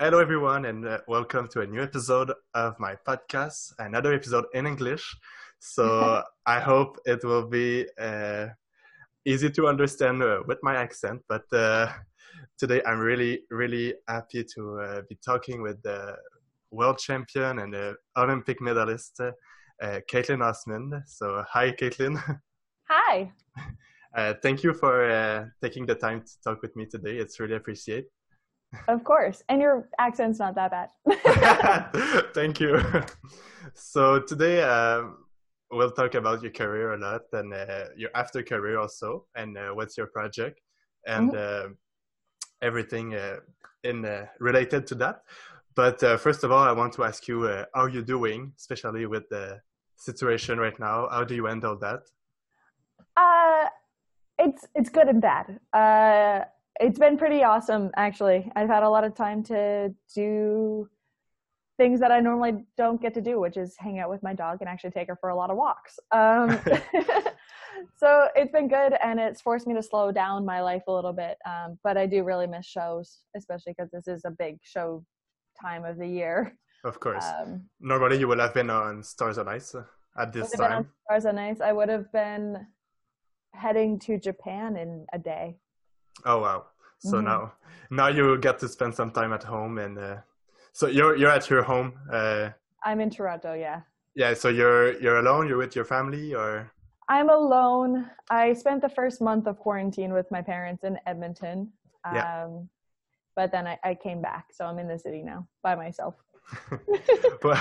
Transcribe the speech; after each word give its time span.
hello 0.00 0.18
everyone, 0.18 0.64
and 0.64 0.86
uh, 0.86 0.98
welcome 1.06 1.46
to 1.46 1.60
a 1.60 1.66
new 1.66 1.80
episode 1.80 2.32
of 2.54 2.78
my 2.80 2.96
podcast, 3.06 3.72
another 3.78 4.12
episode 4.12 4.44
in 4.52 4.66
English. 4.66 5.16
So 5.60 6.22
I 6.46 6.58
hope 6.58 6.98
it 7.04 7.22
will 7.22 7.46
be 7.46 7.86
uh, 7.98 8.48
easy 9.24 9.50
to 9.50 9.68
understand 9.68 10.22
uh, 10.22 10.42
with 10.48 10.58
my 10.62 10.74
accent. 10.74 11.22
But 11.28 11.44
uh, 11.52 11.92
today 12.58 12.82
I'm 12.84 12.98
really, 12.98 13.42
really 13.50 13.94
happy 14.08 14.44
to 14.54 14.80
uh, 14.80 15.02
be 15.08 15.16
talking 15.24 15.62
with 15.62 15.80
the 15.82 16.16
world 16.72 16.98
champion 16.98 17.60
and 17.60 17.72
the 17.72 17.94
Olympic 18.16 18.60
medalist, 18.60 19.20
uh, 19.20 19.30
Kaetlyn 20.10 20.42
Osmond. 20.42 21.02
So 21.06 21.44
hi, 21.48 21.70
Kaetlyn. 21.70 22.18
Hi. 22.90 23.32
thank 24.42 24.62
you 24.62 24.74
for 24.74 25.50
taking 25.62 25.86
the 25.86 25.94
time 25.94 26.20
to 26.20 26.32
talk 26.42 26.60
with 26.62 26.76
me 26.76 26.84
today. 26.84 27.16
It's 27.16 27.40
really 27.40 27.54
appreciated. 27.54 28.04
Of 28.88 29.04
course. 29.04 29.42
And 29.48 29.60
your 29.60 29.88
accent's 29.98 30.38
not 30.38 30.54
that 30.54 30.70
bad. 30.70 32.30
Thank 32.34 32.60
you. 32.60 32.80
So 33.74 34.20
today 34.20 34.62
um, 34.62 35.18
we'll 35.70 35.90
talk 35.90 36.14
about 36.14 36.42
your 36.42 36.52
career 36.52 36.94
a 36.94 36.98
lot 36.98 37.22
and 37.32 37.52
uh, 37.52 37.84
your 37.96 38.10
after 38.14 38.42
career 38.42 38.78
also, 38.78 39.26
and 39.34 39.56
uh, 39.56 39.70
what's 39.70 39.96
your 39.96 40.06
project 40.06 40.60
and 41.06 41.32
mm-hmm. 41.32 41.72
uh, 41.72 41.74
everything 42.62 43.14
uh, 43.14 43.36
in 43.82 44.04
uh, 44.04 44.26
related 44.38 44.86
to 44.88 44.94
that. 44.96 45.22
But 45.74 46.02
uh, 46.02 46.16
first 46.16 46.44
of 46.44 46.52
all, 46.52 46.62
I 46.62 46.72
want 46.72 46.92
to 46.94 47.04
ask 47.04 47.26
you 47.26 47.46
how 47.46 47.66
are 47.74 47.88
you 47.88 48.02
doing, 48.02 48.52
especially 48.56 49.06
with 49.06 49.28
the 49.28 49.60
situation 49.96 50.58
right 50.58 50.78
now? 50.78 51.08
How 51.10 51.24
do 51.24 51.34
you 51.34 51.46
handle 51.46 51.76
that? 51.78 52.02
Uh, 53.16 53.68
it's 54.38 54.66
it's 54.74 54.90
good 54.90 55.08
and 55.08 55.20
bad. 55.20 55.58
Uh, 55.72 56.44
it's 56.80 56.98
been 56.98 57.16
pretty 57.16 57.42
awesome 57.42 57.90
actually. 57.96 58.50
I've 58.56 58.68
had 58.68 58.82
a 58.82 58.88
lot 58.88 59.04
of 59.04 59.14
time 59.14 59.42
to 59.44 59.94
do 60.14 60.88
things 61.76 61.98
that 61.98 62.12
i 62.12 62.20
normally 62.20 62.64
don't 62.76 63.02
get 63.02 63.12
to 63.14 63.20
do 63.20 63.40
which 63.40 63.56
is 63.56 63.74
hang 63.78 63.98
out 63.98 64.08
with 64.08 64.22
my 64.22 64.32
dog 64.32 64.58
and 64.60 64.68
actually 64.68 64.92
take 64.92 65.08
her 65.08 65.16
for 65.16 65.30
a 65.30 65.36
lot 65.36 65.50
of 65.50 65.56
walks. 65.56 65.98
Um, 66.12 66.58
so 67.96 68.28
it's 68.36 68.52
been 68.52 68.68
good 68.68 68.94
and 69.02 69.18
it's 69.18 69.40
forced 69.40 69.66
me 69.66 69.74
to 69.74 69.82
slow 69.82 70.12
down 70.12 70.44
my 70.44 70.60
life 70.60 70.82
a 70.86 70.92
little 70.92 71.12
bit. 71.12 71.36
Um, 71.46 71.78
but 71.82 71.96
i 71.96 72.06
do 72.06 72.22
really 72.22 72.46
miss 72.46 72.66
shows 72.66 73.20
especially 73.36 73.74
because 73.76 73.90
this 73.90 74.06
is 74.08 74.24
a 74.24 74.30
big 74.30 74.58
show 74.62 75.04
time 75.60 75.84
of 75.84 75.98
the 75.98 76.06
year. 76.06 76.56
Of 76.84 77.00
course. 77.00 77.24
Um, 77.24 77.64
normally 77.80 78.18
you 78.18 78.28
would 78.28 78.40
have 78.40 78.54
been 78.54 78.70
on 78.70 79.02
stars 79.02 79.38
on 79.38 79.48
ice 79.48 79.74
at 80.18 80.32
this 80.32 80.50
time. 80.52 80.90
Stars 81.06 81.26
on 81.26 81.38
ice. 81.38 81.60
I 81.60 81.72
would 81.72 81.88
have 81.88 82.12
been 82.12 82.66
heading 83.52 83.98
to 84.00 84.18
japan 84.18 84.76
in 84.76 85.06
a 85.12 85.18
day 85.18 85.56
Oh 86.24 86.40
wow! 86.40 86.66
So 86.98 87.16
mm-hmm. 87.16 87.26
now 87.26 87.52
now 87.90 88.08
you 88.08 88.38
get 88.38 88.58
to 88.60 88.68
spend 88.68 88.94
some 88.94 89.10
time 89.10 89.32
at 89.32 89.42
home, 89.42 89.78
and 89.78 89.98
uh, 89.98 90.16
so 90.72 90.86
you're 90.86 91.16
you're 91.16 91.30
at 91.30 91.48
your 91.50 91.62
home. 91.62 91.94
Uh, 92.10 92.50
I'm 92.84 93.00
in 93.00 93.10
Toronto. 93.10 93.54
Yeah. 93.54 93.80
Yeah. 94.14 94.34
So 94.34 94.48
you're 94.48 95.00
you're 95.00 95.18
alone. 95.18 95.48
You're 95.48 95.58
with 95.58 95.76
your 95.76 95.84
family, 95.84 96.34
or? 96.34 96.70
I'm 97.08 97.28
alone. 97.28 98.10
I 98.30 98.54
spent 98.54 98.80
the 98.80 98.88
first 98.88 99.20
month 99.20 99.46
of 99.46 99.58
quarantine 99.58 100.12
with 100.14 100.30
my 100.30 100.40
parents 100.40 100.84
in 100.84 100.98
Edmonton. 101.06 101.70
Um, 102.04 102.14
yeah. 102.14 102.48
But 103.36 103.52
then 103.52 103.66
I, 103.66 103.78
I 103.84 103.94
came 103.94 104.22
back, 104.22 104.46
so 104.52 104.64
I'm 104.64 104.78
in 104.78 104.88
the 104.88 104.98
city 104.98 105.22
now 105.22 105.46
by 105.62 105.74
myself. 105.74 106.14
but 107.42 107.58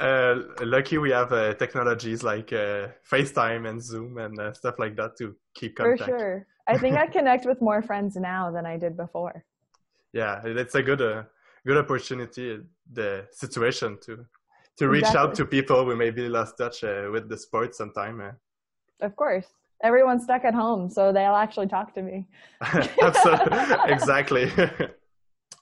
uh, 0.00 0.36
lucky 0.62 0.98
we 0.98 1.10
have 1.10 1.32
uh, 1.32 1.54
technologies 1.54 2.22
like 2.22 2.52
uh, 2.52 2.88
FaceTime 3.10 3.68
and 3.68 3.82
Zoom 3.82 4.18
and 4.18 4.38
uh, 4.38 4.52
stuff 4.52 4.78
like 4.78 4.96
that 4.96 5.16
to 5.18 5.36
keep 5.54 5.76
contact. 5.76 6.00
For 6.00 6.06
sure. 6.06 6.46
I 6.66 6.78
think 6.78 6.96
I 6.96 7.06
connect 7.06 7.44
with 7.46 7.60
more 7.60 7.82
friends 7.82 8.16
now 8.16 8.50
than 8.50 8.66
I 8.66 8.76
did 8.76 8.96
before. 8.96 9.44
Yeah, 10.14 10.42
it's 10.44 10.74
a 10.74 10.82
good 10.82 11.00
uh, 11.00 11.22
good 11.66 11.78
opportunity 11.78 12.60
the 12.92 13.26
situation 13.30 13.96
to 14.02 14.26
to 14.76 14.88
reach 14.90 15.04
exactly. 15.04 15.20
out 15.20 15.34
to 15.36 15.46
people 15.46 15.86
who 15.86 15.96
maybe 15.96 16.28
lost 16.28 16.58
touch 16.58 16.84
uh, 16.84 17.08
with 17.10 17.30
the 17.30 17.38
sport 17.38 17.74
sometime. 17.74 18.20
Uh. 18.20 18.32
Of 19.06 19.16
course. 19.16 19.46
Everyone's 19.82 20.24
stuck 20.24 20.44
at 20.44 20.54
home, 20.54 20.90
so 20.90 21.12
they'll 21.12 21.34
actually 21.34 21.66
talk 21.66 21.94
to 21.94 22.02
me. 22.02 22.28
Absolutely. 22.60 23.58
exactly. 23.88 24.52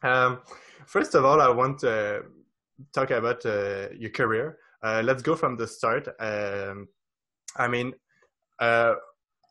um, 0.02 0.40
first 0.86 1.14
of 1.14 1.24
all, 1.24 1.40
I 1.40 1.48
want 1.48 1.78
to 1.80 2.24
talk 2.92 3.10
about 3.12 3.46
uh, 3.46 3.88
your 3.96 4.10
career. 4.10 4.58
Uh, 4.82 5.00
let's 5.04 5.22
go 5.22 5.36
from 5.36 5.56
the 5.56 5.66
start. 5.66 6.08
Um, 6.18 6.88
I 7.56 7.68
mean, 7.68 7.94
uh, 8.58 8.94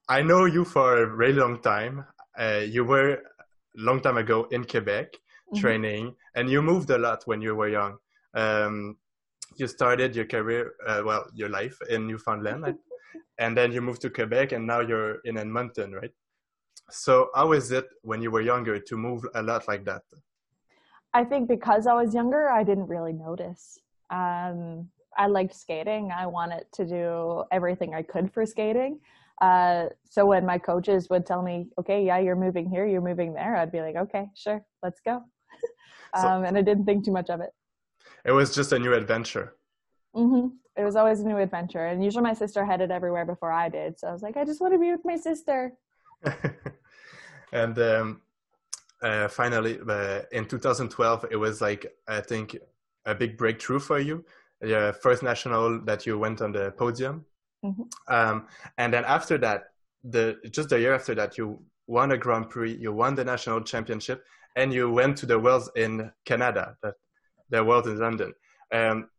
I 0.09 0.23
know 0.23 0.45
you 0.45 0.65
for 0.65 1.03
a 1.03 1.05
really 1.05 1.39
long 1.39 1.61
time. 1.61 2.03
Uh, 2.37 2.63
you 2.67 2.83
were 2.83 3.11
a 3.11 3.19
long 3.75 4.01
time 4.01 4.17
ago 4.17 4.47
in 4.49 4.65
Quebec 4.65 5.13
mm-hmm. 5.13 5.59
training, 5.59 6.15
and 6.35 6.49
you 6.49 6.63
moved 6.63 6.89
a 6.89 6.97
lot 6.97 7.21
when 7.25 7.43
you 7.43 7.53
were 7.53 7.69
young. 7.69 7.97
Um, 8.33 8.97
you 9.57 9.67
started 9.67 10.15
your 10.15 10.25
career, 10.25 10.73
uh, 10.87 11.03
well, 11.05 11.27
your 11.35 11.49
life 11.49 11.77
in 11.91 12.07
Newfoundland, 12.07 12.75
and 13.37 13.55
then 13.55 13.71
you 13.71 13.81
moved 13.81 14.01
to 14.01 14.09
Quebec, 14.09 14.51
and 14.51 14.65
now 14.65 14.79
you're 14.79 15.19
in 15.25 15.37
Edmonton, 15.37 15.93
right? 15.93 16.11
So, 16.89 17.29
how 17.35 17.51
is 17.51 17.71
it 17.71 17.85
when 18.01 18.19
you 18.19 18.31
were 18.31 18.41
younger 18.41 18.79
to 18.79 18.97
move 18.97 19.23
a 19.35 19.43
lot 19.43 19.67
like 19.67 19.85
that? 19.85 20.01
I 21.13 21.23
think 21.23 21.47
because 21.47 21.85
I 21.85 21.93
was 21.93 22.15
younger, 22.15 22.49
I 22.49 22.63
didn't 22.63 22.87
really 22.87 23.13
notice. 23.13 23.77
Um, 24.09 24.89
I 25.15 25.27
liked 25.27 25.55
skating. 25.55 26.11
I 26.11 26.25
wanted 26.25 26.65
to 26.73 26.85
do 26.85 27.43
everything 27.51 27.93
I 27.93 28.01
could 28.01 28.33
for 28.33 28.45
skating. 28.47 28.99
Uh, 29.41 29.85
so 30.09 30.25
when 30.25 30.45
my 30.45 30.57
coaches 30.57 31.07
would 31.09 31.25
tell 31.25 31.41
me, 31.41 31.67
okay, 31.77 32.05
yeah, 32.05 32.17
you're 32.17 32.35
moving 32.35 32.69
here, 32.69 32.85
you're 32.85 33.01
moving 33.01 33.33
there, 33.33 33.55
I'd 33.55 33.71
be 33.71 33.81
like, 33.81 33.95
okay, 33.95 34.27
sure, 34.35 34.63
let's 34.83 34.99
go. 34.99 35.15
um, 36.13 36.21
so, 36.21 36.43
and 36.43 36.57
I 36.57 36.61
didn't 36.61 36.85
think 36.85 37.05
too 37.05 37.11
much 37.11 37.29
of 37.29 37.39
it. 37.39 37.51
It 38.25 38.31
was 38.31 38.53
just 38.53 38.73
a 38.73 38.79
new 38.79 38.93
adventure. 38.93 39.55
Mm-hmm. 40.15 40.47
It 40.75 40.83
was 40.83 40.95
always 40.95 41.21
a 41.21 41.27
new 41.27 41.37
adventure. 41.37 41.85
And 41.85 42.03
usually 42.03 42.23
my 42.23 42.33
sister 42.33 42.65
headed 42.65 42.91
everywhere 42.91 43.25
before 43.25 43.51
I 43.51 43.69
did. 43.69 43.99
So 43.99 44.07
I 44.07 44.11
was 44.11 44.21
like, 44.21 44.37
I 44.37 44.45
just 44.45 44.61
want 44.61 44.73
to 44.73 44.79
be 44.79 44.91
with 44.91 45.05
my 45.05 45.15
sister. 45.15 45.73
and 47.53 47.79
um, 47.79 48.21
uh, 49.01 49.27
finally, 49.27 49.79
uh, 49.87 50.21
in 50.31 50.45
2012, 50.45 51.27
it 51.31 51.35
was 51.35 51.61
like, 51.61 51.93
I 52.07 52.21
think, 52.21 52.57
a 53.05 53.15
big 53.15 53.37
breakthrough 53.37 53.79
for 53.79 53.99
you. 53.99 54.25
The 54.61 54.97
first 55.01 55.23
national 55.23 55.81
that 55.85 56.05
you 56.05 56.17
went 56.17 56.41
on 56.41 56.51
the 56.51 56.71
podium 56.71 57.25
Mm-hmm. 57.63 57.83
Um, 58.13 58.47
and 58.77 58.93
then 58.93 59.05
after 59.05 59.37
that, 59.39 59.65
the 60.03 60.37
just 60.51 60.69
the 60.69 60.79
year 60.79 60.93
after 60.93 61.13
that, 61.15 61.37
you 61.37 61.59
won 61.87 62.11
a 62.11 62.17
Grand 62.17 62.49
Prix, 62.49 62.75
you 62.75 62.93
won 62.93 63.15
the 63.15 63.25
national 63.25 63.61
championship, 63.61 64.23
and 64.55 64.73
you 64.73 64.91
went 64.91 65.17
to 65.17 65.25
the 65.25 65.37
Worlds 65.37 65.69
in 65.75 66.11
Canada, 66.25 66.77
the, 66.81 66.93
the 67.49 67.63
Worlds 67.63 67.87
in 67.87 67.99
London. 67.99 68.33
Um, 68.71 69.09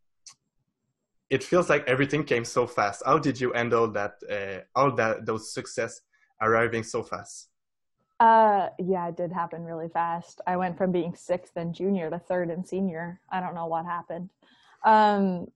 it 1.29 1.43
feels 1.43 1.69
like 1.69 1.87
everything 1.87 2.23
came 2.23 2.43
so 2.45 2.65
fast. 2.65 3.03
How 3.05 3.17
did 3.17 3.39
you 3.39 3.53
handle 3.53 3.91
that? 3.91 4.13
Uh, 4.29 4.61
all 4.75 4.91
that 4.95 5.25
those 5.25 5.53
success 5.53 6.01
arriving 6.41 6.83
so 6.83 7.03
fast? 7.03 7.49
Uh, 8.19 8.69
yeah, 8.79 9.07
it 9.07 9.17
did 9.17 9.31
happen 9.31 9.63
really 9.63 9.89
fast. 9.89 10.41
I 10.45 10.55
went 10.55 10.77
from 10.77 10.91
being 10.91 11.15
sixth 11.15 11.57
and 11.57 11.73
junior 11.73 12.09
to 12.09 12.19
third 12.19 12.49
and 12.49 12.67
senior. 12.67 13.19
I 13.31 13.39
don't 13.39 13.55
know 13.55 13.65
what 13.65 13.85
happened. 13.85 14.29
Um, 14.83 15.47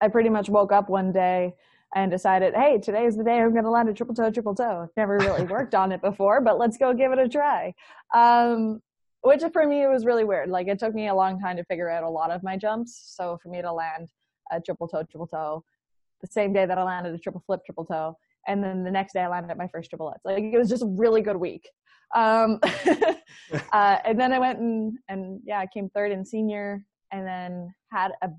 I 0.00 0.08
pretty 0.08 0.28
much 0.28 0.48
woke 0.48 0.72
up 0.72 0.88
one 0.88 1.12
day 1.12 1.56
and 1.94 2.10
decided, 2.10 2.54
hey, 2.54 2.78
today 2.78 3.04
is 3.04 3.16
the 3.16 3.24
day 3.24 3.40
I'm 3.40 3.52
going 3.52 3.64
to 3.64 3.70
land 3.70 3.88
a 3.88 3.94
triple 3.94 4.14
toe, 4.14 4.30
triple 4.30 4.54
toe. 4.54 4.88
Never 4.96 5.18
really 5.18 5.44
worked 5.50 5.74
on 5.74 5.92
it 5.92 6.00
before, 6.00 6.40
but 6.40 6.58
let's 6.58 6.76
go 6.76 6.94
give 6.94 7.12
it 7.12 7.18
a 7.18 7.28
try. 7.28 7.74
Um, 8.14 8.80
which 9.22 9.42
for 9.52 9.66
me, 9.66 9.86
was 9.86 10.06
really 10.06 10.24
weird. 10.24 10.48
Like 10.48 10.68
it 10.68 10.78
took 10.78 10.94
me 10.94 11.08
a 11.08 11.14
long 11.14 11.38
time 11.38 11.56
to 11.56 11.64
figure 11.64 11.90
out 11.90 12.04
a 12.04 12.08
lot 12.08 12.30
of 12.30 12.42
my 12.42 12.56
jumps. 12.56 13.14
So 13.16 13.38
for 13.42 13.48
me 13.48 13.60
to 13.60 13.72
land 13.72 14.08
a 14.50 14.60
triple 14.60 14.88
toe, 14.88 15.02
triple 15.02 15.26
toe, 15.26 15.62
the 16.20 16.26
same 16.26 16.52
day 16.52 16.66
that 16.66 16.78
I 16.78 16.82
landed 16.82 17.14
a 17.14 17.18
triple 17.18 17.42
flip, 17.44 17.60
triple 17.64 17.84
toe, 17.84 18.16
and 18.46 18.62
then 18.62 18.82
the 18.84 18.90
next 18.90 19.12
day 19.12 19.20
I 19.20 19.28
landed 19.28 19.56
my 19.58 19.68
first 19.68 19.90
triple 19.90 20.10
X. 20.10 20.20
Like 20.24 20.44
it 20.44 20.56
was 20.56 20.68
just 20.68 20.82
a 20.82 20.86
really 20.86 21.22
good 21.22 21.36
week. 21.36 21.68
Um, 22.14 22.60
uh, 23.72 23.98
and 24.04 24.18
then 24.18 24.32
I 24.32 24.38
went 24.38 24.58
and, 24.58 24.98
and 25.08 25.40
yeah, 25.44 25.58
I 25.58 25.66
came 25.66 25.90
third 25.90 26.12
in 26.12 26.24
senior 26.24 26.84
and 27.12 27.26
then 27.26 27.74
had 27.92 28.12
a 28.22 28.30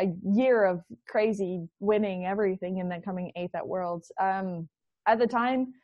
a 0.00 0.12
year 0.24 0.64
of 0.64 0.82
crazy 1.08 1.68
winning 1.80 2.24
everything 2.24 2.80
and 2.80 2.90
then 2.90 3.02
coming 3.02 3.32
eighth 3.36 3.54
at 3.54 3.66
Worlds. 3.66 4.10
Um, 4.20 4.68
at 5.06 5.18
the 5.18 5.26
time, 5.26 5.74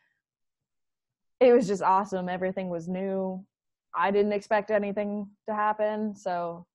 it 1.40 1.52
was 1.52 1.66
just 1.66 1.82
awesome. 1.82 2.28
Everything 2.28 2.68
was 2.68 2.88
new. 2.88 3.44
I 3.94 4.10
didn't 4.10 4.32
expect 4.32 4.70
anything 4.70 5.28
to 5.48 5.54
happen, 5.54 6.14
so 6.16 6.66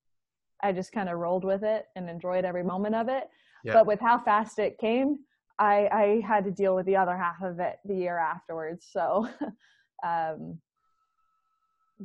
I 0.61 0.71
just 0.71 0.91
kind 0.91 1.09
of 1.09 1.17
rolled 1.17 1.43
with 1.43 1.63
it 1.63 1.85
and 1.95 2.09
enjoyed 2.09 2.45
every 2.45 2.63
moment 2.63 2.95
of 2.95 3.09
it. 3.09 3.29
Yeah. 3.63 3.73
But 3.73 3.87
with 3.87 3.99
how 3.99 4.19
fast 4.19 4.59
it 4.59 4.77
came, 4.77 5.19
I, 5.59 5.87
I 5.91 6.23
had 6.25 6.43
to 6.45 6.51
deal 6.51 6.75
with 6.75 6.85
the 6.85 6.95
other 6.95 7.17
half 7.17 7.41
of 7.41 7.59
it 7.59 7.79
the 7.85 7.95
year 7.95 8.17
afterwards. 8.17 8.87
So, 8.89 9.27
um, 10.05 10.59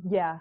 yeah, 0.09 0.39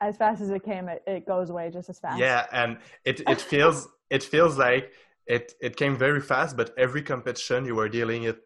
as 0.00 0.16
fast 0.16 0.42
as 0.42 0.50
it 0.50 0.64
came, 0.64 0.88
it, 0.88 1.02
it 1.06 1.26
goes 1.26 1.50
away 1.50 1.70
just 1.70 1.88
as 1.88 1.98
fast. 1.98 2.18
Yeah, 2.18 2.46
and 2.52 2.78
it 3.04 3.20
it 3.28 3.40
feels 3.52 3.88
it 4.12 4.22
feels 4.22 4.54
like 4.58 4.92
it 5.26 5.54
it 5.60 5.74
came 5.76 5.96
very 5.96 6.20
fast, 6.20 6.56
but 6.56 6.68
every 6.76 7.02
competition 7.02 7.66
you 7.66 7.74
were 7.74 7.88
dealing 7.88 8.22
it 8.24 8.38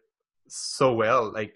so 0.47 0.93
well. 0.93 1.31
Like 1.39 1.53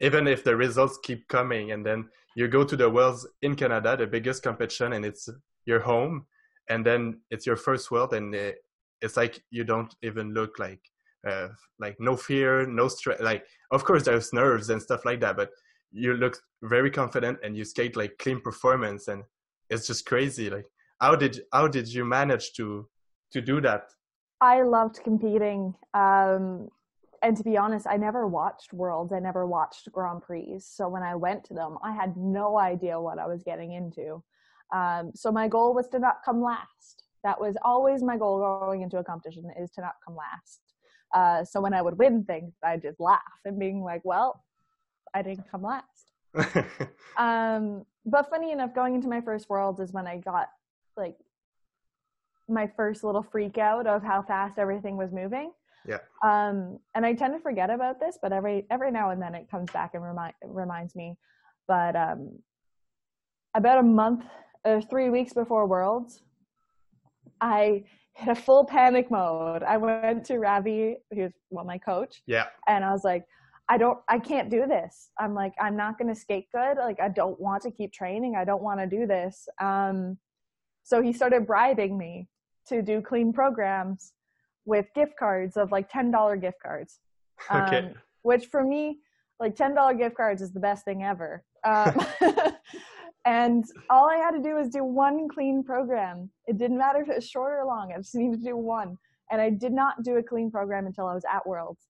even 0.00 0.26
if 0.26 0.42
the 0.42 0.56
results 0.56 0.98
keep 1.02 1.28
coming, 1.28 1.72
and 1.72 1.84
then 1.84 2.08
you 2.36 2.48
go 2.48 2.64
to 2.64 2.76
the 2.76 2.88
Worlds 2.88 3.26
in 3.42 3.54
Canada, 3.54 3.96
the 3.96 4.06
biggest 4.06 4.42
competition, 4.42 4.94
and 4.94 5.04
it's 5.04 5.28
you're 5.66 5.86
home 5.94 6.26
and 6.70 6.86
then 6.86 7.20
it's 7.30 7.46
your 7.46 7.56
first 7.56 7.90
world 7.90 8.14
and 8.14 8.34
it, 8.34 8.58
it's 9.02 9.16
like 9.16 9.42
you 9.50 9.64
don't 9.64 9.94
even 10.02 10.32
look 10.32 10.58
like 10.58 10.80
uh, 11.28 11.48
like 11.78 11.96
no 11.98 12.16
fear 12.16 12.66
no 12.66 12.88
stress 12.88 13.20
like 13.20 13.44
of 13.70 13.84
course 13.84 14.04
there's 14.04 14.32
nerves 14.32 14.70
and 14.70 14.80
stuff 14.80 15.04
like 15.04 15.20
that 15.20 15.36
but 15.36 15.50
you 15.92 16.14
look 16.14 16.38
very 16.62 16.90
confident 16.90 17.38
and 17.42 17.56
you 17.56 17.64
skate 17.64 17.96
like 17.96 18.16
clean 18.18 18.40
performance 18.40 19.08
and 19.08 19.22
it's 19.68 19.86
just 19.86 20.06
crazy 20.06 20.48
like 20.48 20.66
how 21.00 21.14
did 21.14 21.42
how 21.52 21.66
did 21.68 21.86
you 21.92 22.04
manage 22.04 22.52
to 22.52 22.88
to 23.32 23.40
do 23.40 23.60
that. 23.60 23.90
I 24.40 24.62
loved 24.62 25.00
competing 25.02 25.74
um 25.94 26.68
and 27.22 27.36
to 27.36 27.44
be 27.44 27.58
honest 27.58 27.86
i 27.86 27.96
never 27.98 28.26
watched 28.26 28.72
worlds 28.72 29.12
i 29.12 29.18
never 29.18 29.46
watched 29.46 29.92
grand 29.92 30.22
prix 30.22 30.58
so 30.58 30.88
when 30.88 31.02
i 31.02 31.14
went 31.14 31.44
to 31.44 31.52
them 31.52 31.76
i 31.84 31.92
had 31.92 32.16
no 32.16 32.58
idea 32.58 32.98
what 32.98 33.18
i 33.18 33.26
was 33.26 33.42
getting 33.42 33.72
into. 33.72 34.22
Um, 34.72 35.12
so 35.14 35.32
my 35.32 35.48
goal 35.48 35.74
was 35.74 35.88
to 35.88 35.98
not 35.98 36.18
come 36.24 36.42
last. 36.42 37.04
That 37.24 37.40
was 37.40 37.56
always 37.62 38.02
my 38.02 38.16
goal 38.16 38.38
going 38.38 38.82
into 38.82 38.98
a 38.98 39.04
competition 39.04 39.50
is 39.60 39.70
to 39.72 39.80
not 39.80 39.94
come 40.04 40.16
last. 40.16 40.60
Uh, 41.14 41.44
so 41.44 41.60
when 41.60 41.74
I 41.74 41.82
would 41.82 41.98
win 41.98 42.24
things, 42.24 42.54
I 42.62 42.76
just 42.76 43.00
laugh 43.00 43.20
and 43.44 43.58
being 43.58 43.82
like, 43.82 44.02
well, 44.04 44.44
I 45.12 45.22
didn't 45.22 45.50
come 45.50 45.62
last. 45.62 46.12
um, 47.16 47.84
but 48.06 48.30
funny 48.30 48.52
enough, 48.52 48.74
going 48.74 48.94
into 48.94 49.08
my 49.08 49.20
first 49.20 49.50
worlds 49.50 49.80
is 49.80 49.92
when 49.92 50.06
I 50.06 50.18
got 50.18 50.48
like 50.96 51.16
my 52.50 52.70
first 52.76 53.04
little 53.04 53.22
freak 53.22 53.58
out 53.58 53.86
of 53.86 54.02
how 54.02 54.22
fast 54.22 54.58
everything 54.58 54.96
was 54.96 55.12
moving. 55.12 55.52
Yeah. 55.86 55.98
Um, 56.24 56.78
and 56.94 57.06
I 57.06 57.14
tend 57.14 57.34
to 57.34 57.40
forget 57.40 57.70
about 57.70 58.00
this, 58.00 58.18
but 58.20 58.32
every 58.32 58.66
every 58.70 58.90
now 58.90 59.10
and 59.10 59.20
then 59.20 59.34
it 59.34 59.50
comes 59.50 59.70
back 59.70 59.92
and 59.94 60.02
remind 60.02 60.34
reminds 60.44 60.94
me. 60.94 61.16
But 61.66 61.96
um, 61.96 62.38
about 63.54 63.78
a 63.78 63.82
month 63.82 64.24
or 64.64 64.82
three 64.82 65.08
weeks 65.08 65.32
before 65.32 65.66
Worlds, 65.66 66.22
I 67.40 67.84
hit 68.14 68.28
a 68.28 68.34
full 68.34 68.64
panic 68.64 69.10
mode. 69.10 69.62
I 69.62 69.76
went 69.76 70.24
to 70.26 70.38
Ravi, 70.38 70.96
who's 71.12 71.32
well 71.50 71.64
my 71.64 71.78
coach. 71.78 72.22
Yeah. 72.26 72.46
And 72.68 72.84
I 72.84 72.92
was 72.92 73.04
like, 73.04 73.24
I 73.68 73.78
don't 73.78 73.98
I 74.08 74.18
can't 74.18 74.50
do 74.50 74.66
this. 74.66 75.10
I'm 75.18 75.34
like, 75.34 75.54
I'm 75.60 75.76
not 75.76 75.98
gonna 75.98 76.14
skate 76.14 76.48
good. 76.52 76.76
Like 76.76 77.00
I 77.00 77.08
don't 77.08 77.40
want 77.40 77.62
to 77.62 77.70
keep 77.70 77.92
training. 77.92 78.34
I 78.36 78.44
don't 78.44 78.62
want 78.62 78.80
to 78.80 78.86
do 78.86 79.06
this. 79.06 79.48
Um 79.60 80.18
so 80.82 81.00
he 81.00 81.12
started 81.12 81.46
bribing 81.46 81.96
me 81.96 82.28
to 82.68 82.82
do 82.82 83.00
clean 83.00 83.32
programs 83.32 84.12
with 84.64 84.86
gift 84.94 85.16
cards 85.18 85.56
of 85.56 85.72
like 85.72 85.88
ten 85.90 86.10
dollar 86.10 86.36
gift 86.36 86.58
cards. 86.62 87.00
Um, 87.48 87.62
okay. 87.62 87.94
Which 88.22 88.46
for 88.46 88.62
me, 88.62 88.98
like 89.38 89.56
ten 89.56 89.74
dollar 89.74 89.94
gift 89.94 90.16
cards 90.16 90.42
is 90.42 90.52
the 90.52 90.60
best 90.60 90.84
thing 90.84 91.02
ever. 91.02 91.44
Um, 91.64 92.00
And 93.26 93.64
all 93.90 94.08
I 94.08 94.16
had 94.16 94.30
to 94.32 94.42
do 94.42 94.54
was 94.54 94.68
do 94.68 94.82
one 94.82 95.28
clean 95.28 95.62
program. 95.62 96.30
It 96.46 96.56
didn't 96.56 96.78
matter 96.78 97.02
if 97.02 97.08
it 97.08 97.16
was 97.16 97.28
short 97.28 97.52
or 97.52 97.66
long. 97.66 97.92
I 97.92 97.98
just 97.98 98.14
needed 98.14 98.40
to 98.40 98.44
do 98.44 98.56
one. 98.56 98.96
And 99.30 99.40
I 99.40 99.50
did 99.50 99.72
not 99.72 100.02
do 100.02 100.16
a 100.16 100.22
clean 100.22 100.50
program 100.50 100.86
until 100.86 101.06
I 101.06 101.14
was 101.14 101.24
at 101.30 101.46
Worlds. 101.46 101.86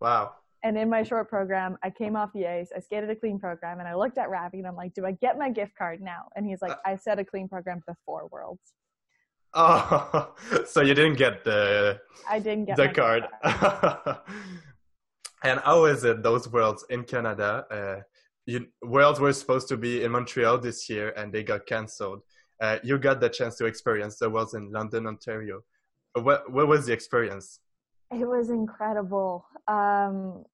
Wow. 0.00 0.34
And 0.62 0.76
in 0.76 0.90
my 0.90 1.02
short 1.02 1.28
program, 1.28 1.78
I 1.82 1.90
came 1.90 2.16
off 2.16 2.32
the 2.34 2.46
ice. 2.46 2.70
I 2.76 2.80
skated 2.80 3.08
a 3.08 3.16
clean 3.16 3.38
program, 3.38 3.78
and 3.78 3.88
I 3.88 3.94
looked 3.94 4.18
at 4.18 4.30
Ravi, 4.30 4.58
and 4.58 4.66
I'm 4.66 4.74
like, 4.74 4.94
"Do 4.94 5.06
I 5.06 5.12
get 5.12 5.38
my 5.38 5.48
gift 5.48 5.76
card 5.76 6.00
now?" 6.00 6.28
And 6.34 6.46
he's 6.46 6.60
like, 6.60 6.76
"I 6.84 6.96
set 6.96 7.18
a 7.18 7.24
clean 7.24 7.48
program 7.48 7.82
before 7.86 8.28
Worlds." 8.32 8.72
Oh, 9.56 10.34
so 10.66 10.82
you 10.82 10.94
didn't 10.94 11.16
get 11.16 11.42
the 11.42 11.98
I 12.28 12.38
didn't 12.38 12.66
get 12.66 12.76
the 12.76 12.88
card. 12.90 13.24
card. 13.42 14.18
and 15.42 15.60
how 15.60 15.86
is 15.86 16.04
it 16.04 16.22
those 16.22 16.46
Worlds 16.52 16.84
in 16.90 17.04
Canada? 17.04 17.64
Uh, 17.70 18.02
you, 18.44 18.66
Worlds 18.82 19.18
were 19.18 19.32
supposed 19.32 19.66
to 19.68 19.78
be 19.78 20.04
in 20.04 20.12
Montreal 20.12 20.58
this 20.58 20.90
year 20.90 21.14
and 21.16 21.32
they 21.32 21.42
got 21.42 21.66
cancelled. 21.66 22.20
Uh, 22.60 22.78
you 22.82 22.98
got 22.98 23.20
the 23.20 23.30
chance 23.30 23.56
to 23.56 23.64
experience 23.64 24.18
the 24.18 24.28
Worlds 24.28 24.52
in 24.52 24.70
London, 24.70 25.06
Ontario. 25.06 25.62
What 26.14 26.52
what 26.52 26.68
was 26.68 26.86
the 26.86 26.92
experience? 26.92 27.60
It 28.10 28.26
was 28.26 28.50
incredible. 28.50 29.46
Um, 29.66 30.44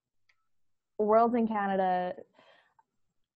Worlds 0.98 1.34
in 1.34 1.48
Canada, 1.48 2.14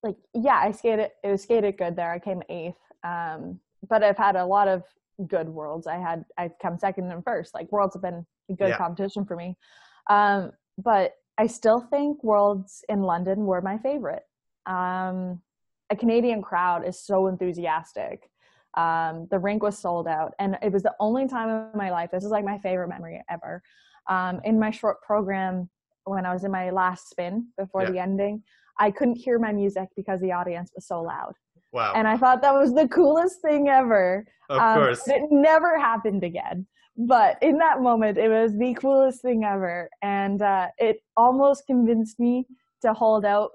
like 0.02 0.16
yeah, 0.32 0.60
I 0.62 0.70
skated. 0.70 1.10
It 1.24 1.30
was 1.30 1.42
skated 1.42 1.76
good 1.76 1.96
there. 1.96 2.12
I 2.12 2.18
came 2.18 2.42
eighth, 2.48 2.78
um, 3.04 3.60
but 3.88 4.02
I've 4.02 4.16
had 4.16 4.36
a 4.36 4.44
lot 4.44 4.68
of 4.68 4.82
good 5.26 5.48
Worlds. 5.48 5.86
I 5.86 5.96
had 5.96 6.24
I've 6.38 6.58
come 6.60 6.78
second 6.78 7.10
and 7.10 7.24
first. 7.24 7.54
Like 7.54 7.70
Worlds 7.72 7.94
have 7.94 8.02
been 8.02 8.26
a 8.50 8.54
good 8.54 8.70
yeah. 8.70 8.76
competition 8.76 9.24
for 9.24 9.36
me, 9.36 9.56
um, 10.08 10.52
but 10.78 11.12
I 11.38 11.46
still 11.46 11.80
think 11.80 12.22
Worlds 12.24 12.84
in 12.88 13.02
London 13.02 13.46
were 13.46 13.60
my 13.60 13.78
favorite 13.78 14.22
um, 14.66 15.40
a 15.90 15.96
Canadian 15.96 16.42
crowd 16.42 16.86
is 16.86 17.00
so 17.00 17.28
enthusiastic. 17.28 18.28
Um, 18.76 19.26
the 19.30 19.38
rink 19.38 19.62
was 19.62 19.78
sold 19.78 20.06
out, 20.06 20.34
and 20.38 20.58
it 20.62 20.72
was 20.72 20.82
the 20.82 20.94
only 21.00 21.28
time 21.28 21.48
in 21.48 21.78
my 21.78 21.90
life. 21.90 22.10
This 22.12 22.24
is 22.24 22.30
like 22.30 22.44
my 22.44 22.58
favorite 22.58 22.88
memory 22.88 23.22
ever. 23.30 23.62
Um, 24.08 24.40
in 24.44 24.58
my 24.58 24.70
short 24.70 25.00
program, 25.02 25.70
when 26.04 26.26
I 26.26 26.32
was 26.32 26.44
in 26.44 26.50
my 26.50 26.70
last 26.70 27.08
spin 27.08 27.48
before 27.56 27.84
yeah. 27.84 27.90
the 27.90 27.98
ending, 28.00 28.42
I 28.78 28.90
couldn't 28.90 29.16
hear 29.16 29.38
my 29.38 29.52
music 29.52 29.88
because 29.96 30.20
the 30.20 30.32
audience 30.32 30.70
was 30.74 30.86
so 30.86 31.00
loud. 31.00 31.32
Wow! 31.76 31.92
And 31.94 32.08
I 32.08 32.16
thought 32.16 32.40
that 32.40 32.54
was 32.54 32.72
the 32.72 32.88
coolest 32.88 33.42
thing 33.42 33.68
ever. 33.68 34.24
Of 34.48 34.60
um, 34.60 34.74
course, 34.78 35.06
it 35.08 35.24
never 35.30 35.78
happened 35.78 36.24
again. 36.24 36.66
But 36.96 37.36
in 37.42 37.58
that 37.58 37.82
moment, 37.82 38.16
it 38.16 38.30
was 38.30 38.56
the 38.56 38.72
coolest 38.72 39.20
thing 39.20 39.44
ever, 39.44 39.90
and 40.00 40.40
uh, 40.40 40.68
it 40.78 41.02
almost 41.18 41.66
convinced 41.66 42.18
me 42.18 42.46
to 42.80 42.94
hold 42.94 43.26
out 43.26 43.50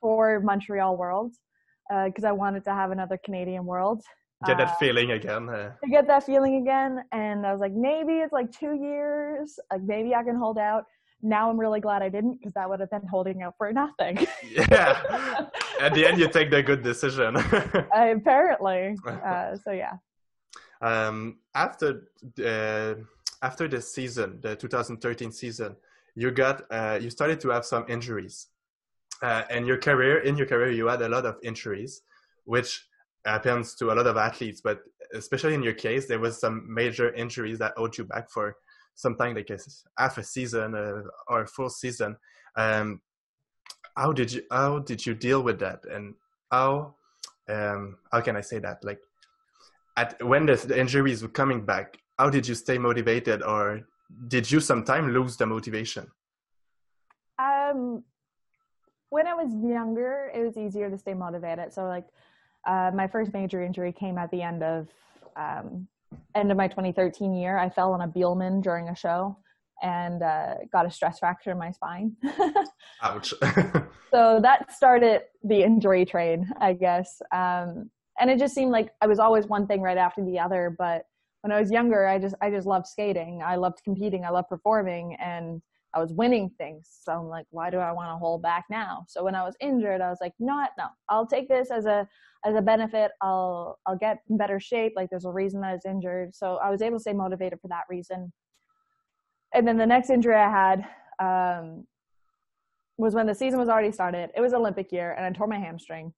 for 0.00 0.38
Montreal 0.38 0.96
World 0.96 1.32
because 2.04 2.22
uh, 2.22 2.28
I 2.28 2.32
wanted 2.32 2.62
to 2.64 2.70
have 2.70 2.92
another 2.92 3.18
Canadian 3.24 3.66
World. 3.66 4.04
Get 4.46 4.58
that 4.58 4.68
uh, 4.68 4.74
feeling 4.74 5.10
again. 5.10 5.48
Uh. 5.48 5.72
To 5.82 5.90
get 5.90 6.06
that 6.06 6.22
feeling 6.22 6.56
again, 6.62 7.02
and 7.10 7.44
I 7.44 7.50
was 7.50 7.60
like, 7.60 7.72
maybe 7.72 8.12
it's 8.18 8.32
like 8.32 8.52
two 8.52 8.76
years. 8.76 9.58
Like 9.72 9.82
maybe 9.82 10.14
I 10.14 10.22
can 10.22 10.36
hold 10.36 10.58
out. 10.58 10.84
Now 11.20 11.50
I'm 11.50 11.58
really 11.58 11.80
glad 11.80 12.02
I 12.02 12.10
didn't 12.10 12.38
because 12.38 12.52
that 12.54 12.70
would 12.70 12.78
have 12.78 12.90
been 12.90 13.08
holding 13.10 13.42
out 13.42 13.54
for 13.58 13.72
nothing. 13.72 14.24
yeah. 14.52 15.46
At 15.80 15.94
the 15.94 16.06
end, 16.06 16.18
you 16.18 16.28
take 16.28 16.50
the 16.50 16.62
good 16.62 16.82
decision. 16.82 17.36
apparently. 17.92 18.96
Uh, 19.06 19.56
so 19.56 19.72
yeah. 19.72 19.94
Um, 20.80 21.38
after 21.54 22.08
uh, 22.44 22.94
after 23.42 23.68
the 23.68 23.80
season, 23.80 24.40
the 24.42 24.56
2013 24.56 25.32
season, 25.32 25.76
you 26.16 26.30
got 26.30 26.62
uh, 26.70 26.98
you 27.00 27.10
started 27.10 27.38
to 27.40 27.50
have 27.50 27.64
some 27.64 27.84
injuries 27.88 28.48
uh, 29.22 29.42
and 29.50 29.66
your 29.66 29.76
career 29.76 30.18
in 30.20 30.36
your 30.36 30.46
career 30.46 30.70
you 30.70 30.86
had 30.86 31.02
a 31.02 31.08
lot 31.08 31.26
of 31.26 31.36
injuries 31.42 32.02
which 32.44 32.86
happens 33.24 33.74
to 33.74 33.92
a 33.92 33.94
lot 33.94 34.06
of 34.06 34.16
athletes 34.16 34.60
but 34.60 34.80
especially 35.14 35.54
in 35.54 35.62
your 35.62 35.74
case 35.74 36.06
there 36.06 36.18
was 36.18 36.40
some 36.40 36.64
major 36.68 37.12
injuries 37.14 37.58
that 37.58 37.74
owed 37.76 37.96
you 37.96 38.04
back 38.04 38.30
for 38.30 38.56
something 38.94 39.34
like 39.34 39.50
a 39.50 39.58
half 39.98 40.18
a 40.18 40.22
season 40.22 40.74
uh, 40.74 41.02
or 41.28 41.42
a 41.42 41.46
full 41.46 41.68
season 41.68 42.16
um, 42.56 43.00
how 43.96 44.12
did 44.12 44.32
you 44.32 44.42
how 44.50 44.78
did 44.78 45.04
you 45.04 45.14
deal 45.14 45.42
with 45.42 45.58
that 45.58 45.84
and 45.90 46.14
how 46.50 46.94
um, 47.48 47.96
how 48.12 48.20
can 48.20 48.36
i 48.36 48.40
say 48.40 48.58
that 48.58 48.82
like 48.84 49.00
at 49.96 50.22
when 50.22 50.46
the, 50.46 50.56
the 50.56 50.78
injuries 50.78 51.22
were 51.22 51.28
coming 51.28 51.64
back 51.64 51.98
how 52.18 52.28
did 52.30 52.46
you 52.46 52.54
stay 52.54 52.78
motivated 52.78 53.42
or 53.42 53.82
did 54.28 54.50
you 54.50 54.60
sometime 54.60 55.12
lose 55.12 55.36
the 55.36 55.46
motivation 55.46 56.06
um 57.38 58.02
when 59.10 59.26
I 59.26 59.34
was 59.34 59.52
younger, 59.54 60.30
it 60.34 60.44
was 60.44 60.56
easier 60.56 60.90
to 60.90 60.98
stay 60.98 61.14
motivated. 61.14 61.72
So 61.72 61.86
like 61.86 62.06
uh, 62.66 62.90
my 62.94 63.06
first 63.06 63.32
major 63.32 63.62
injury 63.62 63.92
came 63.92 64.18
at 64.18 64.30
the 64.30 64.42
end 64.42 64.62
of 64.62 64.88
um, 65.36 65.86
end 66.34 66.50
of 66.50 66.56
my 66.56 66.68
2013 66.68 67.34
year. 67.34 67.56
I 67.56 67.68
fell 67.68 67.92
on 67.92 68.00
a 68.00 68.08
Biellmann 68.08 68.62
during 68.62 68.88
a 68.88 68.96
show 68.96 69.36
and 69.82 70.22
uh, 70.22 70.54
got 70.72 70.86
a 70.86 70.90
stress 70.90 71.18
fracture 71.18 71.50
in 71.50 71.58
my 71.58 71.70
spine. 71.70 72.16
Ouch. 73.02 73.34
so 74.10 74.40
that 74.42 74.72
started 74.72 75.22
the 75.42 75.62
injury 75.62 76.04
train, 76.04 76.50
I 76.60 76.72
guess. 76.72 77.20
Um, 77.32 77.90
and 78.18 78.30
it 78.30 78.38
just 78.38 78.54
seemed 78.54 78.70
like 78.70 78.90
I 79.00 79.06
was 79.06 79.18
always 79.18 79.46
one 79.46 79.66
thing 79.66 79.82
right 79.82 79.98
after 79.98 80.24
the 80.24 80.38
other. 80.38 80.74
But 80.78 81.04
when 81.42 81.52
I 81.52 81.60
was 81.60 81.70
younger, 81.70 82.06
I 82.06 82.18
just 82.18 82.34
I 82.40 82.50
just 82.50 82.66
loved 82.66 82.86
skating. 82.86 83.42
I 83.44 83.56
loved 83.56 83.82
competing. 83.84 84.24
I 84.24 84.30
loved 84.30 84.48
performing, 84.48 85.16
and 85.20 85.60
I 85.94 86.00
was 86.00 86.12
winning 86.12 86.50
things. 86.58 86.88
So 87.02 87.12
I'm 87.12 87.28
like, 87.28 87.46
why 87.50 87.70
do 87.70 87.78
I 87.78 87.92
want 87.92 88.10
to 88.10 88.16
hold 88.16 88.42
back 88.42 88.64
now? 88.70 89.04
So 89.08 89.24
when 89.24 89.34
I 89.34 89.44
was 89.44 89.54
injured, 89.60 90.00
I 90.00 90.10
was 90.10 90.18
like, 90.20 90.32
not 90.38 90.70
no, 90.78 90.86
I'll 91.08 91.26
take 91.26 91.48
this 91.48 91.70
as 91.70 91.86
a 91.86 92.08
as 92.44 92.54
a 92.54 92.62
benefit. 92.62 93.12
I'll 93.22 93.78
I'll 93.86 93.96
get 93.96 94.18
in 94.28 94.36
better 94.36 94.60
shape. 94.60 94.92
Like 94.96 95.10
there's 95.10 95.24
a 95.24 95.30
reason 95.30 95.60
that 95.60 95.68
I 95.68 95.72
was 95.74 95.86
injured. 95.86 96.34
So 96.34 96.56
I 96.56 96.70
was 96.70 96.82
able 96.82 96.96
to 96.96 97.02
stay 97.02 97.12
motivated 97.12 97.60
for 97.60 97.68
that 97.68 97.84
reason. 97.88 98.32
And 99.56 99.66
then 99.66 99.78
the 99.78 99.86
next 99.86 100.10
injury 100.10 100.36
I 100.36 100.50
had 100.50 100.86
um, 101.18 101.86
was 102.98 103.14
when 103.14 103.26
the 103.26 103.34
season 103.34 103.58
was 103.58 103.68
already 103.68 103.90
started. 103.90 104.30
It 104.36 104.40
was 104.42 104.52
Olympic 104.52 104.92
year, 104.92 105.14
and 105.16 105.24
I 105.24 105.30
tore 105.30 105.46
my 105.46 105.58
hamstring. 105.58 106.12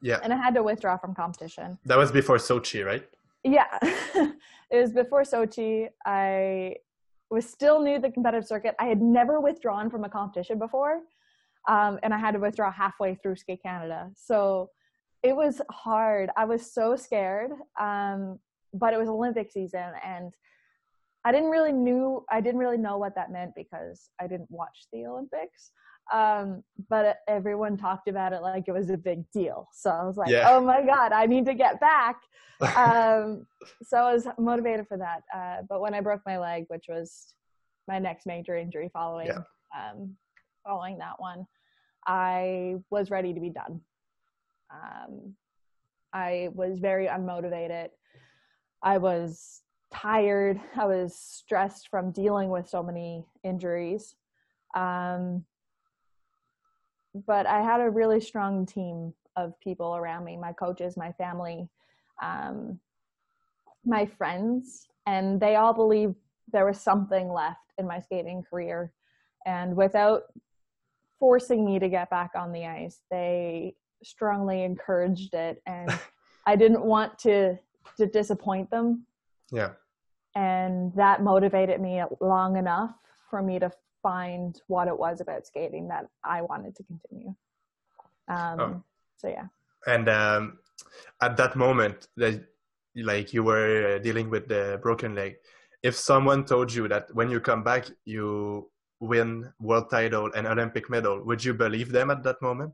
Yeah. 0.00 0.18
And 0.22 0.32
I 0.32 0.36
had 0.36 0.54
to 0.54 0.62
withdraw 0.62 0.96
from 0.96 1.14
competition. 1.14 1.78
That 1.84 1.98
was 1.98 2.10
before 2.10 2.38
Sochi, 2.38 2.84
right? 2.84 3.06
Yeah. 3.44 3.66
it 3.82 4.36
was 4.80 4.92
before 4.92 5.22
Sochi. 5.22 5.88
I 6.06 6.76
was 7.30 7.48
still 7.48 7.80
new 7.80 7.96
to 7.96 8.00
the 8.00 8.10
competitive 8.10 8.46
circuit. 8.46 8.74
I 8.80 8.86
had 8.86 9.00
never 9.00 9.38
withdrawn 9.38 9.90
from 9.90 10.04
a 10.04 10.08
competition 10.08 10.58
before, 10.58 11.00
um, 11.68 12.00
and 12.02 12.14
I 12.14 12.18
had 12.18 12.32
to 12.32 12.40
withdraw 12.40 12.72
halfway 12.72 13.14
through 13.16 13.36
Skate 13.36 13.62
Canada. 13.62 14.10
So 14.16 14.70
it 15.22 15.36
was 15.36 15.60
hard. 15.70 16.30
I 16.38 16.46
was 16.46 16.72
so 16.72 16.96
scared. 16.96 17.52
Um, 17.78 18.38
but 18.74 18.94
it 18.94 18.98
was 18.98 19.08
Olympic 19.08 19.50
season 19.50 19.92
and 20.04 20.34
I 21.24 21.32
didn't 21.32 21.50
really 21.50 21.72
knew 21.72 22.24
I 22.30 22.40
didn't 22.40 22.60
really 22.60 22.76
know 22.76 22.98
what 22.98 23.14
that 23.14 23.30
meant 23.30 23.52
because 23.54 24.10
I 24.20 24.26
didn't 24.26 24.50
watch 24.50 24.86
the 24.92 25.06
Olympics. 25.06 25.70
Um, 26.12 26.62
but 26.90 27.18
everyone 27.28 27.76
talked 27.76 28.08
about 28.08 28.32
it 28.32 28.42
like 28.42 28.64
it 28.66 28.72
was 28.72 28.90
a 28.90 28.96
big 28.96 29.22
deal. 29.32 29.68
So 29.72 29.90
I 29.90 30.04
was 30.04 30.16
like, 30.16 30.30
yeah. 30.30 30.50
oh 30.50 30.60
my 30.60 30.82
God, 30.82 31.12
I 31.12 31.26
need 31.26 31.46
to 31.46 31.54
get 31.54 31.80
back. 31.80 32.16
um, 32.76 33.46
so 33.82 33.98
I 33.98 34.12
was 34.12 34.26
motivated 34.38 34.86
for 34.88 34.98
that. 34.98 35.22
Uh, 35.34 35.62
but 35.68 35.80
when 35.80 35.94
I 35.94 36.00
broke 36.00 36.22
my 36.26 36.38
leg, 36.38 36.64
which 36.68 36.86
was 36.88 37.34
my 37.88 37.98
next 37.98 38.26
major 38.26 38.56
injury 38.56 38.90
following, 38.92 39.28
yeah. 39.28 39.40
um, 39.76 40.16
following 40.66 40.98
that 40.98 41.14
one, 41.18 41.46
I 42.06 42.76
was 42.90 43.10
ready 43.10 43.32
to 43.32 43.40
be 43.40 43.50
done. 43.50 43.80
Um, 44.72 45.34
I 46.12 46.50
was 46.52 46.78
very 46.78 47.06
unmotivated. 47.06 47.88
I 48.82 48.98
was 48.98 49.61
tired. 49.92 50.60
I 50.76 50.86
was 50.86 51.16
stressed 51.16 51.88
from 51.88 52.10
dealing 52.10 52.48
with 52.48 52.68
so 52.68 52.82
many 52.82 53.24
injuries. 53.44 54.14
Um, 54.74 55.44
but 57.26 57.46
I 57.46 57.60
had 57.60 57.80
a 57.80 57.90
really 57.90 58.20
strong 58.20 58.64
team 58.64 59.12
of 59.36 59.58
people 59.60 59.96
around 59.96 60.24
me 60.24 60.36
my 60.36 60.52
coaches, 60.52 60.96
my 60.96 61.12
family, 61.12 61.68
um, 62.22 62.78
my 63.84 64.06
friends, 64.06 64.86
and 65.06 65.40
they 65.40 65.56
all 65.56 65.74
believed 65.74 66.14
there 66.52 66.66
was 66.66 66.80
something 66.80 67.30
left 67.30 67.72
in 67.78 67.86
my 67.86 68.00
skating 68.00 68.42
career. 68.42 68.92
And 69.46 69.76
without 69.76 70.22
forcing 71.18 71.64
me 71.64 71.78
to 71.78 71.88
get 71.88 72.10
back 72.10 72.32
on 72.34 72.52
the 72.52 72.66
ice, 72.66 73.00
they 73.10 73.74
strongly 74.02 74.62
encouraged 74.62 75.34
it. 75.34 75.62
And 75.66 75.90
I 76.46 76.56
didn't 76.56 76.84
want 76.84 77.18
to 77.20 77.58
to 77.96 78.06
disappoint 78.06 78.70
them. 78.70 79.06
Yeah. 79.50 79.72
And 80.34 80.92
that 80.94 81.22
motivated 81.22 81.80
me 81.80 82.02
long 82.20 82.56
enough 82.56 82.94
for 83.28 83.42
me 83.42 83.58
to 83.58 83.70
find 84.02 84.60
what 84.66 84.88
it 84.88 84.98
was 84.98 85.20
about 85.20 85.46
skating 85.46 85.88
that 85.88 86.08
I 86.24 86.42
wanted 86.42 86.74
to 86.76 86.82
continue. 86.84 87.34
Um, 88.28 88.60
oh. 88.60 88.82
So 89.16 89.28
yeah. 89.28 89.46
And 89.86 90.08
um, 90.08 90.58
at 91.20 91.36
that 91.36 91.56
moment, 91.56 92.08
that 92.16 92.44
like 92.96 93.32
you 93.32 93.42
were 93.42 93.98
dealing 94.00 94.30
with 94.30 94.48
the 94.48 94.78
broken 94.82 95.14
leg, 95.14 95.36
if 95.82 95.96
someone 95.96 96.44
told 96.44 96.72
you 96.72 96.88
that 96.88 97.14
when 97.14 97.30
you 97.30 97.40
come 97.40 97.62
back 97.62 97.86
you 98.04 98.70
win 99.00 99.52
world 99.60 99.90
title 99.90 100.30
and 100.34 100.46
Olympic 100.46 100.88
medal, 100.88 101.22
would 101.24 101.44
you 101.44 101.52
believe 101.52 101.90
them 101.90 102.10
at 102.10 102.22
that 102.22 102.40
moment? 102.40 102.72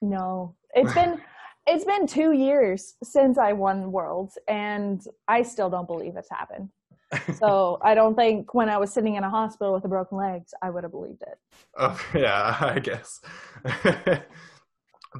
No, 0.00 0.54
it's 0.74 0.94
been 0.94 1.20
it's 1.66 1.84
been 1.84 2.06
two 2.06 2.32
years 2.32 2.94
since 3.02 3.38
I 3.38 3.52
won 3.52 3.92
worlds, 3.92 4.38
and 4.48 5.02
I 5.28 5.42
still 5.42 5.70
don't 5.70 5.86
believe 5.86 6.16
it's 6.16 6.30
happened. 6.30 6.70
so 7.38 7.78
I 7.82 7.94
don't 7.94 8.14
think 8.14 8.54
when 8.54 8.68
I 8.68 8.78
was 8.78 8.92
sitting 8.92 9.16
in 9.16 9.24
a 9.24 9.30
hospital 9.30 9.72
with 9.74 9.84
a 9.84 9.88
broken 9.88 10.18
legs, 10.18 10.54
I 10.62 10.70
would 10.70 10.82
have 10.82 10.92
believed 10.92 11.22
it. 11.22 11.38
Oh 11.76 12.00
yeah, 12.14 12.56
I 12.60 12.78
guess. 12.78 13.20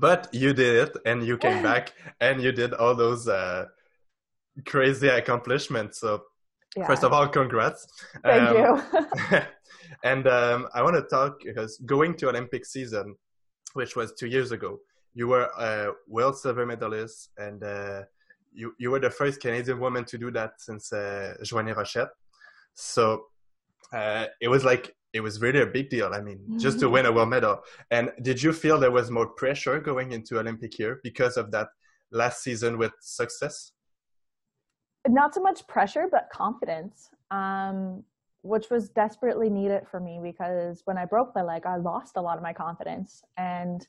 but 0.00 0.28
you 0.32 0.52
did 0.52 0.88
it, 0.88 0.96
and 1.06 1.24
you 1.24 1.36
came 1.38 1.62
back, 1.62 1.92
and 2.20 2.42
you 2.42 2.50
did 2.50 2.74
all 2.74 2.94
those 2.94 3.28
uh, 3.28 3.66
crazy 4.66 5.08
accomplishments. 5.08 6.00
So 6.00 6.22
yeah. 6.76 6.86
first 6.86 7.04
of 7.04 7.12
all, 7.12 7.28
congrats! 7.28 7.86
Thank 8.24 8.48
um, 8.48 8.82
you. 9.30 9.40
and 10.02 10.26
um, 10.26 10.68
I 10.74 10.82
want 10.82 10.96
to 10.96 11.02
talk 11.02 11.40
because 11.44 11.76
going 11.86 12.14
to 12.16 12.30
Olympic 12.30 12.64
season, 12.64 13.14
which 13.74 13.94
was 13.96 14.14
two 14.14 14.28
years 14.28 14.50
ago, 14.50 14.80
you 15.14 15.28
were 15.28 15.48
a 15.58 15.92
world 16.08 16.36
silver 16.38 16.66
medalist, 16.66 17.30
and 17.36 17.62
uh, 17.62 18.02
you 18.52 18.74
you 18.78 18.90
were 18.90 19.00
the 19.00 19.10
first 19.10 19.40
Canadian 19.40 19.78
woman 19.80 20.04
to 20.06 20.18
do 20.18 20.30
that 20.32 20.60
since 20.60 20.92
uh, 20.92 21.34
Joannie 21.42 21.72
Rochette. 21.72 22.10
So 22.74 23.26
uh, 23.92 24.26
it 24.40 24.48
was 24.48 24.64
like 24.64 24.94
it 25.12 25.20
was 25.20 25.40
really 25.40 25.60
a 25.60 25.66
big 25.66 25.90
deal. 25.90 26.10
I 26.14 26.20
mean, 26.20 26.38
mm-hmm. 26.38 26.58
just 26.58 26.80
to 26.80 26.88
win 26.88 27.06
a 27.06 27.12
world 27.12 27.28
medal. 27.28 27.60
And 27.90 28.10
did 28.22 28.42
you 28.42 28.52
feel 28.52 28.78
there 28.78 28.90
was 28.90 29.10
more 29.10 29.26
pressure 29.26 29.78
going 29.78 30.12
into 30.12 30.38
Olympic 30.38 30.78
year 30.78 31.00
because 31.02 31.36
of 31.36 31.50
that 31.50 31.68
last 32.10 32.42
season 32.42 32.78
with 32.78 32.92
success? 33.00 33.72
Not 35.06 35.34
so 35.34 35.42
much 35.42 35.66
pressure, 35.66 36.06
but 36.10 36.28
confidence, 36.32 37.10
um, 37.30 38.04
which 38.42 38.70
was 38.70 38.88
desperately 38.88 39.50
needed 39.50 39.86
for 39.90 40.00
me 40.00 40.20
because 40.22 40.80
when 40.86 40.96
I 40.96 41.04
broke 41.04 41.34
my 41.34 41.42
leg, 41.42 41.66
I 41.66 41.76
lost 41.76 42.16
a 42.16 42.20
lot 42.20 42.36
of 42.36 42.42
my 42.42 42.52
confidence 42.52 43.22
and 43.36 43.86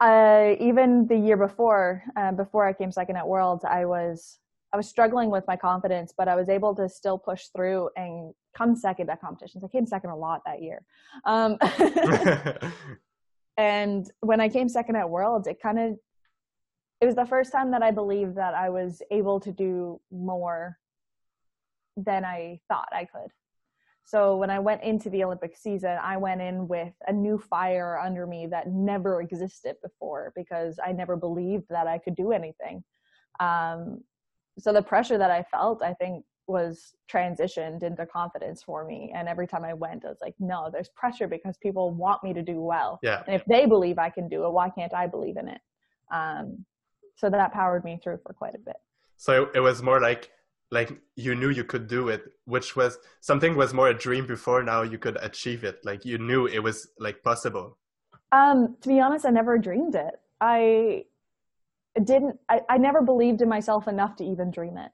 uh, 0.00 0.54
even 0.60 1.06
the 1.06 1.16
year 1.16 1.36
before, 1.36 2.04
uh, 2.16 2.32
before 2.32 2.66
I 2.66 2.72
came 2.72 2.92
second 2.92 3.16
at 3.16 3.26
Worlds, 3.26 3.64
I 3.64 3.84
was 3.84 4.38
I 4.72 4.76
was 4.76 4.86
struggling 4.86 5.30
with 5.30 5.44
my 5.46 5.56
confidence, 5.56 6.12
but 6.16 6.28
I 6.28 6.36
was 6.36 6.50
able 6.50 6.74
to 6.74 6.88
still 6.90 7.16
push 7.16 7.46
through 7.56 7.88
and 7.96 8.34
come 8.54 8.76
second 8.76 9.08
at 9.08 9.20
competitions. 9.20 9.64
I 9.64 9.68
came 9.68 9.86
second 9.86 10.10
a 10.10 10.16
lot 10.16 10.42
that 10.44 10.62
year. 10.62 10.84
Um, 11.24 11.56
and 13.56 14.10
when 14.20 14.40
I 14.42 14.48
came 14.50 14.68
second 14.68 14.96
at 14.96 15.08
Worlds, 15.08 15.48
it 15.48 15.60
kind 15.62 15.78
of 15.78 15.98
it 17.00 17.06
was 17.06 17.14
the 17.14 17.26
first 17.26 17.52
time 17.52 17.70
that 17.70 17.82
I 17.82 17.92
believed 17.92 18.36
that 18.36 18.54
I 18.54 18.70
was 18.70 19.02
able 19.10 19.40
to 19.40 19.52
do 19.52 20.00
more 20.10 20.78
than 21.96 22.24
I 22.24 22.60
thought 22.68 22.88
I 22.92 23.04
could. 23.04 23.30
So 24.08 24.38
when 24.38 24.48
I 24.48 24.58
went 24.58 24.82
into 24.82 25.10
the 25.10 25.22
Olympic 25.22 25.54
season, 25.54 25.98
I 26.02 26.16
went 26.16 26.40
in 26.40 26.66
with 26.66 26.94
a 27.06 27.12
new 27.12 27.36
fire 27.36 28.00
under 28.02 28.26
me 28.26 28.46
that 28.46 28.72
never 28.72 29.20
existed 29.20 29.76
before 29.82 30.32
because 30.34 30.78
I 30.82 30.92
never 30.92 31.14
believed 31.14 31.66
that 31.68 31.86
I 31.86 31.98
could 31.98 32.16
do 32.16 32.32
anything. 32.32 32.82
Um, 33.38 34.00
so 34.58 34.72
the 34.72 34.80
pressure 34.80 35.18
that 35.18 35.30
I 35.30 35.42
felt, 35.50 35.82
I 35.82 35.92
think, 35.92 36.24
was 36.46 36.94
transitioned 37.12 37.82
into 37.82 38.06
confidence 38.06 38.62
for 38.62 38.82
me. 38.86 39.12
And 39.14 39.28
every 39.28 39.46
time 39.46 39.62
I 39.62 39.74
went, 39.74 40.06
I 40.06 40.08
was 40.08 40.22
like, 40.22 40.36
no, 40.38 40.70
there's 40.72 40.88
pressure 40.96 41.28
because 41.28 41.58
people 41.58 41.90
want 41.92 42.24
me 42.24 42.32
to 42.32 42.40
do 42.40 42.62
well. 42.62 42.98
Yeah. 43.02 43.22
And 43.26 43.36
if 43.36 43.44
they 43.44 43.66
believe 43.66 43.98
I 43.98 44.08
can 44.08 44.26
do 44.26 44.46
it, 44.46 44.52
why 44.52 44.70
can't 44.70 44.94
I 44.94 45.06
believe 45.06 45.36
in 45.36 45.48
it? 45.48 45.60
Um, 46.10 46.64
so 47.16 47.28
that 47.28 47.52
powered 47.52 47.84
me 47.84 48.00
through 48.02 48.20
for 48.22 48.32
quite 48.32 48.54
a 48.54 48.58
bit. 48.58 48.76
So 49.18 49.50
it 49.54 49.60
was 49.60 49.82
more 49.82 50.00
like 50.00 50.30
like 50.70 51.00
you 51.16 51.34
knew 51.34 51.48
you 51.48 51.64
could 51.64 51.86
do 51.86 52.08
it 52.08 52.24
which 52.44 52.76
was 52.76 52.98
something 53.20 53.56
was 53.56 53.72
more 53.72 53.88
a 53.88 53.94
dream 53.94 54.26
before 54.26 54.62
now 54.62 54.82
you 54.82 54.98
could 54.98 55.16
achieve 55.22 55.64
it. 55.64 55.78
Like 55.84 56.04
you 56.04 56.18
knew 56.18 56.46
it 56.46 56.62
was 56.62 56.88
like 56.98 57.22
possible. 57.22 57.78
Um 58.32 58.76
to 58.82 58.88
be 58.88 59.00
honest 59.00 59.24
i 59.24 59.30
never 59.30 59.58
dreamed 59.58 59.94
it. 59.94 60.14
I 60.40 61.04
didn't 62.04 62.38
i, 62.48 62.60
I 62.68 62.78
never 62.78 63.02
believed 63.02 63.40
in 63.42 63.48
myself 63.48 63.88
enough 63.88 64.16
to 64.16 64.24
even 64.24 64.50
dream 64.50 64.76
it. 64.76 64.92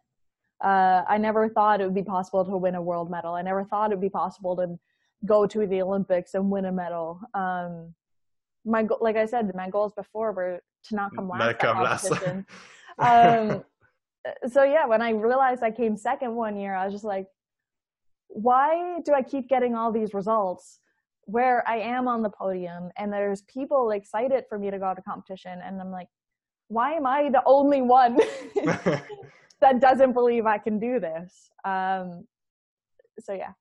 Uh, 0.62 1.02
i 1.08 1.18
never 1.18 1.48
thought 1.48 1.80
it 1.80 1.84
would 1.84 1.94
be 1.94 2.02
possible 2.02 2.44
to 2.44 2.56
win 2.56 2.76
a 2.76 2.82
world 2.82 3.10
medal. 3.10 3.34
I 3.34 3.42
never 3.42 3.64
thought 3.64 3.90
it 3.90 3.94
would 3.94 4.00
be 4.00 4.08
possible 4.10 4.56
to 4.56 4.78
go 5.26 5.46
to 5.46 5.66
the 5.66 5.82
olympics 5.82 6.34
and 6.34 6.50
win 6.50 6.66
a 6.66 6.72
medal. 6.72 7.20
Um 7.34 7.94
my 8.64 8.86
like 9.00 9.16
i 9.16 9.26
said 9.26 9.50
my 9.54 9.68
goals 9.68 9.92
before 9.94 10.32
were 10.32 10.62
to 10.84 10.94
not 10.94 11.14
come 11.14 11.28
last 11.28 11.38
not 11.38 11.58
come 11.58 11.82
last. 11.82 12.12
Um 12.98 13.64
so 14.48 14.62
yeah, 14.62 14.86
when 14.86 15.02
I 15.02 15.10
realized 15.10 15.62
I 15.62 15.70
came 15.70 15.96
second 15.96 16.34
one 16.34 16.56
year, 16.56 16.74
I 16.74 16.84
was 16.84 16.94
just 16.94 17.04
like, 17.04 17.26
why 18.28 19.00
do 19.04 19.12
I 19.12 19.22
keep 19.22 19.48
getting 19.48 19.74
all 19.74 19.92
these 19.92 20.14
results 20.14 20.80
where 21.26 21.66
I 21.68 21.78
am 21.78 22.08
on 22.08 22.22
the 22.22 22.30
podium 22.30 22.90
and 22.98 23.12
there's 23.12 23.42
people 23.42 23.90
excited 23.90 24.44
for 24.48 24.58
me 24.58 24.70
to 24.70 24.78
go 24.78 24.94
to 24.94 25.02
competition 25.02 25.60
and 25.64 25.80
I'm 25.80 25.90
like, 25.90 26.08
why 26.68 26.94
am 26.94 27.06
I 27.06 27.30
the 27.30 27.42
only 27.46 27.82
one 27.82 28.16
that 29.60 29.80
doesn't 29.80 30.12
believe 30.12 30.46
I 30.46 30.58
can 30.58 30.78
do 30.78 30.98
this? 31.00 31.50
Um, 31.64 32.26
so 33.20 33.32
yeah. 33.32 33.52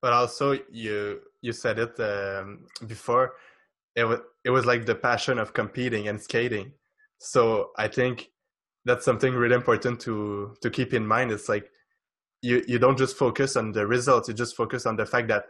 But 0.00 0.12
also 0.12 0.58
you 0.70 1.20
you 1.42 1.52
said 1.52 1.78
it 1.78 1.98
um, 2.00 2.66
before. 2.86 3.34
It 3.94 4.04
was 4.04 4.20
it 4.44 4.50
was 4.50 4.64
like 4.64 4.86
the 4.86 4.94
passion 4.94 5.38
of 5.38 5.52
competing 5.52 6.08
and 6.08 6.20
skating. 6.20 6.72
So 7.18 7.70
I 7.76 7.88
think 7.88 8.30
that's 8.84 9.04
something 9.04 9.34
really 9.34 9.54
important 9.54 10.00
to 10.00 10.54
to 10.60 10.70
keep 10.70 10.94
in 10.94 11.06
mind. 11.06 11.30
It's 11.30 11.48
like 11.48 11.70
you 12.42 12.62
you 12.66 12.78
don't 12.78 12.98
just 12.98 13.16
focus 13.16 13.56
on 13.56 13.72
the 13.72 13.86
results 13.86 14.28
you 14.28 14.34
just 14.34 14.56
focus 14.56 14.86
on 14.86 14.96
the 14.96 15.06
fact 15.06 15.28
that 15.28 15.44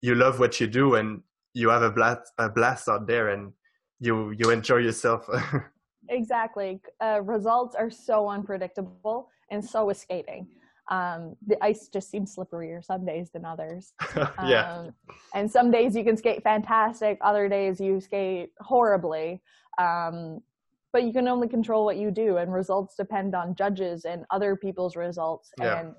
you 0.00 0.14
love 0.14 0.38
what 0.38 0.60
you 0.60 0.66
do 0.66 0.94
and 0.94 1.22
you 1.54 1.68
have 1.70 1.82
a 1.82 1.90
blast 1.90 2.32
a 2.38 2.48
blast 2.48 2.88
out 2.88 3.06
there 3.06 3.30
and 3.30 3.52
you 4.00 4.34
you 4.38 4.50
enjoy 4.50 4.78
yourself. 4.78 5.28
Exactly. 6.08 6.80
Uh, 7.00 7.20
results 7.24 7.74
are 7.74 7.90
so 7.90 8.28
unpredictable 8.28 9.28
and 9.50 9.64
so 9.64 9.90
is 9.90 9.98
skating 9.98 10.46
um, 10.88 11.34
the 11.46 11.62
ice 11.62 11.88
just 11.88 12.10
seems 12.10 12.36
slipperier 12.36 12.84
some 12.84 13.04
days 13.04 13.30
than 13.30 13.44
others. 13.44 13.92
Yeah. 14.44 14.72
Um, 14.72 14.94
and 15.34 15.50
some 15.50 15.70
days 15.70 15.96
you 15.96 16.04
can 16.04 16.16
skate 16.16 16.42
fantastic 16.42 17.18
other 17.20 17.48
days 17.48 17.80
you 17.80 18.00
skate 18.00 18.50
horribly. 18.60 19.42
Um, 19.78 20.40
but 20.96 21.04
you 21.04 21.12
can 21.12 21.28
only 21.28 21.46
control 21.46 21.84
what 21.84 21.98
you 21.98 22.10
do 22.10 22.38
and 22.38 22.50
results 22.50 22.94
depend 22.96 23.34
on 23.34 23.54
judges 23.54 24.06
and 24.06 24.24
other 24.30 24.56
people's 24.56 24.96
results 24.96 25.50
yeah. 25.60 25.80
and 25.80 25.94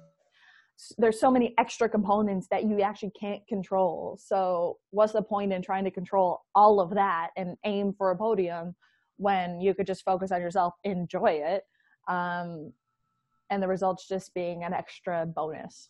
there's 0.97 1.19
so 1.19 1.29
many 1.29 1.53
extra 1.57 1.87
components 1.87 2.47
that 2.49 2.63
you 2.63 2.81
actually 2.81 3.11
can't 3.19 3.45
control 3.47 4.17
so 4.19 4.77
what's 4.89 5.13
the 5.13 5.21
point 5.21 5.53
in 5.53 5.61
trying 5.61 5.83
to 5.83 5.91
control 5.91 6.41
all 6.55 6.79
of 6.79 6.89
that 6.95 7.29
and 7.37 7.55
aim 7.63 7.93
for 7.95 8.09
a 8.09 8.17
podium 8.17 8.75
when 9.17 9.59
you 9.59 9.73
could 9.73 9.87
just 9.87 10.05
focus 10.05 10.31
on 10.31 10.41
yourself, 10.41 10.73
enjoy 10.83 11.41
it, 11.43 11.63
um, 12.07 12.71
and 13.49 13.61
the 13.61 13.67
results 13.67 14.07
just 14.07 14.33
being 14.33 14.63
an 14.63 14.73
extra 14.73 15.25
bonus. 15.25 15.89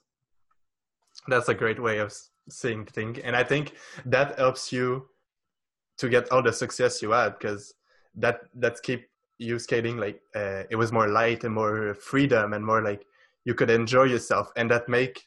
That's 1.27 1.49
a 1.49 1.53
great 1.53 1.81
way 1.81 1.99
of 1.99 2.13
seeing 2.49 2.85
things, 2.85 3.19
and 3.19 3.35
I 3.35 3.43
think 3.43 3.73
that 4.05 4.37
helps 4.37 4.71
you 4.71 5.07
to 5.97 6.09
get 6.09 6.31
all 6.31 6.43
the 6.43 6.53
success 6.53 7.01
you 7.01 7.11
had 7.11 7.37
because 7.37 7.73
that 8.17 8.41
that 8.55 8.81
keep 8.83 9.07
you 9.37 9.59
skating 9.59 9.97
like 9.97 10.19
uh, 10.35 10.63
it 10.69 10.75
was 10.75 10.91
more 10.91 11.07
light 11.07 11.43
and 11.43 11.53
more 11.53 11.93
freedom 11.93 12.53
and 12.53 12.65
more 12.65 12.81
like 12.81 13.05
you 13.45 13.53
could 13.53 13.69
enjoy 13.69 14.03
yourself. 14.03 14.49
And 14.57 14.69
that 14.71 14.89
make 14.89 15.23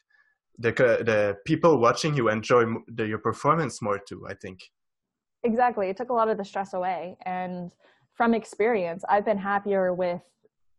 the 0.59 0.71
the 0.71 1.37
people 1.45 1.79
watching 1.79 2.13
you 2.15 2.29
enjoy 2.29 2.65
the, 2.87 3.07
your 3.07 3.17
performance 3.17 3.81
more 3.81 3.99
too 3.99 4.27
i 4.29 4.33
think. 4.33 4.59
Exactly. 5.43 5.89
It 5.89 5.97
took 5.97 6.09
a 6.09 6.13
lot 6.13 6.29
of 6.29 6.37
the 6.37 6.45
stress 6.45 6.73
away. 6.73 7.17
And 7.25 7.71
from 8.13 8.33
experience 8.33 9.03
i've 9.09 9.25
been 9.25 9.37
happier 9.37 9.93
with 9.93 10.21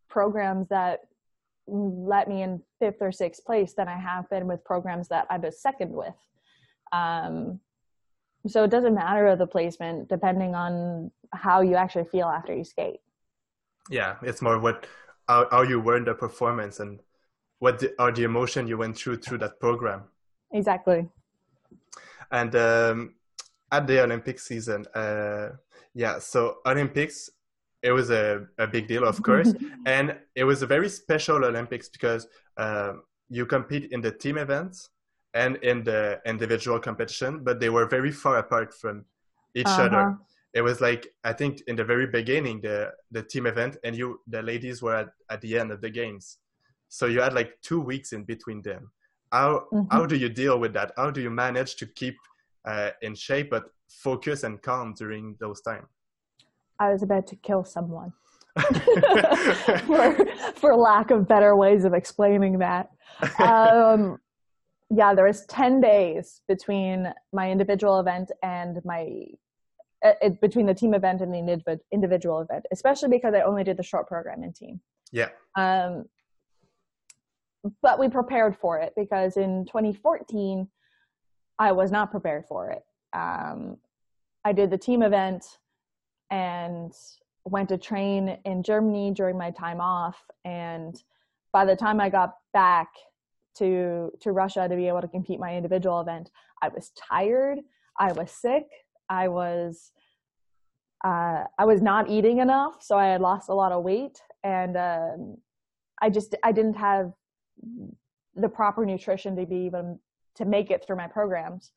programs 0.08 0.68
that 0.68 1.00
let 1.66 2.28
me 2.28 2.42
in 2.42 2.60
fifth 2.78 3.00
or 3.00 3.10
sixth 3.10 3.44
place 3.44 3.72
than 3.72 3.88
i 3.88 3.96
have 3.96 4.28
been 4.28 4.46
with 4.46 4.62
programs 4.64 5.08
that 5.08 5.26
i 5.30 5.38
was 5.38 5.60
second 5.60 5.92
with. 5.92 6.14
Um, 6.92 7.60
so 8.46 8.64
it 8.64 8.70
doesn't 8.70 8.94
matter 8.94 9.26
of 9.28 9.38
the 9.38 9.46
placement 9.46 10.08
depending 10.08 10.54
on 10.54 11.10
how 11.32 11.60
you 11.60 11.74
actually 11.74 12.04
feel 12.04 12.26
after 12.26 12.54
you 12.54 12.64
skate. 12.64 13.00
Yeah 13.90 14.16
it's 14.22 14.42
more 14.42 14.58
what 14.58 14.86
how, 15.28 15.48
how 15.50 15.62
you 15.62 15.80
were 15.80 15.96
in 15.96 16.04
the 16.04 16.14
performance 16.14 16.80
and 16.80 17.00
what 17.58 17.78
the, 17.78 17.94
are 17.98 18.10
the 18.12 18.24
emotion 18.24 18.66
you 18.66 18.76
went 18.76 18.96
through 18.96 19.18
through 19.18 19.38
that 19.38 19.60
program. 19.60 20.02
Exactly. 20.52 21.08
And 22.30 22.54
um, 22.56 23.14
at 23.70 23.86
the 23.86 24.02
olympic 24.02 24.38
season 24.38 24.86
uh, 24.94 25.50
yeah 25.94 26.18
so 26.18 26.58
olympics 26.66 27.30
it 27.82 27.90
was 27.90 28.10
a, 28.10 28.46
a 28.58 28.66
big 28.66 28.86
deal 28.86 29.04
of 29.04 29.22
course. 29.22 29.52
And 29.86 30.16
it 30.36 30.44
was 30.44 30.62
a 30.62 30.66
very 30.66 30.88
special 30.88 31.44
olympics 31.44 31.88
because 31.88 32.28
uh, 32.56 32.92
you 33.28 33.46
compete 33.46 33.90
in 33.92 34.00
the 34.00 34.12
team 34.12 34.36
events 34.38 34.90
and 35.34 35.56
in 35.56 35.82
the 35.84 36.20
individual 36.26 36.78
competition 36.78 37.42
but 37.42 37.60
they 37.60 37.70
were 37.70 37.86
very 37.86 38.12
far 38.12 38.38
apart 38.38 38.74
from 38.74 39.04
each 39.54 39.66
uh-huh. 39.66 39.82
other 39.82 40.18
it 40.54 40.62
was 40.62 40.80
like 40.80 41.08
I 41.24 41.32
think 41.32 41.62
in 41.66 41.76
the 41.76 41.84
very 41.84 42.06
beginning 42.06 42.60
the 42.60 42.92
the 43.10 43.22
team 43.22 43.46
event 43.46 43.76
and 43.84 43.96
you 43.96 44.20
the 44.26 44.42
ladies 44.42 44.82
were 44.82 44.96
at, 44.96 45.08
at 45.30 45.40
the 45.40 45.58
end 45.58 45.72
of 45.72 45.80
the 45.80 45.90
games. 45.90 46.38
So 46.88 47.06
you 47.06 47.22
had 47.22 47.32
like 47.32 47.56
two 47.62 47.80
weeks 47.80 48.12
in 48.12 48.24
between 48.24 48.60
them. 48.62 48.90
How 49.30 49.66
mm-hmm. 49.72 49.86
how 49.90 50.04
do 50.04 50.16
you 50.16 50.28
deal 50.28 50.58
with 50.58 50.74
that? 50.74 50.92
How 50.96 51.10
do 51.10 51.22
you 51.22 51.30
manage 51.30 51.76
to 51.76 51.86
keep 51.86 52.16
uh, 52.66 52.90
in 53.00 53.14
shape 53.14 53.50
but 53.50 53.64
focus 53.88 54.42
and 54.42 54.60
calm 54.60 54.94
during 54.94 55.36
those 55.40 55.62
times? 55.62 55.88
I 56.78 56.92
was 56.92 57.02
about 57.02 57.26
to 57.28 57.36
kill 57.36 57.64
someone. 57.64 58.12
for, 59.86 60.26
for 60.56 60.76
lack 60.76 61.10
of 61.10 61.26
better 61.26 61.56
ways 61.56 61.84
of 61.84 61.94
explaining 61.94 62.58
that. 62.58 62.90
Um, 63.38 64.18
yeah, 64.94 65.14
there 65.14 65.24
was 65.24 65.46
10 65.46 65.80
days 65.80 66.42
between 66.48 67.12
my 67.32 67.50
individual 67.50 67.98
event 67.98 68.30
and 68.42 68.78
my 68.84 69.24
uh, 70.04 70.12
it, 70.20 70.40
between 70.40 70.66
the 70.66 70.74
team 70.74 70.94
event 70.94 71.20
and 71.20 71.32
the 71.32 71.80
individual 71.92 72.40
event, 72.40 72.66
especially 72.72 73.08
because 73.08 73.34
I 73.34 73.40
only 73.42 73.64
did 73.64 73.76
the 73.76 73.82
short 73.82 74.06
program 74.06 74.42
in 74.42 74.52
team. 74.52 74.80
Yeah. 75.12 75.28
Um, 75.56 76.06
but 77.80 77.98
we 77.98 78.08
prepared 78.08 78.56
for 78.56 78.80
it 78.80 78.92
because 78.96 79.36
in 79.36 79.64
2014, 79.66 80.68
I 81.58 81.72
was 81.72 81.92
not 81.92 82.10
prepared 82.10 82.44
for 82.46 82.70
it. 82.70 82.82
Um, 83.12 83.76
I 84.44 84.52
did 84.52 84.70
the 84.70 84.78
team 84.78 85.02
event 85.02 85.44
and 86.30 86.92
went 87.44 87.68
to 87.68 87.78
train 87.78 88.38
in 88.44 88.62
Germany 88.62 89.12
during 89.12 89.38
my 89.38 89.52
time 89.52 89.80
off. 89.80 90.16
And 90.44 91.00
by 91.52 91.64
the 91.64 91.76
time 91.76 92.00
I 92.00 92.08
got 92.08 92.34
back 92.52 92.88
to 93.58 94.10
to 94.20 94.32
Russia 94.32 94.66
to 94.68 94.76
be 94.76 94.88
able 94.88 95.00
to 95.00 95.08
compete 95.08 95.40
my 95.40 95.56
individual 95.56 96.00
event, 96.00 96.30
I 96.62 96.68
was 96.68 96.90
tired. 96.90 97.58
I 97.98 98.12
was 98.12 98.30
sick. 98.30 98.66
I 99.08 99.28
was 99.28 99.92
uh, 101.04 101.44
I 101.58 101.64
was 101.64 101.82
not 101.82 102.08
eating 102.08 102.38
enough, 102.38 102.82
so 102.82 102.96
I 102.96 103.06
had 103.06 103.20
lost 103.20 103.48
a 103.48 103.54
lot 103.54 103.72
of 103.72 103.82
weight, 103.82 104.20
and 104.44 104.76
um, 104.76 105.36
I 106.00 106.10
just 106.10 106.34
I 106.42 106.52
didn't 106.52 106.76
have 106.76 107.12
the 108.34 108.48
proper 108.48 108.86
nutrition 108.86 109.36
to 109.36 109.46
be 109.46 109.66
able 109.66 110.00
to 110.36 110.44
make 110.44 110.70
it 110.70 110.84
through 110.84 110.96
my 110.96 111.08
programs. 111.08 111.72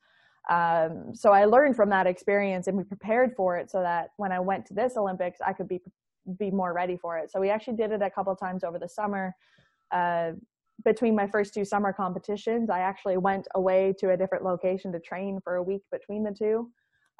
Um, 0.48 1.12
so 1.12 1.32
I 1.32 1.44
learned 1.44 1.74
from 1.74 1.90
that 1.90 2.06
experience, 2.06 2.68
and 2.68 2.76
we 2.76 2.84
prepared 2.84 3.34
for 3.36 3.56
it 3.56 3.70
so 3.70 3.82
that 3.82 4.10
when 4.16 4.30
I 4.30 4.38
went 4.38 4.64
to 4.66 4.74
this 4.74 4.96
Olympics, 4.96 5.40
I 5.44 5.52
could 5.52 5.68
be 5.68 5.80
be 6.38 6.50
more 6.50 6.72
ready 6.72 6.96
for 6.96 7.18
it. 7.18 7.30
So 7.30 7.40
we 7.40 7.50
actually 7.50 7.76
did 7.76 7.92
it 7.92 8.02
a 8.02 8.10
couple 8.10 8.34
times 8.34 8.64
over 8.64 8.78
the 8.78 8.88
summer. 8.88 9.34
Uh, 9.92 10.32
between 10.84 11.14
my 11.14 11.26
first 11.26 11.54
two 11.54 11.64
summer 11.64 11.92
competitions, 11.92 12.70
I 12.70 12.80
actually 12.80 13.16
went 13.16 13.48
away 13.54 13.94
to 13.98 14.10
a 14.10 14.16
different 14.16 14.44
location 14.44 14.92
to 14.92 15.00
train 15.00 15.40
for 15.42 15.56
a 15.56 15.62
week 15.62 15.82
between 15.90 16.22
the 16.22 16.32
two. 16.32 16.70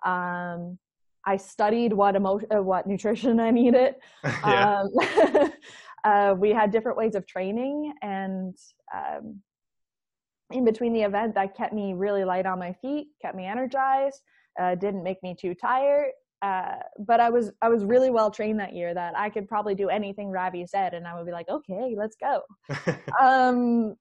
Um, 0.05 0.79
I 1.27 1.37
studied 1.37 1.93
what 1.93 2.15
emotion, 2.15 2.49
uh, 2.55 2.63
what 2.63 2.87
nutrition 2.87 3.41
I 3.49 3.51
needed. 3.51 3.95
um, 4.45 4.89
uh, 6.05 6.35
we 6.39 6.51
had 6.51 6.71
different 6.71 6.99
ways 6.99 7.15
of 7.15 7.27
training, 7.27 7.93
and 8.03 8.57
um, 8.95 9.41
in 10.53 10.65
between 10.65 10.93
the 10.93 11.03
event, 11.03 11.35
that 11.35 11.57
kept 11.57 11.73
me 11.73 11.95
really 11.95 12.25
light 12.25 12.47
on 12.47 12.59
my 12.59 12.73
feet, 12.75 13.09
kept 13.21 13.37
me 13.37 13.47
energized, 13.47 14.23
uh, 14.61 14.75
didn't 14.77 15.03
make 15.03 15.23
me 15.23 15.35
too 15.39 15.55
tired. 15.55 16.13
Uh, 16.43 16.77
but 16.99 17.19
I 17.19 17.31
was 17.31 17.53
I 17.63 17.69
was 17.69 17.85
really 17.85 18.11
well 18.11 18.31
trained 18.31 18.61
that 18.61 18.75
year 18.75 18.93
that 18.93 19.17
I 19.17 19.31
could 19.31 19.49
probably 19.49 19.75
do 19.75 19.89
anything 19.89 20.31
Ravi 20.31 20.67
said, 20.67 20.95
and 20.95 21.07
I 21.07 21.17
would 21.17 21.27
be 21.27 21.33
like, 21.33 21.49
okay, 21.49 21.95
let's 21.97 22.17
go. 22.17 22.43
um, 23.21 23.97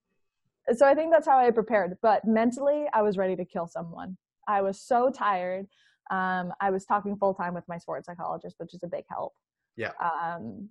so 0.74 0.86
I 0.86 0.94
think 0.94 1.12
that's 1.12 1.26
how 1.26 1.38
I 1.38 1.50
prepared. 1.50 1.96
But 2.02 2.24
mentally, 2.24 2.86
I 2.92 3.02
was 3.02 3.16
ready 3.16 3.36
to 3.36 3.44
kill 3.44 3.66
someone. 3.66 4.16
I 4.46 4.62
was 4.62 4.80
so 4.80 5.10
tired. 5.10 5.66
Um, 6.10 6.52
I 6.60 6.70
was 6.70 6.84
talking 6.84 7.16
full 7.16 7.34
time 7.34 7.54
with 7.54 7.64
my 7.68 7.78
sports 7.78 8.06
psychologist, 8.06 8.56
which 8.58 8.74
is 8.74 8.82
a 8.82 8.88
big 8.88 9.04
help. 9.08 9.32
Yeah. 9.76 9.92
Um, 10.00 10.68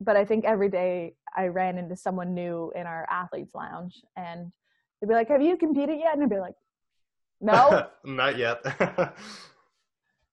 but 0.00 0.16
I 0.16 0.24
think 0.24 0.44
every 0.44 0.68
day 0.68 1.14
I 1.36 1.48
ran 1.48 1.78
into 1.78 1.96
someone 1.96 2.34
new 2.34 2.72
in 2.74 2.86
our 2.86 3.06
athletes 3.10 3.54
lounge 3.54 4.00
and 4.16 4.50
they'd 5.00 5.08
be 5.08 5.14
like, 5.14 5.28
have 5.28 5.42
you 5.42 5.56
competed 5.56 5.98
yet? 5.98 6.14
And 6.14 6.22
I'd 6.22 6.30
be 6.30 6.38
like, 6.38 6.54
no, 7.40 7.88
not 8.04 8.38
yet. 8.38 8.64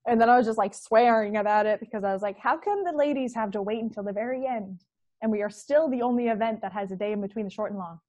and 0.08 0.20
then 0.20 0.30
I 0.30 0.38
was 0.38 0.46
just 0.46 0.58
like 0.58 0.74
swearing 0.74 1.38
about 1.38 1.66
it 1.66 1.80
because 1.80 2.04
I 2.04 2.14
was 2.14 2.22
like, 2.22 2.38
how 2.40 2.58
come 2.58 2.84
the 2.84 2.92
ladies 2.92 3.36
have 3.36 3.52
to 3.52 3.62
wait 3.62 3.82
until 3.82 4.04
the 4.04 4.14
very 4.14 4.48
end? 4.48 4.82
And 5.22 5.32
we 5.32 5.42
are 5.42 5.50
still 5.50 5.90
the 5.90 6.02
only 6.02 6.28
event 6.28 6.62
that 6.62 6.72
has 6.74 6.92
a 6.92 6.96
day 6.96 7.12
in 7.12 7.22
between 7.22 7.46
the 7.46 7.52
short 7.52 7.72
and 7.72 7.80
long. 7.80 8.00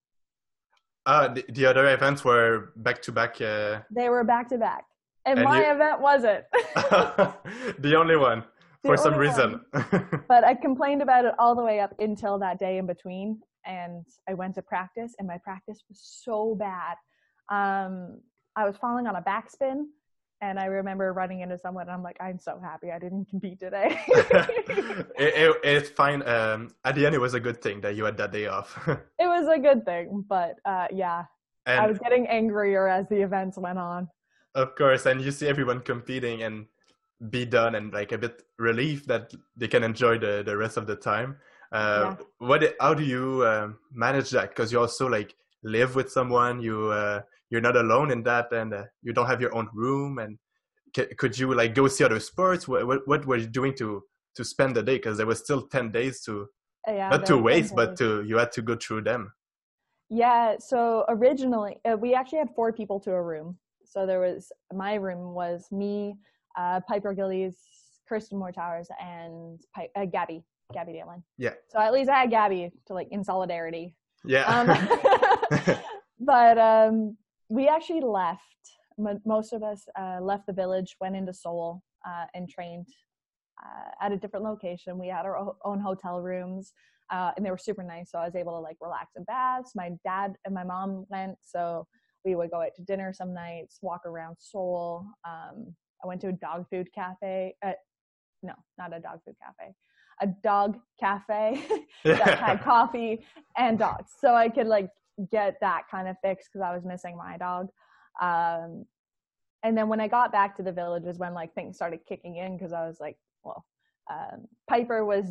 Uh, 1.06 1.28
the, 1.28 1.44
the 1.48 1.66
other 1.66 1.88
events 1.88 2.24
were 2.24 2.72
back 2.76 3.00
to 3.02 3.12
back. 3.12 3.40
Uh... 3.40 3.80
They 3.90 4.08
were 4.08 4.24
back 4.24 4.48
to 4.50 4.58
back 4.58 4.84
and, 5.28 5.38
and 5.38 5.48
my 5.48 5.64
you... 5.64 5.72
event 5.72 6.00
wasn't. 6.00 6.44
the 7.78 7.96
only 7.96 8.16
one 8.16 8.44
the 8.82 8.88
for 8.88 8.96
some 8.96 9.14
reason. 9.14 9.60
but 10.28 10.44
I 10.44 10.54
complained 10.54 11.02
about 11.02 11.24
it 11.24 11.34
all 11.38 11.54
the 11.54 11.62
way 11.62 11.80
up 11.80 11.94
until 11.98 12.38
that 12.38 12.58
day 12.58 12.78
in 12.78 12.86
between, 12.86 13.40
and 13.66 14.04
I 14.28 14.34
went 14.34 14.54
to 14.56 14.62
practice, 14.62 15.14
and 15.18 15.28
my 15.28 15.38
practice 15.38 15.82
was 15.88 16.00
so 16.02 16.54
bad. 16.54 16.96
Um, 17.50 18.20
I 18.56 18.64
was 18.64 18.76
falling 18.76 19.06
on 19.06 19.16
a 19.16 19.22
backspin, 19.22 19.84
and 20.40 20.58
I 20.58 20.66
remember 20.66 21.12
running 21.12 21.40
into 21.40 21.58
someone, 21.58 21.82
and 21.82 21.90
I'm 21.90 22.02
like, 22.02 22.16
I'm 22.20 22.38
so 22.38 22.60
happy 22.62 22.90
I 22.90 22.98
didn't 22.98 23.24
compete 23.30 23.58
today. 23.58 24.00
it, 24.08 25.08
it, 25.18 25.56
it's 25.64 25.90
fine. 25.90 26.26
Um, 26.28 26.74
at 26.84 26.94
the 26.94 27.06
end, 27.06 27.14
it 27.14 27.20
was 27.20 27.34
a 27.34 27.40
good 27.40 27.60
thing 27.60 27.80
that 27.82 27.96
you 27.96 28.04
had 28.04 28.16
that 28.18 28.32
day 28.32 28.46
off. 28.46 28.78
it 28.88 29.26
was 29.26 29.48
a 29.48 29.58
good 29.58 29.84
thing, 29.84 30.24
but 30.28 30.56
uh, 30.64 30.86
yeah, 30.92 31.24
and 31.66 31.80
I 31.80 31.86
was 31.86 31.98
getting 31.98 32.26
angrier 32.28 32.88
as 32.88 33.08
the 33.08 33.20
events 33.20 33.58
went 33.58 33.78
on. 33.78 34.08
Of 34.54 34.74
course, 34.76 35.06
and 35.06 35.20
you 35.20 35.30
see 35.30 35.46
everyone 35.48 35.80
competing 35.80 36.42
and 36.42 36.66
be 37.30 37.44
done 37.44 37.74
and 37.74 37.92
like 37.92 38.12
a 38.12 38.18
bit 38.18 38.42
relief 38.58 39.06
that 39.06 39.32
they 39.56 39.66
can 39.66 39.82
enjoy 39.82 40.18
the, 40.18 40.42
the 40.44 40.56
rest 40.56 40.76
of 40.76 40.86
the 40.86 40.96
time. 40.96 41.36
Uh, 41.72 42.14
yeah. 42.18 42.24
What? 42.38 42.74
How 42.80 42.94
do 42.94 43.04
you 43.04 43.42
uh, 43.42 43.70
manage 43.92 44.30
that? 44.30 44.50
Because 44.50 44.72
you 44.72 44.80
also 44.80 45.08
like 45.08 45.34
live 45.62 45.94
with 45.94 46.10
someone. 46.10 46.60
You 46.60 46.90
uh, 46.90 47.22
you're 47.50 47.60
not 47.60 47.76
alone 47.76 48.10
in 48.10 48.22
that, 48.24 48.52
and 48.52 48.74
uh, 48.74 48.84
you 49.02 49.12
don't 49.12 49.26
have 49.26 49.40
your 49.40 49.54
own 49.54 49.68
room. 49.72 50.18
And 50.18 50.38
c- 50.94 51.14
could 51.16 51.38
you 51.38 51.54
like 51.54 51.74
go 51.74 51.88
see 51.88 52.04
other 52.04 52.20
sports? 52.20 52.68
What, 52.68 52.86
what, 52.86 53.06
what 53.06 53.26
were 53.26 53.36
you 53.36 53.46
doing 53.46 53.74
to 53.76 54.02
to 54.36 54.44
spend 54.44 54.76
the 54.76 54.82
day? 54.82 54.96
Because 54.96 55.16
there 55.16 55.26
was 55.26 55.40
still 55.40 55.62
ten 55.62 55.90
days 55.90 56.22
to 56.22 56.48
yeah, 56.86 57.08
not 57.08 57.26
to 57.26 57.38
waste, 57.38 57.74
but 57.74 57.96
to 57.98 58.22
you 58.24 58.36
had 58.38 58.52
to 58.52 58.62
go 58.62 58.76
through 58.76 59.02
them. 59.02 59.32
Yeah. 60.10 60.56
So 60.58 61.04
originally, 61.08 61.76
uh, 61.84 61.96
we 61.96 62.14
actually 62.14 62.38
had 62.38 62.50
four 62.54 62.72
people 62.72 63.00
to 63.00 63.12
a 63.12 63.22
room. 63.22 63.58
So 63.84 64.06
there 64.06 64.20
was 64.20 64.52
my 64.72 64.94
room 64.94 65.34
was 65.34 65.66
me, 65.70 66.16
uh, 66.58 66.80
Piper 66.88 67.14
Gilles, 67.14 67.56
Kirsten 68.08 68.38
Moore 68.38 68.52
Towers, 68.52 68.88
and 69.00 69.60
Pi- 69.74 69.88
uh, 69.96 70.04
Gabby, 70.06 70.44
Gabby 70.72 70.92
Daleman. 70.92 71.22
Yeah. 71.36 71.54
So 71.68 71.78
at 71.78 71.92
least 71.92 72.10
I 72.10 72.20
had 72.20 72.30
Gabby 72.30 72.70
to 72.86 72.94
like 72.94 73.08
in 73.10 73.24
solidarity. 73.24 73.94
Yeah. 74.24 74.44
Um, 74.44 75.78
but 76.20 76.58
um, 76.58 77.16
we 77.48 77.68
actually 77.68 78.00
left. 78.00 78.42
most 79.24 79.52
of 79.52 79.62
us 79.62 79.86
uh, 79.98 80.18
left 80.20 80.46
the 80.46 80.52
village, 80.52 80.96
went 81.00 81.16
into 81.16 81.32
Seoul, 81.32 81.82
uh, 82.06 82.26
and 82.34 82.48
trained 82.48 82.88
uh, 83.62 84.04
at 84.04 84.12
a 84.12 84.16
different 84.16 84.44
location. 84.44 84.98
We 84.98 85.08
had 85.08 85.24
our 85.24 85.54
own 85.64 85.80
hotel 85.80 86.20
rooms, 86.20 86.72
uh, 87.10 87.32
and 87.36 87.44
they 87.44 87.50
were 87.50 87.58
super 87.58 87.82
nice. 87.82 88.10
So 88.10 88.18
I 88.18 88.24
was 88.24 88.34
able 88.36 88.52
to 88.52 88.58
like 88.58 88.76
relax 88.80 89.12
in 89.16 89.24
baths. 89.24 89.72
My 89.74 89.90
dad 90.04 90.34
and 90.44 90.54
my 90.54 90.64
mom 90.64 91.06
went, 91.08 91.36
so 91.42 91.86
we 92.24 92.34
would 92.34 92.50
go 92.50 92.62
out 92.62 92.74
to 92.76 92.82
dinner 92.82 93.12
some 93.12 93.32
nights, 93.32 93.78
walk 93.82 94.04
around 94.04 94.36
Seoul. 94.38 95.06
Um, 95.26 95.74
I 96.02 96.06
went 96.06 96.20
to 96.22 96.28
a 96.28 96.32
dog 96.32 96.66
food 96.70 96.88
cafe. 96.94 97.54
Uh, 97.64 97.72
no, 98.42 98.52
not 98.78 98.96
a 98.96 99.00
dog 99.00 99.20
food 99.24 99.36
cafe. 99.42 99.74
A 100.20 100.26
dog 100.42 100.78
cafe 101.00 101.62
that 102.04 102.38
had 102.38 102.60
coffee 102.62 103.24
and 103.56 103.78
dogs, 103.78 104.12
so 104.20 104.34
I 104.34 104.48
could 104.48 104.66
like 104.66 104.90
get 105.30 105.56
that 105.60 105.82
kind 105.90 106.08
of 106.08 106.16
fix 106.22 106.48
because 106.48 106.64
I 106.64 106.74
was 106.74 106.84
missing 106.84 107.16
my 107.16 107.36
dog. 107.36 107.68
Um, 108.20 108.84
and 109.62 109.76
then 109.76 109.88
when 109.88 110.00
I 110.00 110.08
got 110.08 110.32
back 110.32 110.56
to 110.56 110.62
the 110.62 110.72
village 110.72 111.04
is 111.04 111.18
when 111.18 111.34
like 111.34 111.54
things 111.54 111.76
started 111.76 112.00
kicking 112.08 112.36
in 112.36 112.56
because 112.56 112.72
I 112.72 112.86
was 112.86 112.98
like, 113.00 113.16
well, 113.44 113.64
um, 114.10 114.46
Piper 114.68 115.04
was 115.04 115.26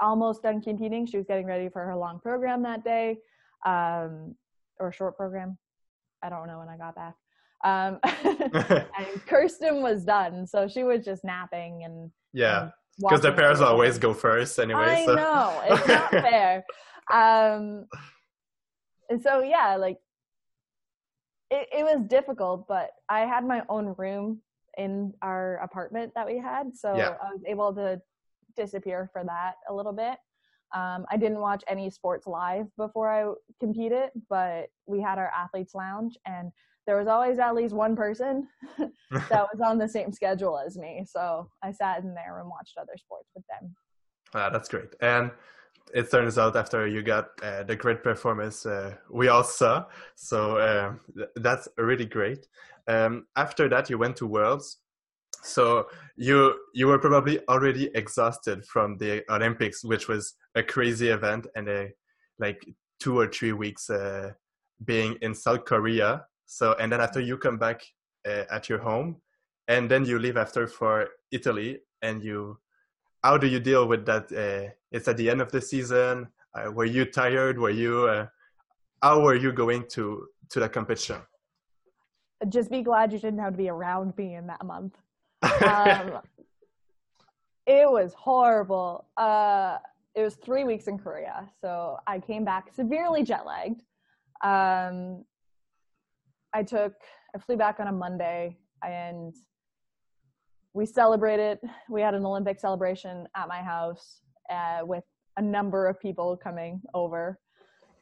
almost 0.00 0.42
done 0.42 0.60
competing. 0.60 1.06
She 1.06 1.16
was 1.16 1.26
getting 1.26 1.46
ready 1.46 1.68
for 1.68 1.84
her 1.84 1.96
long 1.96 2.20
program 2.20 2.62
that 2.62 2.84
day, 2.84 3.18
um, 3.64 4.34
or 4.78 4.92
short 4.92 5.16
program. 5.16 5.58
I 6.22 6.28
don't 6.28 6.46
know 6.46 6.58
when 6.58 6.68
I 6.68 6.76
got 6.76 6.94
back. 6.94 7.14
Um, 7.64 7.98
and 8.98 9.26
Kirsten 9.26 9.82
was 9.82 10.04
done, 10.04 10.46
so 10.46 10.68
she 10.68 10.84
was 10.84 11.04
just 11.04 11.24
napping 11.24 11.84
and 11.84 12.10
yeah, 12.32 12.70
because 12.98 13.22
the 13.22 13.32
pairs 13.32 13.60
always 13.60 13.98
go 13.98 14.14
first 14.14 14.58
anyway. 14.58 14.80
I 14.80 15.06
so. 15.06 15.14
know 15.14 15.62
it's 15.66 15.88
not 15.88 16.10
fair. 16.10 16.64
Um, 17.12 17.86
and 19.08 19.20
so 19.20 19.42
yeah, 19.42 19.76
like 19.76 19.98
it, 21.50 21.68
it 21.72 21.84
was 21.84 22.04
difficult, 22.06 22.66
but 22.66 22.90
I 23.08 23.20
had 23.20 23.44
my 23.44 23.62
own 23.68 23.94
room 23.98 24.40
in 24.78 25.12
our 25.22 25.56
apartment 25.56 26.12
that 26.14 26.26
we 26.26 26.38
had, 26.38 26.76
so 26.76 26.96
yeah. 26.96 27.14
I 27.22 27.32
was 27.32 27.42
able 27.46 27.74
to 27.74 28.00
disappear 28.56 29.08
for 29.12 29.24
that 29.24 29.54
a 29.68 29.74
little 29.74 29.92
bit. 29.92 30.18
Um, 30.74 31.06
I 31.10 31.16
didn't 31.16 31.40
watch 31.40 31.62
any 31.68 31.90
sports 31.90 32.26
live 32.26 32.66
before 32.76 33.10
I 33.10 33.32
competed, 33.60 34.10
but 34.28 34.66
we 34.86 35.00
had 35.00 35.18
our 35.18 35.30
athletes 35.34 35.74
lounge, 35.74 36.18
and 36.26 36.50
there 36.86 36.96
was 36.96 37.08
always 37.08 37.38
at 37.38 37.54
least 37.54 37.74
one 37.74 37.96
person 37.96 38.48
that 38.78 39.46
was 39.52 39.60
on 39.64 39.78
the 39.78 39.88
same 39.88 40.12
schedule 40.12 40.58
as 40.58 40.76
me. 40.76 41.04
So 41.06 41.48
I 41.62 41.72
sat 41.72 42.02
in 42.02 42.14
there 42.14 42.40
and 42.40 42.48
watched 42.48 42.76
other 42.78 42.96
sports 42.96 43.30
with 43.34 43.44
them. 43.48 43.74
Ah, 44.34 44.50
that's 44.50 44.68
great. 44.68 44.94
And 45.00 45.30
it 45.94 46.10
turns 46.10 46.38
out 46.38 46.56
after 46.56 46.86
you 46.86 47.02
got 47.02 47.28
uh, 47.42 47.62
the 47.62 47.76
great 47.76 48.02
performance 48.02 48.66
uh, 48.66 48.94
we 49.10 49.28
all 49.28 49.44
saw, 49.44 49.86
so 50.14 50.58
uh, 50.58 50.94
th- 51.16 51.28
that's 51.36 51.68
really 51.78 52.06
great. 52.06 52.46
Um, 52.88 53.26
after 53.36 53.68
that, 53.68 53.90
you 53.90 53.98
went 53.98 54.16
to 54.16 54.26
Worlds. 54.26 54.78
So 55.42 55.86
you 56.16 56.58
you 56.74 56.88
were 56.88 56.98
probably 56.98 57.38
already 57.48 57.90
exhausted 57.94 58.64
from 58.66 58.98
the 58.98 59.24
Olympics, 59.30 59.84
which 59.84 60.08
was 60.08 60.34
a 60.54 60.62
crazy 60.62 61.08
event 61.08 61.46
and 61.54 61.68
a 61.68 61.90
like 62.38 62.66
two 62.98 63.18
or 63.18 63.28
three 63.28 63.52
weeks 63.52 63.88
uh, 63.88 64.32
being 64.84 65.16
in 65.22 65.34
South 65.34 65.64
Korea. 65.64 66.26
So 66.46 66.74
and 66.80 66.90
then 66.90 67.00
after 67.00 67.20
you 67.20 67.38
come 67.38 67.58
back 67.58 67.82
uh, 68.26 68.44
at 68.50 68.68
your 68.68 68.78
home, 68.78 69.20
and 69.68 69.90
then 69.90 70.04
you 70.04 70.18
leave 70.18 70.36
after 70.36 70.66
for 70.66 71.08
Italy, 71.30 71.80
and 72.02 72.22
you 72.22 72.58
how 73.22 73.36
do 73.36 73.46
you 73.46 73.60
deal 73.60 73.86
with 73.86 74.04
that? 74.06 74.32
It's 74.96 75.08
at 75.08 75.18
the 75.18 75.28
end 75.28 75.42
of 75.42 75.52
the 75.52 75.60
season. 75.60 76.26
Uh, 76.54 76.72
were 76.72 76.86
you 76.86 77.04
tired? 77.04 77.58
Were 77.58 77.70
you? 77.70 78.08
Uh, 78.08 78.26
how 79.02 79.20
were 79.20 79.34
you 79.34 79.52
going 79.52 79.84
to 79.90 80.26
to 80.48 80.60
the 80.60 80.68
competition? 80.70 81.20
Just 82.48 82.70
be 82.70 82.82
glad 82.82 83.12
you 83.12 83.18
didn't 83.18 83.40
have 83.40 83.52
to 83.52 83.58
be 83.58 83.68
around 83.68 84.16
me 84.16 84.34
in 84.34 84.46
that 84.46 84.64
month. 84.64 84.96
Um, 85.64 86.20
it 87.66 87.90
was 87.90 88.14
horrible. 88.14 89.06
Uh, 89.16 89.78
it 90.14 90.22
was 90.22 90.36
three 90.36 90.64
weeks 90.64 90.86
in 90.86 90.98
Korea, 90.98 91.48
so 91.60 91.98
I 92.06 92.20
came 92.20 92.44
back 92.44 92.72
severely 92.72 93.22
jet 93.22 93.44
lagged. 93.44 93.82
Um, 94.42 95.24
I 96.54 96.62
took, 96.62 96.94
I 97.34 97.38
flew 97.38 97.56
back 97.56 97.80
on 97.80 97.88
a 97.88 97.92
Monday, 97.92 98.56
and 98.82 99.34
we 100.72 100.86
celebrated. 100.86 101.58
We 101.90 102.00
had 102.00 102.14
an 102.14 102.24
Olympic 102.24 102.60
celebration 102.60 103.26
at 103.34 103.48
my 103.48 103.62
house 103.62 104.20
uh, 104.50 104.84
with 104.84 105.04
a 105.36 105.42
number 105.42 105.86
of 105.86 106.00
people 106.00 106.36
coming 106.36 106.80
over. 106.94 107.38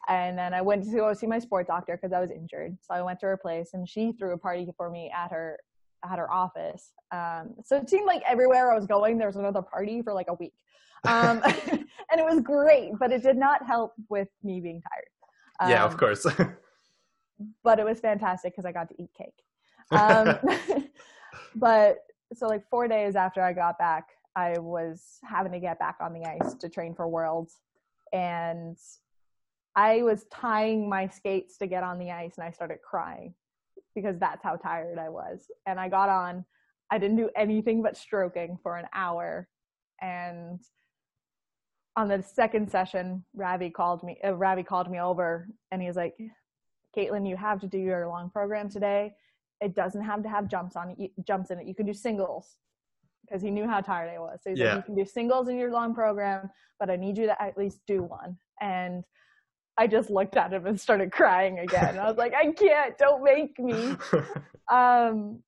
And 0.09 0.37
then 0.37 0.53
I 0.53 0.61
went 0.61 0.85
to 0.85 0.91
go 0.91 1.13
see 1.15 1.27
my 1.27 1.39
sport 1.39 1.67
doctor 1.67 1.97
because 1.97 2.13
I 2.13 2.21
was 2.21 2.31
injured. 2.31 2.77
So 2.83 2.95
I 2.95 3.03
went 3.03 3.21
to 3.21 3.27
her 3.27 3.37
place, 3.37 3.71
and 3.73 3.89
she 3.89 4.13
threw 4.13 4.35
a 4.35 4.39
party 4.39 4.67
for 4.77 4.91
me 4.91 5.11
at 5.15 5.31
her 5.31 5.59
at 6.05 6.19
her 6.19 6.31
office. 6.31 6.93
Um, 7.11 7.55
so 7.65 7.77
it 7.77 7.89
seemed 7.89 8.07
like 8.07 8.23
everywhere 8.29 8.71
I 8.71 8.75
was 8.75 8.87
going, 8.87 9.17
there 9.17 9.27
was 9.27 9.37
another 9.37 9.63
party 9.63 10.03
for 10.03 10.13
like 10.13 10.27
a 10.29 10.35
week, 10.35 10.53
um, 11.05 11.41
and 12.11 12.21
it 12.21 12.25
was 12.25 12.41
great. 12.41 12.93
But 12.99 13.13
it 13.13 13.23
did 13.23 13.37
not 13.37 13.67
help 13.67 13.95
with 14.11 14.29
me 14.43 14.61
being 14.61 14.83
tired. 14.83 15.09
Um, 15.61 15.71
yeah, 15.71 15.85
of 15.85 15.93
um, 15.93 15.99
course. 15.99 16.27
but 17.65 17.79
it 17.79 17.85
was 17.85 18.01
fantastic 18.01 18.53
because 18.53 18.67
I 18.67 18.73
got 18.73 18.89
to 18.91 19.03
eat 19.03 19.11
cake. 19.17 19.35
Um, 19.91 20.39
but 21.57 21.99
so 22.35 22.47
like 22.47 22.69
four 22.69 22.89
days 22.89 23.17
after 23.17 23.43
I 23.43 23.53
got 23.53 23.79
back, 23.79 24.09
I 24.37 24.59
was 24.59 25.19
having 25.23 25.53
to 25.53 25.61
get 25.61 25.79
back 25.79 25.97
on 26.01 26.13
the 26.13 26.25
ice 26.25 26.55
to 26.55 26.69
train 26.69 26.95
for 26.95 27.09
Worlds, 27.09 27.61
and 28.13 28.77
I 29.77 30.03
was 30.03 30.27
tying 30.33 30.89
my 30.89 31.09
skates 31.09 31.59
to 31.59 31.67
get 31.67 31.83
on 31.83 31.99
the 31.99 32.11
ice, 32.11 32.35
and 32.37 32.47
I 32.47 32.51
started 32.51 32.79
crying 32.83 33.35
because 33.95 34.19
that's 34.19 34.43
how 34.43 34.57
tired 34.57 34.99
I 34.99 35.09
was. 35.09 35.47
And 35.67 35.79
I 35.79 35.89
got 35.89 36.09
on. 36.09 36.45
I 36.91 36.99
didn't 36.99 37.17
do 37.17 37.31
anything 37.37 37.83
but 37.83 37.97
stroking 37.97 38.59
for 38.63 38.77
an 38.77 38.87
hour, 38.95 39.49
and 40.01 40.61
on 41.97 42.09
the 42.09 42.23
second 42.23 42.71
session, 42.71 43.25
Ravi 43.35 43.71
called 43.71 44.03
me. 44.03 44.19
Uh, 44.25 44.35
Ravi 44.35 44.63
called 44.63 44.91
me 44.91 45.01
over, 45.01 45.49
and 45.71 45.81
he 45.81 45.89
was 45.89 45.97
like, 45.97 46.17
"Kaetlyn, 46.97 47.29
you 47.29 47.37
have 47.37 47.61
to 47.61 47.67
do 47.69 47.79
your 47.79 48.09
long 48.09 48.31
program 48.31 48.69
today 48.69 49.15
it 49.61 49.75
doesn't 49.75 50.03
have 50.03 50.23
to 50.23 50.29
have 50.29 50.49
jumps 50.49 50.77
on 50.77 50.97
jumps 51.27 51.51
in 51.51 51.59
it. 51.59 51.67
You 51.67 51.75
can 51.75 51.87
do 51.87 51.95
singles 51.95 52.59
because 53.27 53.43
he 53.43 53.51
knew 53.51 53.67
how 53.67 53.81
tired 53.81 54.11
I 54.15 54.19
was. 54.19 54.41
So 54.43 54.51
he's 54.51 54.59
yeah. 54.59 54.75
like, 54.75 54.77
you 54.77 54.83
can 54.83 54.95
do 54.95 55.05
singles 55.05 55.49
in 55.49 55.59
your 55.59 55.71
long 55.71 55.95
program, 55.95 56.51
but 56.79 56.91
I 56.91 56.97
need 56.97 57.17
you 57.17 57.27
to 57.27 57.43
at 57.43 57.57
least 57.57 57.81
do 57.87 58.03
one. 58.03 58.37
And 58.61 59.05
I 59.77 59.87
just 59.87 60.11
looked 60.11 60.37
at 60.37 60.53
him 60.53 60.67
and 60.67 60.81
started 60.81 61.11
crying 61.11 61.59
again. 61.59 61.99
I 61.99 62.09
was 62.09 62.17
like, 62.17 62.35
I 62.35 62.53
can't, 62.53 62.97
don't 62.99 63.25
make 63.25 63.59
me. 63.59 63.97
um, 64.73 65.43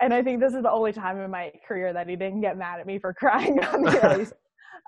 and 0.00 0.14
I 0.14 0.22
think 0.22 0.40
this 0.40 0.54
is 0.54 0.62
the 0.62 0.70
only 0.70 0.92
time 0.92 1.18
in 1.20 1.30
my 1.30 1.50
career 1.66 1.92
that 1.92 2.08
he 2.08 2.14
didn't 2.14 2.40
get 2.40 2.56
mad 2.56 2.80
at 2.80 2.86
me 2.86 2.98
for 2.98 3.12
crying 3.18 3.62
on 3.64 3.82
the 3.82 4.06
ice. 4.18 4.32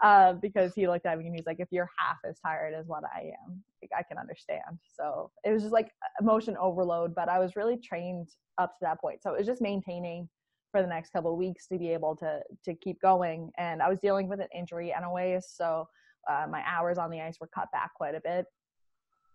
Uh, 0.02 0.32
because 0.32 0.72
he 0.74 0.88
looked 0.88 1.04
at 1.04 1.18
me 1.18 1.26
and 1.26 1.34
he's 1.36 1.44
like, 1.44 1.60
if 1.60 1.68
you're 1.70 1.90
half 1.98 2.16
as 2.26 2.38
tired 2.40 2.72
as 2.72 2.86
what 2.86 3.02
I 3.04 3.32
am, 3.46 3.62
like, 3.82 3.90
I 3.94 4.02
can 4.02 4.16
understand. 4.16 4.78
So 4.96 5.30
it 5.44 5.50
was 5.50 5.60
just 5.60 5.74
like 5.74 5.90
emotion 6.22 6.56
overload, 6.58 7.14
but 7.14 7.28
I 7.28 7.38
was 7.38 7.54
really 7.54 7.76
trained 7.76 8.28
up 8.56 8.78
to 8.78 8.84
that 8.86 8.98
point. 8.98 9.22
So 9.22 9.34
it 9.34 9.38
was 9.38 9.46
just 9.46 9.60
maintaining 9.60 10.26
for 10.70 10.82
the 10.82 10.88
next 10.88 11.10
couple 11.10 11.32
of 11.32 11.38
weeks 11.38 11.66
to 11.68 11.78
be 11.78 11.90
able 11.90 12.16
to 12.16 12.40
to 12.64 12.74
keep 12.74 13.00
going. 13.00 13.50
And 13.58 13.82
I 13.82 13.88
was 13.88 13.98
dealing 13.98 14.28
with 14.28 14.40
an 14.40 14.48
injury 14.54 14.92
anyways, 14.92 15.46
so 15.48 15.88
uh, 16.28 16.46
my 16.50 16.62
hours 16.66 16.98
on 16.98 17.10
the 17.10 17.20
ice 17.20 17.38
were 17.40 17.48
cut 17.54 17.70
back 17.72 17.94
quite 17.94 18.14
a 18.14 18.20
bit. 18.20 18.46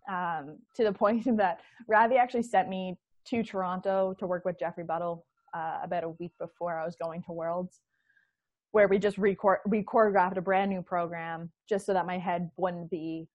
Um, 0.10 0.58
to 0.76 0.84
the 0.84 0.94
point 1.04 1.26
that 1.38 1.62
Ravi 1.88 2.18
actually 2.18 2.44
sent 2.44 2.70
me 2.70 2.98
to 3.28 3.44
Toronto 3.44 4.16
to 4.20 4.28
work 4.28 4.46
with 4.46 4.60
Jeffrey 4.60 4.84
Buttle 4.84 5.26
uh, 5.54 5.80
about 5.84 6.04
a 6.04 6.10
week 6.10 6.32
before 6.40 6.80
I 6.80 6.86
was 6.86 6.96
going 6.96 7.24
to 7.24 7.32
Worlds 7.32 7.82
where 8.76 8.90
we 8.90 9.00
just 9.00 9.18
re 9.18 9.34
choreographed 9.34 10.36
a 10.36 10.42
brand 10.42 10.70
new 10.70 10.82
program 10.82 11.50
just 11.70 11.86
so 11.86 11.94
that 11.94 12.06
my 12.06 12.18
head 12.18 12.52
wouldn't 12.58 12.92
be 12.92 13.26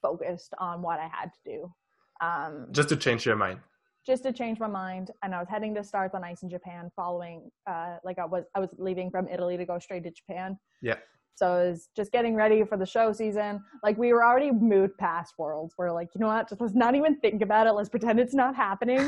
focused 0.00 0.54
on 0.58 0.80
what 0.80 0.98
I 0.98 1.06
had 1.12 1.30
to 1.34 1.38
do. 1.44 1.74
Um, 2.22 2.68
just 2.72 2.88
to 2.88 2.96
change 2.96 3.26
your 3.26 3.36
mind. 3.36 3.60
Just 4.06 4.22
to 4.22 4.32
change 4.32 4.60
my 4.60 4.68
mind, 4.68 5.10
and 5.22 5.34
I 5.34 5.40
was 5.40 5.48
heading 5.48 5.74
to 5.74 5.82
Stars 5.82 6.12
on 6.14 6.22
Ice 6.22 6.42
in 6.42 6.48
Japan. 6.48 6.90
Following, 6.94 7.50
uh, 7.66 7.96
like 8.04 8.18
I 8.18 8.24
was, 8.24 8.44
I 8.54 8.60
was 8.60 8.70
leaving 8.78 9.10
from 9.10 9.26
Italy 9.28 9.56
to 9.56 9.64
go 9.64 9.78
straight 9.78 10.04
to 10.04 10.10
Japan. 10.10 10.58
Yeah. 10.80 10.96
So 11.34 11.46
I 11.52 11.68
was 11.68 11.88
just 11.94 12.12
getting 12.12 12.34
ready 12.34 12.64
for 12.64 12.78
the 12.78 12.86
show 12.86 13.12
season. 13.12 13.62
Like 13.82 13.98
we 13.98 14.12
were 14.12 14.24
already 14.24 14.52
moved 14.52 14.96
past 14.96 15.34
worlds. 15.38 15.74
We're 15.76 15.92
like, 15.92 16.08
you 16.14 16.20
know 16.20 16.28
what? 16.28 16.48
Just 16.48 16.60
let's 16.60 16.74
not 16.74 16.94
even 16.94 17.16
think 17.20 17.42
about 17.42 17.66
it. 17.66 17.72
Let's 17.72 17.90
pretend 17.90 18.20
it's 18.20 18.34
not 18.34 18.54
happening. 18.54 19.00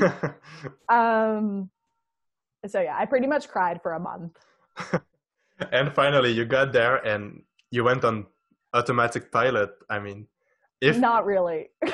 um. 0.88 1.70
So 2.66 2.80
yeah, 2.80 2.96
I 2.98 3.06
pretty 3.06 3.28
much 3.28 3.48
cried 3.48 3.80
for 3.82 3.92
a 3.92 4.00
month 4.00 4.36
and 5.72 5.92
finally 5.94 6.30
you 6.30 6.44
got 6.44 6.72
there 6.72 6.96
and 7.06 7.42
you 7.70 7.84
went 7.84 8.04
on 8.04 8.26
automatic 8.74 9.30
pilot 9.32 9.70
i 9.90 9.98
mean 9.98 10.26
if 10.80 10.96
not 10.96 11.24
really 11.26 11.68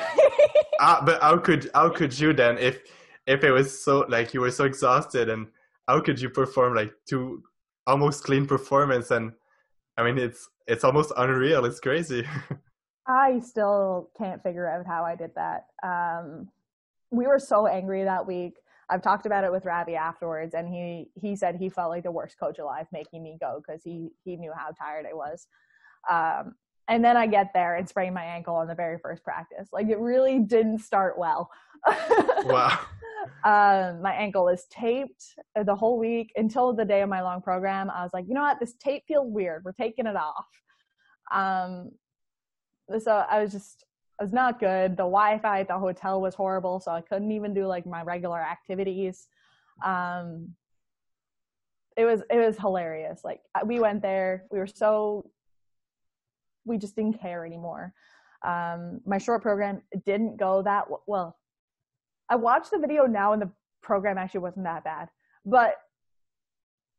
uh, 0.79 1.03
but 1.03 1.21
how 1.21 1.37
could 1.37 1.69
how 1.73 1.89
could 1.89 2.17
you 2.17 2.33
then 2.33 2.57
if 2.57 2.81
if 3.27 3.43
it 3.43 3.51
was 3.51 3.83
so 3.83 4.05
like 4.09 4.33
you 4.33 4.41
were 4.41 4.51
so 4.51 4.65
exhausted 4.65 5.29
and 5.29 5.47
how 5.87 5.99
could 5.99 6.19
you 6.19 6.29
perform 6.29 6.75
like 6.75 6.93
two 7.07 7.43
almost 7.87 8.23
clean 8.23 8.45
performance 8.45 9.11
and 9.11 9.31
i 9.97 10.03
mean 10.03 10.17
it's 10.17 10.49
it's 10.67 10.83
almost 10.83 11.11
unreal. 11.17 11.65
It's 11.65 11.79
crazy. 11.79 12.27
I 13.07 13.39
still 13.39 14.09
can't 14.17 14.41
figure 14.41 14.67
out 14.67 14.85
how 14.87 15.03
i 15.03 15.15
did 15.15 15.31
that. 15.35 15.67
Um 15.83 16.49
we 17.11 17.27
were 17.27 17.39
so 17.39 17.67
angry 17.67 18.03
that 18.03 18.25
week. 18.25 18.55
I've 18.89 19.01
talked 19.01 19.25
about 19.25 19.43
it 19.43 19.51
with 19.51 19.65
Ravi 19.65 19.95
afterwards, 19.95 20.53
and 20.53 20.67
he 20.67 21.09
he 21.15 21.35
said 21.35 21.55
he 21.55 21.69
felt 21.69 21.89
like 21.89 22.03
the 22.03 22.11
worst 22.11 22.37
coach 22.39 22.59
alive 22.59 22.87
making 22.91 23.23
me 23.23 23.37
go 23.39 23.61
because 23.65 23.83
he 23.83 24.09
he 24.23 24.35
knew 24.35 24.51
how 24.55 24.71
tired 24.71 25.05
I 25.09 25.13
was. 25.13 25.47
Um, 26.09 26.55
and 26.87 27.03
then 27.03 27.17
I 27.17 27.27
get 27.27 27.51
there 27.53 27.75
and 27.75 27.87
sprain 27.87 28.13
my 28.13 28.23
ankle 28.23 28.55
on 28.55 28.67
the 28.67 28.75
very 28.75 28.97
first 28.99 29.23
practice. 29.23 29.69
Like 29.71 29.89
it 29.89 29.99
really 29.99 30.39
didn't 30.39 30.79
start 30.79 31.17
well. 31.17 31.49
wow. 32.45 32.79
Um, 33.43 34.01
my 34.01 34.13
ankle 34.13 34.45
was 34.45 34.65
taped 34.69 35.23
the 35.63 35.75
whole 35.75 35.97
week 35.97 36.31
until 36.35 36.73
the 36.73 36.85
day 36.85 37.01
of 37.01 37.09
my 37.09 37.21
long 37.21 37.41
program. 37.41 37.89
I 37.89 38.03
was 38.03 38.11
like, 38.13 38.25
you 38.27 38.33
know 38.33 38.41
what, 38.41 38.59
this 38.59 38.73
tape 38.73 39.03
feels 39.07 39.31
weird. 39.31 39.63
We're 39.63 39.71
taking 39.71 40.05
it 40.05 40.15
off. 40.15 40.45
Um, 41.31 41.91
so 42.99 43.25
I 43.29 43.41
was 43.41 43.51
just 43.51 43.83
it 44.19 44.23
was 44.23 44.33
not 44.33 44.59
good. 44.59 44.91
The 44.91 45.03
Wi-Fi 45.03 45.61
at 45.61 45.67
the 45.67 45.77
hotel 45.77 46.21
was 46.21 46.35
horrible, 46.35 46.79
so 46.79 46.91
I 46.91 47.01
couldn't 47.01 47.31
even 47.31 47.53
do 47.53 47.67
like 47.67 47.85
my 47.85 48.01
regular 48.03 48.39
activities. 48.39 49.27
Um, 49.83 50.55
it 51.97 52.05
was 52.05 52.21
it 52.29 52.37
was 52.37 52.57
hilarious. 52.57 53.21
Like 53.23 53.41
we 53.65 53.79
went 53.79 54.01
there, 54.01 54.45
we 54.51 54.59
were 54.59 54.67
so 54.67 55.29
we 56.65 56.77
just 56.77 56.95
didn't 56.95 57.21
care 57.21 57.45
anymore. 57.45 57.93
Um, 58.45 59.01
my 59.05 59.17
short 59.17 59.41
program 59.41 59.81
didn't 60.05 60.37
go 60.37 60.61
that 60.63 60.85
well. 61.07 61.37
I 62.29 62.35
watched 62.35 62.71
the 62.71 62.79
video 62.79 63.05
now, 63.05 63.33
and 63.33 63.41
the 63.41 63.51
program 63.81 64.17
actually 64.17 64.41
wasn't 64.41 64.65
that 64.65 64.83
bad, 64.83 65.09
but 65.45 65.75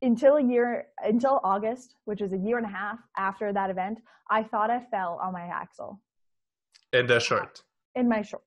until 0.03 0.37
a 0.37 0.43
year 0.43 0.87
until 1.03 1.41
August, 1.43 1.95
which 2.05 2.21
is 2.21 2.33
a 2.33 2.37
year 2.37 2.59
and 2.59 2.67
a 2.67 2.71
half 2.71 2.99
after 3.17 3.53
that 3.53 3.71
event, 3.71 3.99
I 4.31 4.43
thought 4.43 4.71
I 4.71 4.81
fell 4.91 5.19
on 5.23 5.33
my 5.33 5.47
axel. 5.47 6.01
In 6.93 7.07
the 7.07 7.19
short. 7.19 7.63
In 7.95 8.09
my 8.09 8.23
short. 8.23 8.43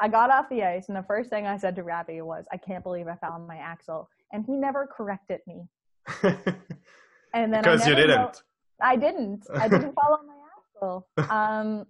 I 0.00 0.08
got 0.08 0.30
off 0.30 0.48
the 0.48 0.62
ice, 0.62 0.88
and 0.88 0.96
the 0.96 1.02
first 1.02 1.28
thing 1.28 1.46
I 1.46 1.56
said 1.56 1.74
to 1.76 1.82
Ravi 1.82 2.22
was, 2.22 2.46
"I 2.52 2.56
can't 2.56 2.84
believe 2.84 3.08
I 3.08 3.16
fell 3.16 3.32
on 3.32 3.46
my 3.46 3.56
axel," 3.56 4.08
and 4.32 4.44
he 4.44 4.56
never 4.56 4.86
corrected 4.86 5.40
me. 5.46 5.68
and 6.22 7.52
then 7.52 7.62
because 7.62 7.86
you 7.86 7.94
didn't. 7.94 8.16
Know, 8.16 8.32
I 8.80 8.96
didn't. 8.96 9.46
I 9.54 9.68
didn't 9.68 9.94
fall 9.94 10.18
on 10.20 10.26
my 10.26 10.34
axel. 10.56 11.08
Um, 11.30 11.86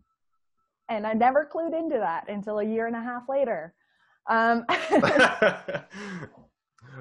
and 0.91 1.07
I 1.07 1.13
never 1.13 1.49
clued 1.53 1.79
into 1.79 1.99
that 1.99 2.31
until 2.31 2.61
a 2.61 2.65
year 2.65 2.87
and 2.87 2.97
a 2.97 3.03
half 3.03 3.29
later. 3.29 3.75
Um, 4.29 4.65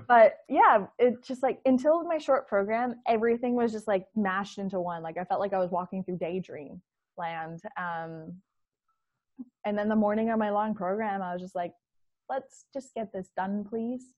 but 0.07 0.39
yeah, 0.49 0.87
it 0.99 1.23
just 1.23 1.41
like 1.41 1.59
until 1.65 2.03
my 2.03 2.17
short 2.17 2.47
program, 2.47 2.95
everything 3.07 3.55
was 3.55 3.71
just 3.71 3.87
like 3.87 4.07
mashed 4.15 4.57
into 4.57 4.81
one. 4.81 5.03
Like 5.03 5.17
I 5.17 5.23
felt 5.23 5.39
like 5.39 5.53
I 5.53 5.59
was 5.59 5.71
walking 5.71 6.03
through 6.03 6.17
daydream 6.17 6.81
land. 7.17 7.61
Um, 7.77 8.33
and 9.65 9.77
then 9.77 9.89
the 9.89 9.95
morning 9.95 10.29
of 10.29 10.39
my 10.39 10.49
long 10.49 10.73
program, 10.73 11.21
I 11.21 11.33
was 11.33 11.41
just 11.41 11.55
like, 11.55 11.73
let's 12.29 12.65
just 12.73 12.93
get 12.93 13.11
this 13.13 13.29
done, 13.35 13.65
please. 13.69 14.13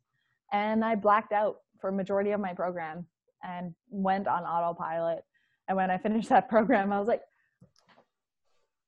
And 0.52 0.84
I 0.84 0.96
blacked 0.96 1.32
out 1.32 1.58
for 1.80 1.92
majority 1.92 2.32
of 2.32 2.40
my 2.40 2.54
program 2.54 3.06
and 3.44 3.74
went 3.90 4.28
on 4.28 4.44
autopilot. 4.44 5.24
And 5.70 5.78
when 5.78 5.90
I 5.92 6.00
finished 6.00 6.30
that 6.30 6.50
program, 6.50 6.92
I 6.92 6.98
was 7.00 7.08
like, 7.08 7.22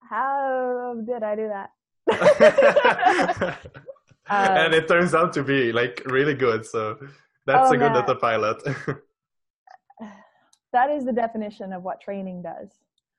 how 0.10 0.98
did 1.06 1.22
I 1.24 1.36
do 1.36 1.48
that? 1.48 1.70
um, 4.30 4.58
and 4.58 4.74
it 4.74 4.88
turns 4.88 5.14
out 5.14 5.32
to 5.34 5.44
be 5.44 5.72
like 5.72 6.02
really 6.06 6.34
good. 6.34 6.66
So 6.66 6.98
that's 7.46 7.70
oh, 7.70 7.74
a 7.74 7.78
good 7.78 7.94
data 7.94 8.16
pilot. 8.16 8.64
that 10.74 10.90
is 10.90 11.06
the 11.06 11.14
definition 11.14 11.72
of 11.72 11.84
what 11.84 12.02
training 12.02 12.42
does. 12.42 12.72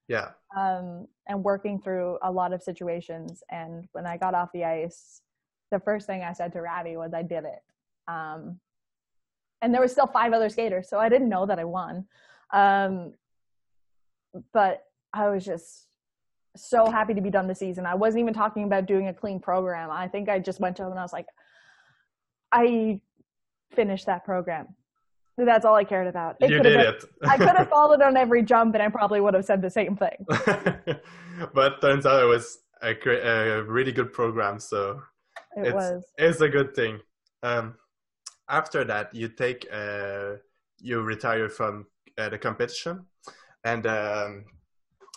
Yeah. 0.09 0.31
Um, 0.57 1.07
and 1.29 1.45
working 1.45 1.81
through 1.81 2.19
a 2.23 2.33
lot 2.33 2.53
of 2.53 2.63
situations. 2.63 3.45
And 3.49 3.87
when 3.93 4.07
I 4.07 4.17
got 4.17 4.35
off 4.35 4.51
the 4.53 4.65
ice, 4.65 5.23
the 5.71 5.79
first 5.79 6.09
thing 6.09 6.25
I 6.25 6.33
said 6.33 6.53
to 6.55 6.61
Ravi 6.61 6.97
was, 6.97 7.15
I 7.15 7.23
did 7.23 7.45
it. 7.45 7.63
Um, 8.09 8.59
and 9.63 9.73
there 9.73 9.81
were 9.81 9.89
still 9.89 10.09
five 10.09 10.33
other 10.33 10.49
skaters, 10.49 10.91
so 10.91 10.99
I 10.99 11.09
didn't 11.09 11.29
know 11.29 11.47
that 11.47 11.61
I 11.61 11.65
won. 11.65 12.07
Um, 12.53 13.13
but 14.53 14.85
I 15.13 15.29
was 15.29 15.45
just 15.45 15.87
so 16.57 16.91
happy 16.91 17.15
to 17.15 17.21
be 17.21 17.31
done 17.31 17.49
the 17.49 17.55
season. 17.55 17.87
I 17.87 17.95
wasn't 17.95 18.21
even 18.21 18.35
talking 18.35 18.65
about 18.65 18.87
doing 18.87 19.09
a 19.09 19.15
clean 19.15 19.41
program. 19.41 19.91
I 19.91 20.09
think 20.09 20.29
I 20.29 20.39
just 20.39 20.61
went 20.61 20.77
to 20.77 20.83
him 20.83 20.91
and 20.91 20.99
I 20.99 21.03
was 21.03 21.13
like, 21.13 21.27
I 22.53 23.01
finished 23.75 24.07
that 24.07 24.25
program. 24.25 24.69
That's 25.39 25.65
all 25.65 25.75
I 25.75 25.85
cared 25.85 26.09
about. 26.09 26.37
It 26.41 26.51
you 26.51 26.63
did 26.63 26.77
been, 26.77 26.81
it. 26.81 27.05
I 27.29 27.39
could 27.39 27.57
have 27.57 27.71
followed 27.71 28.03
on 28.03 28.19
every 28.19 28.43
jump, 28.43 28.75
and 28.75 28.83
I 28.83 28.89
probably 28.89 29.21
would 29.21 29.33
have 29.33 29.47
said 29.47 29.63
the 29.63 29.71
same 29.71 29.97
thing. 29.97 30.27
but 31.55 31.81
turns 31.81 32.05
out 32.05 32.23
it 32.23 32.27
was 32.27 32.59
a, 32.83 32.95
a 33.09 33.63
really 33.63 33.93
good 33.93 34.13
program, 34.13 34.61
so 34.61 35.01
it 35.57 35.69
it's, 35.69 35.75
was. 35.75 36.05
It's 36.19 36.41
a 36.43 36.51
good 36.51 36.75
thing. 36.75 37.01
Um, 37.43 37.77
after 38.51 38.85
that, 38.85 39.15
you 39.15 39.29
take 39.29 39.67
uh, 39.73 40.35
you 40.79 41.01
retire 41.01 41.49
from 41.49 41.87
uh, 42.19 42.29
the 42.29 42.39
competition, 42.39 43.07
and 43.65 43.87
um, 43.87 44.45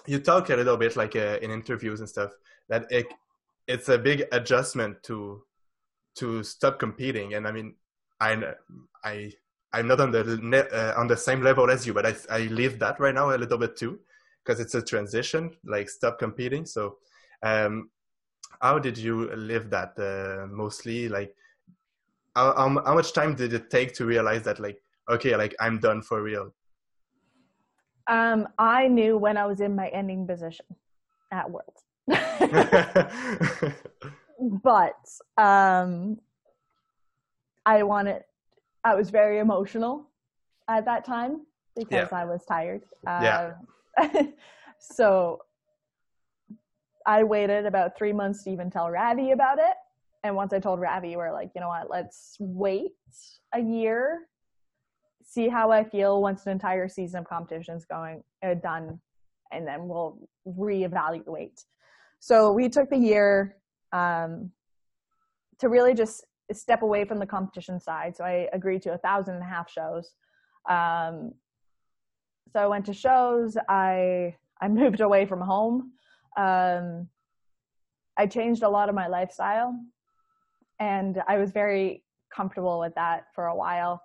you 0.05 0.19
talk 0.19 0.49
a 0.49 0.55
little 0.55 0.77
bit 0.77 0.95
like 0.95 1.15
uh, 1.15 1.39
in 1.41 1.51
interviews 1.51 1.99
and 1.99 2.09
stuff 2.09 2.31
that 2.69 2.85
it 2.91 3.07
it's 3.67 3.89
a 3.89 3.97
big 3.97 4.25
adjustment 4.31 5.01
to 5.03 5.43
to 6.15 6.43
stop 6.43 6.79
competing. 6.79 7.33
And 7.33 7.47
I 7.47 7.51
mean, 7.51 7.75
I 8.19 8.53
I 9.03 9.31
I'm 9.73 9.87
not 9.87 9.99
on 9.99 10.11
the 10.11 10.21
uh, 10.71 10.99
on 10.99 11.07
the 11.07 11.17
same 11.17 11.41
level 11.41 11.69
as 11.69 11.85
you, 11.85 11.93
but 11.93 12.05
I 12.05 12.15
I 12.29 12.39
live 12.47 12.79
that 12.79 12.99
right 12.99 13.13
now 13.13 13.35
a 13.35 13.37
little 13.37 13.57
bit 13.57 13.75
too, 13.75 13.99
because 14.43 14.59
it's 14.59 14.75
a 14.75 14.81
transition, 14.81 15.51
like 15.65 15.89
stop 15.89 16.19
competing. 16.19 16.65
So, 16.65 16.97
um, 17.43 17.89
how 18.61 18.79
did 18.79 18.97
you 18.97 19.35
live 19.35 19.69
that? 19.71 19.99
Uh, 19.99 20.47
mostly, 20.47 21.09
like, 21.09 21.35
how, 22.35 22.55
how 22.55 22.83
how 22.85 22.93
much 22.93 23.11
time 23.13 23.35
did 23.35 23.53
it 23.53 23.69
take 23.69 23.93
to 23.95 24.05
realize 24.05 24.43
that, 24.43 24.59
like, 24.59 24.81
okay, 25.09 25.35
like 25.35 25.55
I'm 25.59 25.79
done 25.79 26.01
for 26.01 26.23
real? 26.23 26.53
Um, 28.07 28.47
I 28.57 28.87
knew 28.87 29.17
when 29.17 29.37
I 29.37 29.45
was 29.45 29.61
in 29.61 29.75
my 29.75 29.87
ending 29.89 30.27
position 30.27 30.65
at 31.31 31.49
Worlds. 31.49 31.83
but 34.63 35.09
um, 35.37 36.19
I 37.65 37.83
wanted 37.83 38.23
I 38.83 38.93
was 38.93 39.09
very 39.09 39.39
emotional 39.39 40.07
at 40.67 40.85
that 40.85 41.05
time 41.05 41.41
because 41.75 42.09
yeah. 42.11 42.17
I 42.17 42.25
was 42.25 42.45
tired. 42.45 42.83
yeah. 43.03 43.53
Um, 43.99 44.33
so 44.79 45.41
I 47.05 47.23
waited 47.23 47.65
about 47.65 47.97
three 47.97 48.13
months 48.13 48.43
to 48.43 48.51
even 48.51 48.69
tell 48.69 48.89
Ravi 48.89 49.31
about 49.31 49.57
it. 49.57 49.73
And 50.23 50.35
once 50.35 50.53
I 50.53 50.59
told 50.59 50.79
Ravi, 50.79 51.15
we're 51.15 51.31
like, 51.31 51.51
you 51.55 51.61
know 51.61 51.67
what, 51.67 51.89
let's 51.89 52.37
wait 52.39 52.93
a 53.53 53.59
year, 53.59 54.27
see 55.35 55.49
how 55.49 55.69
I 55.69 55.83
feel 55.83 56.21
once 56.21 56.45
an 56.45 56.53
entire 56.53 56.87
season 56.87 57.19
of 57.19 57.25
competitions 57.27 57.85
going 57.85 58.23
uh, 58.41 58.53
done, 58.53 58.99
and 59.51 59.67
then 59.67 59.89
we'll 59.89 60.17
reevaluate. 60.47 61.65
So 62.19 62.53
we 62.53 62.69
took 62.69 62.89
the 62.89 62.97
year 62.97 63.57
um, 63.91 64.51
to 65.59 65.67
really 65.67 65.93
just 65.93 66.25
step 66.53 66.83
away 66.83 67.03
from 67.03 67.19
the 67.19 67.25
competition 67.25 67.81
side. 67.81 68.15
So 68.15 68.23
I 68.23 68.47
agreed 68.53 68.81
to 68.83 68.93
a 68.93 68.97
thousand 68.97 69.35
and 69.35 69.43
a 69.43 69.47
half 69.47 69.69
shows. 69.69 70.13
Um, 70.69 71.33
so 72.53 72.59
I 72.59 72.67
went 72.67 72.85
to 72.85 72.93
shows. 72.93 73.57
I 73.67 74.35
I 74.61 74.67
moved 74.81 75.01
away 75.01 75.25
from 75.25 75.41
home. 75.41 75.91
Um, 76.37 77.09
I 78.17 78.25
changed 78.25 78.63
a 78.63 78.69
lot 78.69 78.87
of 78.87 78.95
my 78.95 79.07
lifestyle, 79.07 79.77
and 80.79 81.21
I 81.27 81.37
was 81.37 81.51
very 81.51 82.03
comfortable 82.33 82.79
with 82.79 82.95
that 82.95 83.25
for 83.35 83.47
a 83.47 83.55
while. 83.55 84.01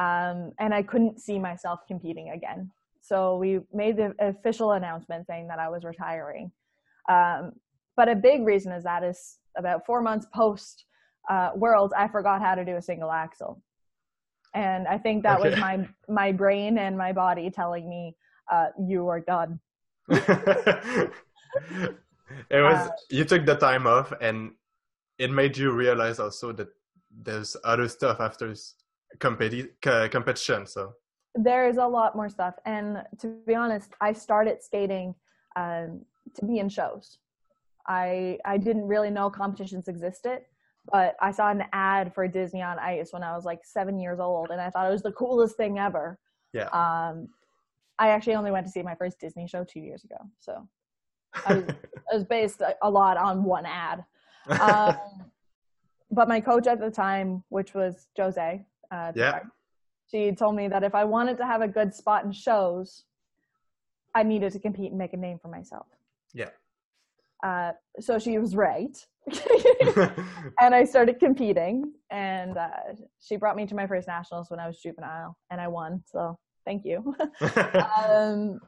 Um, 0.00 0.52
and 0.58 0.72
I 0.72 0.82
couldn't 0.82 1.20
see 1.20 1.38
myself 1.38 1.80
competing 1.86 2.30
again. 2.30 2.70
So 3.02 3.36
we 3.36 3.60
made 3.72 3.96
the 3.96 4.14
official 4.18 4.72
announcement 4.72 5.26
saying 5.26 5.48
that 5.48 5.58
I 5.58 5.68
was 5.68 5.84
retiring. 5.84 6.50
Um, 7.08 7.52
but 7.96 8.08
a 8.08 8.16
big 8.16 8.46
reason 8.46 8.72
is 8.72 8.84
that 8.84 9.02
is 9.02 9.38
about 9.56 9.84
four 9.84 10.00
months 10.00 10.26
post 10.34 10.86
uh, 11.28 11.50
worlds, 11.54 11.92
I 11.96 12.08
forgot 12.08 12.40
how 12.40 12.54
to 12.54 12.64
do 12.64 12.76
a 12.76 12.82
single 12.82 13.12
axel, 13.12 13.62
And 14.54 14.88
I 14.88 14.98
think 14.98 15.22
that 15.22 15.40
okay. 15.40 15.50
was 15.50 15.58
my 15.58 15.88
my 16.08 16.32
brain 16.32 16.78
and 16.78 16.96
my 16.96 17.12
body 17.12 17.50
telling 17.50 17.88
me, 17.88 18.16
uh, 18.50 18.68
"You 18.78 19.08
are 19.08 19.20
done." 19.20 19.60
it 20.08 21.12
was 22.50 22.78
uh, 22.78 22.90
you 23.10 23.24
took 23.24 23.46
the 23.46 23.54
time 23.54 23.86
off, 23.86 24.12
and 24.20 24.52
it 25.18 25.30
made 25.30 25.56
you 25.56 25.70
realize 25.72 26.18
also 26.18 26.52
that 26.52 26.68
there's 27.10 27.56
other 27.64 27.88
stuff 27.88 28.18
after 28.20 28.54
competi- 29.18 29.68
competition. 30.10 30.66
So 30.66 30.92
there 31.34 31.68
is 31.68 31.76
a 31.76 31.86
lot 31.86 32.16
more 32.16 32.28
stuff, 32.28 32.54
and 32.64 33.02
to 33.20 33.28
be 33.46 33.54
honest, 33.54 33.92
I 34.00 34.12
started 34.12 34.62
skating 34.62 35.14
um, 35.56 36.02
to 36.34 36.44
be 36.44 36.58
in 36.58 36.68
shows. 36.68 37.18
I 37.86 38.38
I 38.44 38.58
didn't 38.58 38.86
really 38.86 39.10
know 39.10 39.30
competitions 39.30 39.88
existed 39.88 40.40
but 40.90 41.16
I 41.20 41.30
saw 41.30 41.50
an 41.50 41.64
ad 41.72 42.14
for 42.14 42.26
Disney 42.26 42.62
on 42.62 42.78
Ice 42.78 43.12
when 43.12 43.22
I 43.22 43.34
was 43.34 43.44
like 43.44 43.60
seven 43.64 43.98
years 43.98 44.18
old, 44.18 44.50
and 44.50 44.60
I 44.60 44.70
thought 44.70 44.86
it 44.86 44.92
was 44.92 45.02
the 45.02 45.12
coolest 45.12 45.56
thing 45.56 45.78
ever. 45.78 46.18
Yeah. 46.52 46.68
Um, 46.68 47.28
I 47.98 48.08
actually 48.08 48.34
only 48.34 48.50
went 48.50 48.66
to 48.66 48.72
see 48.72 48.82
my 48.82 48.94
first 48.94 49.20
Disney 49.20 49.46
show 49.46 49.64
two 49.64 49.80
years 49.80 50.04
ago, 50.04 50.16
so 50.38 50.66
I 51.46 51.54
was, 51.54 51.64
was 52.12 52.24
based 52.24 52.62
a 52.82 52.90
lot 52.90 53.16
on 53.16 53.44
one 53.44 53.66
ad. 53.66 54.04
Um, 54.48 54.96
but 56.10 56.26
my 56.26 56.40
coach 56.40 56.66
at 56.66 56.80
the 56.80 56.90
time, 56.90 57.44
which 57.50 57.72
was 57.72 58.08
Jose, 58.16 58.64
uh, 58.90 59.12
yeah, 59.14 59.40
she 60.10 60.32
told 60.32 60.56
me 60.56 60.68
that 60.68 60.82
if 60.82 60.94
I 60.94 61.04
wanted 61.04 61.38
to 61.38 61.46
have 61.46 61.62
a 61.62 61.68
good 61.68 61.94
spot 61.94 62.24
in 62.24 62.32
shows, 62.32 63.04
I 64.14 64.22
needed 64.22 64.52
to 64.52 64.58
compete 64.58 64.90
and 64.90 64.98
make 64.98 65.12
a 65.12 65.16
name 65.16 65.38
for 65.40 65.48
myself. 65.48 65.86
Yeah. 66.34 66.50
Uh, 67.42 67.72
so 68.00 68.18
she 68.18 68.38
was 68.38 68.56
right. 68.56 68.96
and 70.60 70.74
I 70.74 70.84
started 70.84 71.20
competing, 71.20 71.92
and 72.10 72.56
uh, 72.56 72.68
she 73.20 73.36
brought 73.36 73.56
me 73.56 73.66
to 73.66 73.74
my 73.74 73.86
first 73.86 74.08
nationals 74.08 74.50
when 74.50 74.58
I 74.58 74.66
was 74.66 74.80
juvenile, 74.80 75.36
and 75.50 75.60
I 75.60 75.68
won. 75.68 76.02
So 76.06 76.38
thank 76.64 76.84
you. 76.84 77.14
um, 77.40 78.60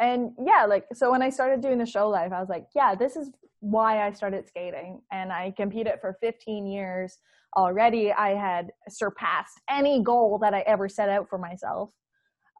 and 0.00 0.32
yeah, 0.44 0.64
like 0.66 0.86
so 0.92 1.10
when 1.10 1.22
I 1.22 1.30
started 1.30 1.60
doing 1.60 1.78
the 1.78 1.86
show 1.86 2.08
life, 2.08 2.32
I 2.32 2.40
was 2.40 2.48
like, 2.48 2.66
yeah, 2.74 2.94
this 2.94 3.16
is 3.16 3.30
why 3.60 4.06
I 4.06 4.12
started 4.12 4.48
skating, 4.48 5.00
and 5.12 5.32
I 5.32 5.52
competed 5.56 5.94
for 6.00 6.16
15 6.20 6.66
years 6.66 7.18
already. 7.56 8.12
I 8.12 8.30
had 8.30 8.70
surpassed 8.88 9.60
any 9.68 10.02
goal 10.02 10.38
that 10.42 10.54
I 10.54 10.60
ever 10.60 10.88
set 10.88 11.08
out 11.08 11.28
for 11.28 11.38
myself. 11.38 11.90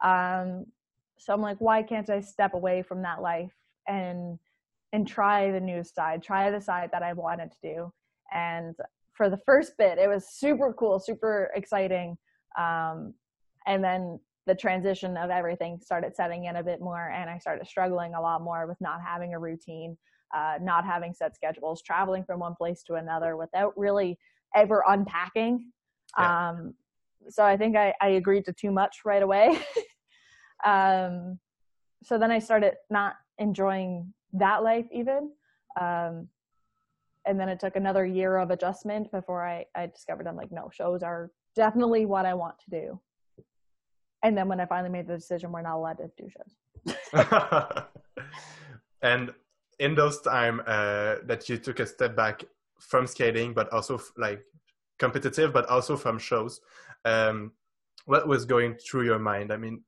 Um, 0.03 0.67
so 1.19 1.33
I'm 1.35 1.43
like, 1.43 1.59
why 1.59 1.83
can't 1.83 2.09
I 2.09 2.21
step 2.21 2.55
away 2.55 2.83
from 2.83 3.03
that 3.03 3.21
life 3.21 3.53
and 3.87 4.39
and 4.93 5.07
try 5.07 5.53
the 5.53 5.61
new 5.61 5.85
side, 5.85 6.23
try 6.23 6.51
the 6.51 6.61
side 6.61 6.91
that 6.93 7.03
I 7.03 7.13
wanted 7.13 7.53
to 7.53 7.57
do. 7.63 7.93
And 8.33 8.75
for 9.13 9.31
the 9.31 9.39
first 9.47 9.75
bit, 9.79 9.99
it 9.99 10.09
was 10.09 10.29
super 10.29 10.73
cool, 10.73 10.99
super 10.99 11.51
exciting. 11.55 12.17
Um, 12.59 13.15
and 13.67 13.85
then 13.85 14.19
the 14.47 14.55
transition 14.55 15.17
of 15.17 15.31
everything 15.31 15.79
started 15.81 16.17
setting 16.17 16.47
in 16.47 16.57
a 16.57 16.65
bit 16.65 16.81
more, 16.81 17.11
and 17.11 17.31
I 17.31 17.39
started 17.39 17.69
struggling 17.69 18.15
a 18.15 18.21
lot 18.21 18.43
more 18.43 18.67
with 18.67 18.81
not 18.81 19.01
having 19.07 19.35
a 19.35 19.39
routine, 19.39 19.97
uh, 20.35 20.55
not 20.61 20.85
having 20.85 21.15
set 21.15 21.37
schedules, 21.37 21.83
traveling 21.83 22.25
from 22.25 22.41
one 22.41 22.55
place 22.57 22.83
to 22.85 22.95
another 22.95 23.37
without 23.37 23.73
really 23.77 24.19
ever 24.55 24.83
unpacking. 24.89 25.71
Yeah. 26.19 26.51
Um, 26.51 26.75
so 27.29 27.45
I 27.45 27.57
think 27.57 27.77
I, 27.77 27.95
I 28.01 28.09
agreed 28.11 28.45
to 28.47 28.53
too 28.53 28.71
much 28.71 28.99
right 29.05 29.23
away. 29.23 29.61
um, 30.65 31.39
so 32.03 32.19
then 32.19 32.31
I 32.31 32.39
started 32.39 32.75
not 32.89 33.15
enjoying 33.39 34.13
that 34.33 34.63
life 34.63 34.87
even. 34.93 35.31
Um, 35.81 36.29
and 37.27 37.39
then 37.39 37.49
it 37.49 37.61
took 37.61 37.77
another 37.77 38.07
year 38.07 38.39
of 38.39 38.51
adjustment 38.51 39.11
before 39.13 39.47
I, 39.47 39.67
I 39.75 39.87
discovered 39.87 40.27
I'm 40.27 40.37
like, 40.37 40.51
no, 40.51 40.71
shows 40.73 41.03
are 41.03 41.31
definitely 41.55 42.07
what 42.07 42.25
I 42.27 42.35
want 42.35 42.59
to 42.61 42.71
do. 42.71 43.01
And 44.23 44.37
then 44.37 44.49
when 44.49 44.61
I 44.61 44.67
finally 44.67 44.91
made 44.91 45.07
the 45.07 45.17
decision, 45.17 45.53
we're 45.53 45.63
not 45.63 45.77
allowed 45.77 45.99
to 45.99 46.11
do 46.17 46.29
shows. 46.29 46.57
and 49.03 49.33
in 49.79 49.95
those 49.95 50.21
time 50.21 50.61
uh, 50.67 51.17
that 51.25 51.49
you 51.49 51.57
took 51.57 51.81
a 51.81 51.87
step 51.87 52.17
back 52.17 52.45
from 52.81 53.07
skating, 53.07 53.53
but 53.53 53.73
also 53.73 53.97
f- 53.97 54.13
like 54.17 54.43
competitive, 54.99 55.53
but 55.53 55.67
also 55.69 55.97
from 55.97 56.19
shows, 56.19 56.61
um, 57.05 57.53
what 58.07 58.27
was 58.27 58.45
going 58.45 58.75
through 58.77 59.05
your 59.05 59.19
mind? 59.19 59.53
I 59.53 59.57
mean, 59.57 59.83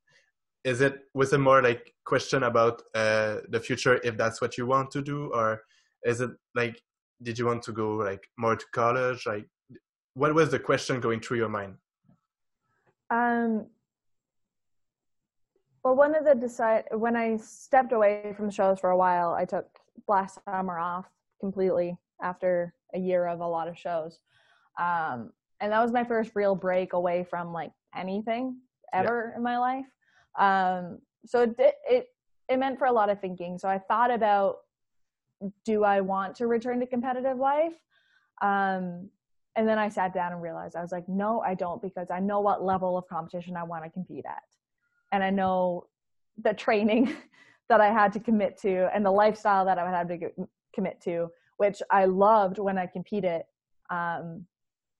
is 0.64 0.80
it 0.80 1.00
was 1.14 1.32
it 1.32 1.38
more 1.38 1.62
like 1.62 1.92
question 2.04 2.44
about 2.44 2.82
uh, 2.94 3.38
the 3.48 3.60
future 3.60 4.00
if 4.04 4.16
that's 4.16 4.40
what 4.40 4.56
you 4.56 4.66
want 4.66 4.90
to 4.92 5.02
do? 5.02 5.30
Or 5.34 5.62
is 6.04 6.20
it 6.20 6.30
like 6.54 6.80
did 7.22 7.38
you 7.38 7.46
want 7.46 7.62
to 7.64 7.72
go 7.72 7.94
like 7.96 8.28
more 8.36 8.56
to 8.56 8.66
college? 8.72 9.26
Like 9.26 9.46
what 10.14 10.34
was 10.34 10.50
the 10.50 10.58
question 10.58 11.00
going 11.00 11.20
through 11.20 11.38
your 11.38 11.48
mind? 11.48 11.74
Um 13.10 13.66
well 15.84 15.96
one 15.96 16.14
of 16.14 16.24
the 16.24 16.34
decide 16.34 16.84
when 16.92 17.16
i 17.16 17.36
stepped 17.36 17.92
away 17.92 18.32
from 18.36 18.50
shows 18.50 18.78
for 18.78 18.90
a 18.90 18.96
while 18.96 19.34
i 19.34 19.44
took 19.44 19.66
last 20.08 20.38
summer 20.48 20.78
off 20.78 21.06
completely 21.40 21.96
after 22.22 22.72
a 22.94 22.98
year 22.98 23.26
of 23.26 23.40
a 23.40 23.46
lot 23.46 23.68
of 23.68 23.78
shows 23.78 24.18
um 24.80 25.30
and 25.60 25.72
that 25.72 25.80
was 25.80 25.92
my 25.92 26.04
first 26.04 26.32
real 26.34 26.54
break 26.54 26.92
away 26.92 27.24
from 27.28 27.52
like 27.52 27.72
anything 27.96 28.56
ever 28.92 29.30
yeah. 29.30 29.36
in 29.36 29.42
my 29.42 29.58
life 29.58 29.86
um, 30.38 30.98
so 31.26 31.42
it, 31.42 31.56
it 31.58 32.08
it 32.48 32.58
meant 32.58 32.78
for 32.78 32.86
a 32.86 32.92
lot 32.92 33.10
of 33.10 33.20
thinking. 33.20 33.58
So 33.58 33.68
I 33.68 33.78
thought 33.78 34.10
about, 34.10 34.58
do 35.64 35.84
I 35.84 36.00
want 36.00 36.36
to 36.36 36.46
return 36.46 36.80
to 36.80 36.86
competitive 36.86 37.38
life? 37.38 37.74
Um, 38.42 39.08
and 39.56 39.68
then 39.68 39.78
I 39.78 39.88
sat 39.88 40.14
down 40.14 40.32
and 40.32 40.42
realized 40.42 40.76
I 40.76 40.82
was 40.82 40.92
like, 40.92 41.08
no, 41.08 41.40
I 41.40 41.54
don't, 41.54 41.80
because 41.82 42.10
I 42.10 42.20
know 42.20 42.40
what 42.40 42.64
level 42.64 42.96
of 42.96 43.06
competition 43.08 43.56
I 43.56 43.62
want 43.62 43.84
to 43.84 43.90
compete 43.90 44.24
at, 44.26 44.42
and 45.12 45.22
I 45.22 45.30
know 45.30 45.86
the 46.42 46.54
training 46.54 47.14
that 47.68 47.80
I 47.80 47.92
had 47.92 48.12
to 48.14 48.20
commit 48.20 48.58
to 48.62 48.88
and 48.94 49.04
the 49.04 49.10
lifestyle 49.10 49.64
that 49.64 49.78
I 49.78 49.84
would 49.84 49.94
have 49.94 50.08
to 50.08 50.48
commit 50.74 51.00
to, 51.02 51.30
which 51.56 51.82
I 51.90 52.04
loved 52.06 52.58
when 52.58 52.78
I 52.78 52.86
competed. 52.86 53.42
Um, 53.90 54.46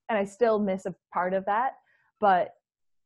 and 0.09 0.19
I 0.19 0.25
still 0.25 0.59
miss 0.59 0.87
a 0.87 0.95
part 1.13 1.33
of 1.33 1.45
that, 1.47 1.75
but 2.21 2.51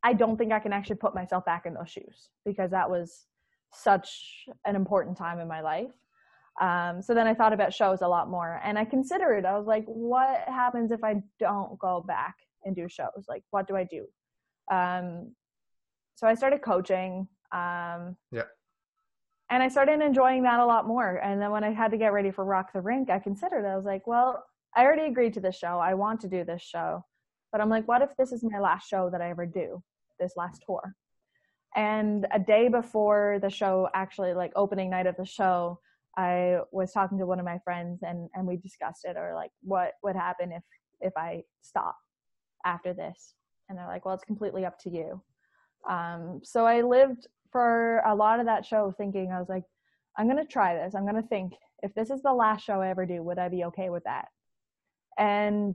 I 0.03 0.13
don't 0.13 0.37
think 0.37 0.53
I 0.53 0.59
can 0.59 0.73
actually 0.73 0.97
put 0.97 1.15
myself 1.15 1.45
back 1.45 1.67
in 1.67 1.75
those 1.75 1.91
shoes 1.91 2.31
because 2.45 2.71
that 2.71 2.91
was 2.91 3.27
such 3.73 4.47
an 4.65 4.77
important 4.77 5.17
time 5.17 5.39
in 5.39 5.49
my 5.49 5.61
life. 5.61 5.91
Um, 6.61 7.03
so 7.03 7.15
then 7.15 7.27
I 7.27 7.35
thought 7.35 7.53
about 7.53 7.73
shows 7.73 8.01
a 8.03 8.09
lot 8.09 8.31
more 8.31 8.61
and 8.65 8.79
I 8.79 8.85
considered, 8.85 9.45
I 9.45 9.57
was 9.57 9.67
like, 9.67 9.85
what 9.87 10.49
happens 10.49 10.91
if 10.91 11.05
I 11.05 11.23
don't 11.39 11.79
go 11.79 12.05
back 12.07 12.35
and 12.65 12.75
do 12.75 12.89
shows? 12.89 13.27
Like, 13.29 13.43
what 13.51 13.69
do 13.69 13.77
I 13.77 13.85
do? 13.85 14.07
Um, 14.73 15.33
so 16.15 16.27
I 16.27 16.35
started 16.35 16.63
coaching. 16.63 17.29
Um, 17.53 18.17
yeah. 18.33 18.45
And 19.51 19.63
I 19.63 19.69
started 19.69 20.01
enjoying 20.01 20.43
that 20.43 20.61
a 20.61 20.67
lot 20.67 20.87
more. 20.87 21.17
And 21.17 21.41
then 21.41 21.51
when 21.51 21.63
I 21.63 21.73
had 21.73 21.93
to 21.93 21.97
get 21.97 22.13
ready 22.13 22.31
for 22.31 22.45
Rock 22.45 22.73
the 22.73 22.81
Rink, 22.81 23.11
I 23.11 23.19
considered, 23.19 23.65
I 23.65 23.77
was 23.77 23.85
like, 23.85 24.07
well, 24.07 24.45
I 24.75 24.85
already 24.85 25.05
agreed 25.05 25.35
to 25.35 25.41
this 25.41 25.57
show. 25.57 25.79
I 25.79 25.95
want 25.95 26.21
to 26.23 26.29
do 26.29 26.45
this 26.45 26.63
show. 26.63 27.05
But 27.53 27.61
I'm 27.61 27.71
like, 27.71 27.87
what 27.87 28.03
if 28.03 28.17
this 28.17 28.33
is 28.33 28.43
my 28.43 28.59
last 28.59 28.89
show 28.89 29.09
that 29.11 29.23
I 29.23 29.31
ever 29.31 29.47
do? 29.47 29.83
this 30.19 30.37
last 30.37 30.63
tour. 30.67 30.95
And 31.75 32.27
a 32.33 32.39
day 32.39 32.69
before 32.69 33.39
the 33.43 33.51
show, 33.51 33.89
actually, 33.95 34.35
like 34.35 34.53
opening 34.57 34.91
night 34.91 35.07
of 35.07 35.17
the 35.17 35.27
show, 35.27 35.81
I 36.17 36.61
was 36.73 36.93
talking 36.93 37.19
to 37.19 37.27
one 37.27 37.39
of 37.39 37.45
my 37.45 37.59
friends 37.59 38.03
and, 38.03 38.31
and 38.35 38.47
we 38.47 38.57
discussed 38.57 39.05
it 39.05 39.17
or 39.17 39.35
like 39.35 39.51
what 39.63 39.93
would 40.03 40.17
happen 40.17 40.53
if, 40.53 40.63
if 41.01 41.13
I 41.17 41.43
stop 41.61 41.97
after 42.65 42.95
this. 42.95 43.35
And 43.69 43.77
they're 43.77 43.87
like, 43.87 44.07
well, 44.07 44.15
it's 44.15 44.25
completely 44.25 44.65
up 44.65 44.79
to 44.81 44.91
you. 44.91 45.23
Um, 45.89 46.41
so 46.43 46.65
I 46.65 46.81
lived 46.81 47.27
for 47.57 48.03
a 48.05 48.15
lot 48.15 48.39
of 48.39 48.45
that 48.45 48.67
show 48.67 48.93
thinking, 48.99 49.33
I 49.33 49.39
was 49.39 49.49
like, 49.49 49.65
I'm 50.19 50.27
going 50.27 50.45
to 50.45 50.53
try 50.53 50.75
this. 50.75 50.95
I'm 50.95 51.05
going 51.05 51.23
to 51.23 51.27
think 51.27 51.55
if 51.83 51.95
this 51.95 52.11
is 52.11 52.21
the 52.21 52.35
last 52.35 52.63
show 52.63 52.83
I 52.83 52.91
ever 52.91 53.07
do, 53.07 53.23
would 53.23 53.39
I 53.39 53.49
be 53.49 53.65
okay 53.65 53.89
with 53.89 54.05
that? 54.05 54.27
And 55.17 55.75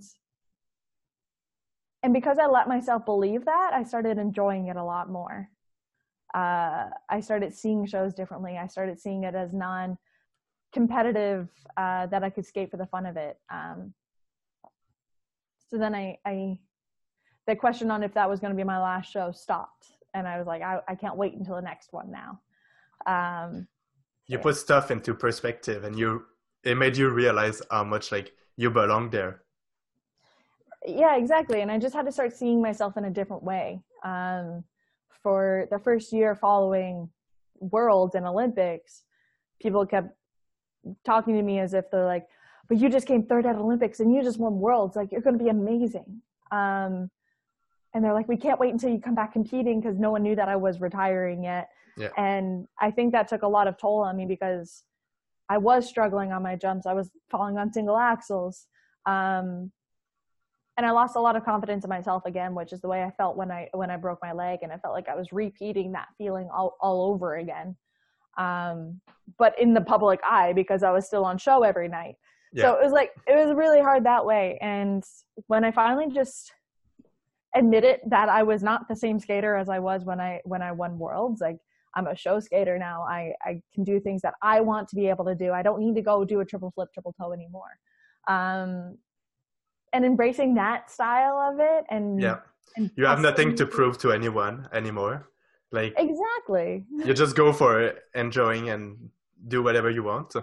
and 2.03 2.13
because 2.13 2.37
I 2.37 2.45
let 2.45 2.67
myself 2.67 3.03
believe 3.03 3.45
that, 3.45 3.71
I 3.73 3.83
started 3.83 4.19
enjoying 4.19 4.67
it 4.67 4.75
a 4.75 4.83
lot 4.83 5.09
more. 5.09 5.49
Uh, 6.35 6.85
I 7.09 7.19
started 7.19 7.55
seeing 7.55 7.87
shows 7.87 8.13
differently. 8.13 8.59
I 8.59 8.67
started 8.67 8.99
seeing 8.99 9.23
it 9.23 9.33
as 9.33 9.51
non 9.51 9.97
competitive, 10.73 11.49
uh, 11.77 12.05
that 12.07 12.23
I 12.23 12.29
could 12.29 12.45
skate 12.45 12.69
for 12.69 12.77
the 12.77 12.85
fun 12.85 13.07
of 13.07 13.17
it. 13.17 13.37
Um, 13.51 13.95
so 15.69 15.79
then 15.79 15.95
I, 15.95 16.19
I, 16.27 16.59
the 17.47 17.55
question 17.55 17.89
on 17.89 18.03
if 18.03 18.13
that 18.13 18.29
was 18.29 18.39
going 18.39 18.53
to 18.53 18.57
be 18.57 18.63
my 18.63 18.79
last 18.79 19.11
show 19.11 19.31
stopped. 19.31 19.87
And 20.13 20.27
I 20.27 20.37
was 20.37 20.47
like, 20.47 20.61
I, 20.61 20.79
I 20.87 20.95
can't 20.95 21.15
wait 21.15 21.33
until 21.33 21.55
the 21.55 21.61
next 21.61 21.93
one 21.93 22.11
now. 22.11 22.39
Um, 23.05 23.67
you 24.27 24.37
put 24.37 24.55
stuff 24.55 24.91
into 24.91 25.13
perspective 25.13 25.83
and 25.83 25.97
you, 25.97 26.23
it 26.63 26.75
made 26.75 26.95
you 26.97 27.09
realize 27.09 27.61
how 27.71 27.83
much 27.83 28.11
like 28.11 28.33
you 28.55 28.69
belong 28.69 29.09
there. 29.09 29.43
Yeah 30.85 31.17
exactly. 31.17 31.61
And 31.61 31.71
i 31.71 31.77
just 31.77 31.95
had 31.95 32.05
to 32.05 32.11
start 32.11 32.35
seeing 32.35 32.61
myself 32.61 32.97
in 32.97 33.05
a 33.05 33.09
different 33.09 33.43
way. 33.43 33.81
Um, 34.03 34.63
for 35.21 35.67
the 35.69 35.77
first 35.79 36.11
year 36.11 36.35
following 36.35 37.07
worlds 37.59 38.15
and 38.15 38.25
olympics 38.25 39.03
people 39.61 39.85
kept 39.85 40.09
talking 41.05 41.35
to 41.35 41.43
me 41.43 41.59
as 41.59 41.75
if 41.75 41.85
they're 41.91 42.07
like 42.07 42.25
but 42.71 42.79
you 42.79 42.87
just 42.87 43.05
came 43.05 43.23
third 43.23 43.45
at 43.45 43.57
olympics 43.57 43.99
and 43.99 44.15
you 44.15 44.23
just 44.23 44.39
won 44.39 44.57
worlds. 44.57 44.95
Like 44.95 45.11
you're 45.11 45.19
going 45.19 45.37
to 45.37 45.43
be 45.43 45.49
amazing. 45.49 46.21
Um, 46.53 47.11
and 47.93 48.03
they're 48.03 48.13
like 48.13 48.27
we 48.27 48.37
can't 48.37 48.59
wait 48.59 48.73
until 48.73 48.89
you 48.89 48.99
come 48.99 49.15
back 49.15 49.33
competing 49.33 49.79
because 49.79 49.97
no 49.97 50.11
one 50.11 50.23
knew 50.23 50.35
that 50.35 50.49
i 50.49 50.55
was 50.55 50.81
retiring 50.81 51.43
yet 51.43 51.69
yeah. 51.97 52.09
and 52.17 52.67
i 52.79 52.89
think 52.91 53.11
that 53.11 53.27
took 53.27 53.41
a 53.41 53.47
lot 53.47 53.67
of 53.67 53.77
toll 53.77 53.99
on 53.99 54.15
me 54.15 54.25
because 54.25 54.83
i 55.49 55.57
was 55.57 55.87
struggling 55.87 56.31
on 56.31 56.41
my 56.41 56.55
jumps 56.55 56.85
i 56.85 56.93
was 56.93 57.11
falling 57.29 57.57
on 57.57 57.71
single 57.71 57.95
axels. 57.95 58.65
um, 59.05 59.71
and 60.77 60.85
I 60.85 60.91
lost 60.91 61.15
a 61.15 61.19
lot 61.19 61.35
of 61.35 61.43
confidence 61.43 61.83
in 61.83 61.89
myself 61.89 62.25
again, 62.25 62.55
which 62.55 62.73
is 62.73 62.81
the 62.81 62.87
way 62.87 63.03
I 63.03 63.11
felt 63.11 63.35
when 63.37 63.51
I 63.51 63.69
when 63.73 63.91
I 63.91 63.97
broke 63.97 64.19
my 64.21 64.31
leg, 64.31 64.59
and 64.63 64.71
I 64.71 64.77
felt 64.77 64.93
like 64.93 65.09
I 65.09 65.15
was 65.15 65.31
repeating 65.31 65.91
that 65.91 66.07
feeling 66.17 66.49
all 66.51 66.75
all 66.79 67.11
over 67.11 67.35
again, 67.35 67.75
um, 68.37 68.99
but 69.37 69.53
in 69.59 69.73
the 69.73 69.81
public 69.81 70.19
eye 70.23 70.53
because 70.53 70.81
I 70.81 70.91
was 70.91 71.05
still 71.05 71.25
on 71.25 71.37
show 71.37 71.63
every 71.63 71.87
night. 71.87 72.15
Yeah. 72.53 72.63
So 72.63 72.73
it 72.79 72.83
was 72.83 72.93
like 72.93 73.11
it 73.27 73.35
was 73.35 73.55
really 73.55 73.79
hard 73.79 74.05
that 74.05 74.25
way. 74.25 74.57
And 74.61 75.03
when 75.47 75.63
I 75.63 75.71
finally 75.71 76.09
just 76.11 76.51
admitted 77.55 77.99
that 78.07 78.29
I 78.29 78.43
was 78.43 78.63
not 78.63 78.87
the 78.87 78.95
same 78.95 79.19
skater 79.19 79.55
as 79.55 79.69
I 79.69 79.79
was 79.79 80.03
when 80.03 80.19
I 80.19 80.41
when 80.43 80.61
I 80.61 80.71
won 80.71 80.97
worlds, 80.97 81.41
like 81.41 81.57
I'm 81.95 82.07
a 82.07 82.15
show 82.15 82.39
skater 82.39 82.77
now. 82.77 83.03
I 83.03 83.33
I 83.43 83.61
can 83.73 83.83
do 83.83 83.99
things 83.99 84.21
that 84.21 84.35
I 84.41 84.61
want 84.61 84.87
to 84.89 84.95
be 84.95 85.07
able 85.07 85.25
to 85.25 85.35
do. 85.35 85.51
I 85.51 85.61
don't 85.61 85.79
need 85.79 85.95
to 85.95 86.01
go 86.01 86.23
do 86.23 86.39
a 86.39 86.45
triple 86.45 86.71
flip, 86.71 86.89
triple 86.93 87.13
toe 87.19 87.33
anymore. 87.33 87.77
Um, 88.27 88.97
and 89.93 90.05
embracing 90.05 90.53
that 90.55 90.89
style 90.89 91.37
of 91.37 91.59
it 91.59 91.83
and 91.89 92.21
yeah. 92.21 92.37
and 92.77 92.91
you 92.95 93.05
have 93.05 93.19
nothing 93.19 93.55
to 93.55 93.65
prove 93.65 93.97
to 93.99 94.11
anyone 94.11 94.69
anymore. 94.73 95.27
Like 95.71 95.93
exactly. 95.97 96.85
you 97.05 97.13
just 97.13 97.35
go 97.35 97.51
for 97.51 97.81
it, 97.81 97.99
enjoying 98.15 98.69
and 98.69 99.09
do 99.47 99.63
whatever 99.63 99.89
you 99.89 100.03
want. 100.03 100.33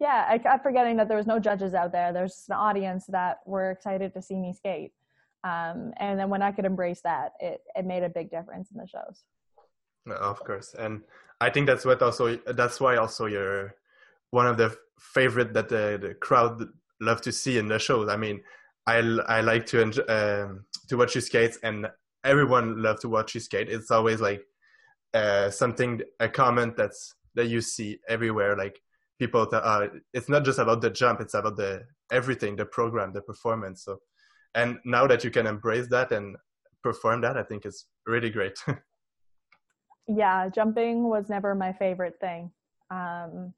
Yeah 0.00 0.26
i 0.28 0.38
kept 0.38 0.62
forgetting 0.62 0.96
that 0.96 1.08
there 1.08 1.16
was 1.16 1.26
no 1.26 1.38
judges 1.38 1.74
out 1.74 1.92
there. 1.92 2.12
There's 2.12 2.44
an 2.48 2.56
audience 2.56 3.04
that 3.08 3.40
were 3.44 3.70
excited 3.70 4.14
to 4.14 4.22
see 4.22 4.36
me 4.36 4.54
skate 4.54 4.92
um, 5.44 5.92
and 5.98 6.18
then 6.18 6.28
when 6.28 6.42
i 6.42 6.50
could 6.50 6.64
embrace 6.64 7.00
that 7.02 7.32
it, 7.40 7.60
it 7.74 7.84
made 7.84 8.02
a 8.02 8.08
big 8.08 8.30
difference 8.30 8.70
in 8.70 8.78
the 8.78 8.86
shows. 8.86 9.22
Of 10.10 10.42
course. 10.44 10.74
And 10.78 11.02
i 11.40 11.50
think 11.50 11.66
that's 11.66 11.84
what 11.84 12.02
also 12.02 12.36
that's 12.46 12.80
why 12.80 12.96
also 12.96 13.26
you're 13.26 13.74
one 14.30 14.46
of 14.46 14.56
the 14.56 14.76
favorite 14.98 15.54
that 15.54 15.68
the, 15.68 15.98
the 16.00 16.14
crowd 16.14 16.64
love 17.00 17.20
to 17.22 17.32
see 17.32 17.58
in 17.58 17.68
the 17.68 17.78
shows. 17.78 18.08
I 18.08 18.16
mean 18.16 18.40
i 18.86 18.98
i 19.28 19.40
like 19.40 19.66
to 19.66 19.82
enjoy, 19.82 20.02
um, 20.08 20.64
to 20.88 20.96
watch 20.96 21.14
you 21.14 21.20
skate 21.20 21.56
and 21.62 21.86
everyone 22.24 22.82
love 22.82 23.00
to 23.00 23.08
watch 23.08 23.34
you 23.34 23.40
skate. 23.40 23.68
It's 23.68 23.90
always 23.90 24.20
like 24.20 24.42
uh, 25.14 25.50
something 25.50 26.00
a 26.20 26.28
comment 26.28 26.76
that's 26.76 27.14
that 27.34 27.46
you 27.46 27.60
see 27.60 27.98
everywhere. 28.08 28.56
Like 28.56 28.80
people 29.18 29.48
that 29.50 29.62
uh, 29.64 29.88
it's 30.12 30.28
not 30.28 30.44
just 30.44 30.58
about 30.58 30.80
the 30.80 30.90
jump 30.90 31.20
it's 31.20 31.34
about 31.34 31.56
the 31.56 31.84
everything 32.10 32.56
the 32.56 32.66
program 32.66 33.12
the 33.12 33.22
performance. 33.22 33.84
So 33.84 34.00
and 34.54 34.78
now 34.84 35.06
that 35.06 35.24
you 35.24 35.30
can 35.30 35.46
embrace 35.46 35.86
that 35.88 36.12
and 36.12 36.36
perform 36.82 37.20
that 37.20 37.36
i 37.36 37.42
think 37.42 37.64
it's 37.64 37.86
really 38.06 38.30
great. 38.30 38.58
Yeah 40.10 40.48
jumping 40.48 41.04
was 41.04 41.28
never 41.28 41.54
my 41.54 41.72
favorite 41.74 42.18
thing. 42.18 42.50
Um, 42.90 43.52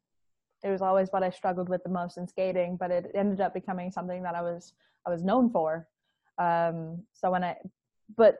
it 0.64 0.68
was 0.68 0.82
always 0.82 1.08
what 1.10 1.22
i 1.22 1.30
struggled 1.30 1.68
with 1.68 1.82
the 1.84 1.90
most 1.90 2.18
in 2.18 2.26
skating 2.26 2.76
but 2.76 2.90
it 2.90 3.12
ended 3.14 3.40
up 3.40 3.54
becoming 3.54 3.92
something 3.92 4.20
that 4.24 4.34
i 4.34 4.42
was 4.42 4.74
i 5.06 5.10
was 5.10 5.22
known 5.22 5.50
for. 5.50 5.86
Um, 6.38 7.04
so 7.12 7.30
when 7.30 7.44
i 7.44 7.56
but 8.16 8.38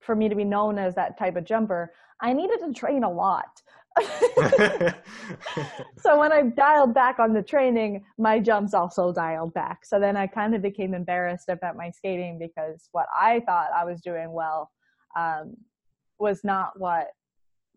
for 0.00 0.16
me 0.16 0.28
to 0.28 0.34
be 0.34 0.44
known 0.44 0.78
as 0.78 0.94
that 0.94 1.18
type 1.18 1.36
of 1.36 1.44
jumper 1.44 1.92
i 2.22 2.32
needed 2.32 2.58
to 2.60 2.72
train 2.72 3.04
a 3.04 3.10
lot 3.10 3.60
so 5.98 6.18
when 6.18 6.32
I 6.32 6.42
dialed 6.54 6.94
back 6.94 7.18
on 7.18 7.32
the 7.32 7.42
training, 7.42 8.04
my 8.18 8.38
jumps 8.38 8.74
also 8.74 9.12
dialed 9.12 9.54
back. 9.54 9.84
So 9.84 9.98
then 9.98 10.16
I 10.16 10.26
kind 10.26 10.54
of 10.54 10.62
became 10.62 10.94
embarrassed 10.94 11.48
about 11.48 11.76
my 11.76 11.90
skating 11.90 12.38
because 12.38 12.88
what 12.92 13.06
I 13.18 13.40
thought 13.40 13.68
I 13.74 13.84
was 13.84 14.00
doing 14.02 14.32
well 14.32 14.70
um, 15.16 15.56
was 16.18 16.44
not 16.44 16.78
what 16.78 17.08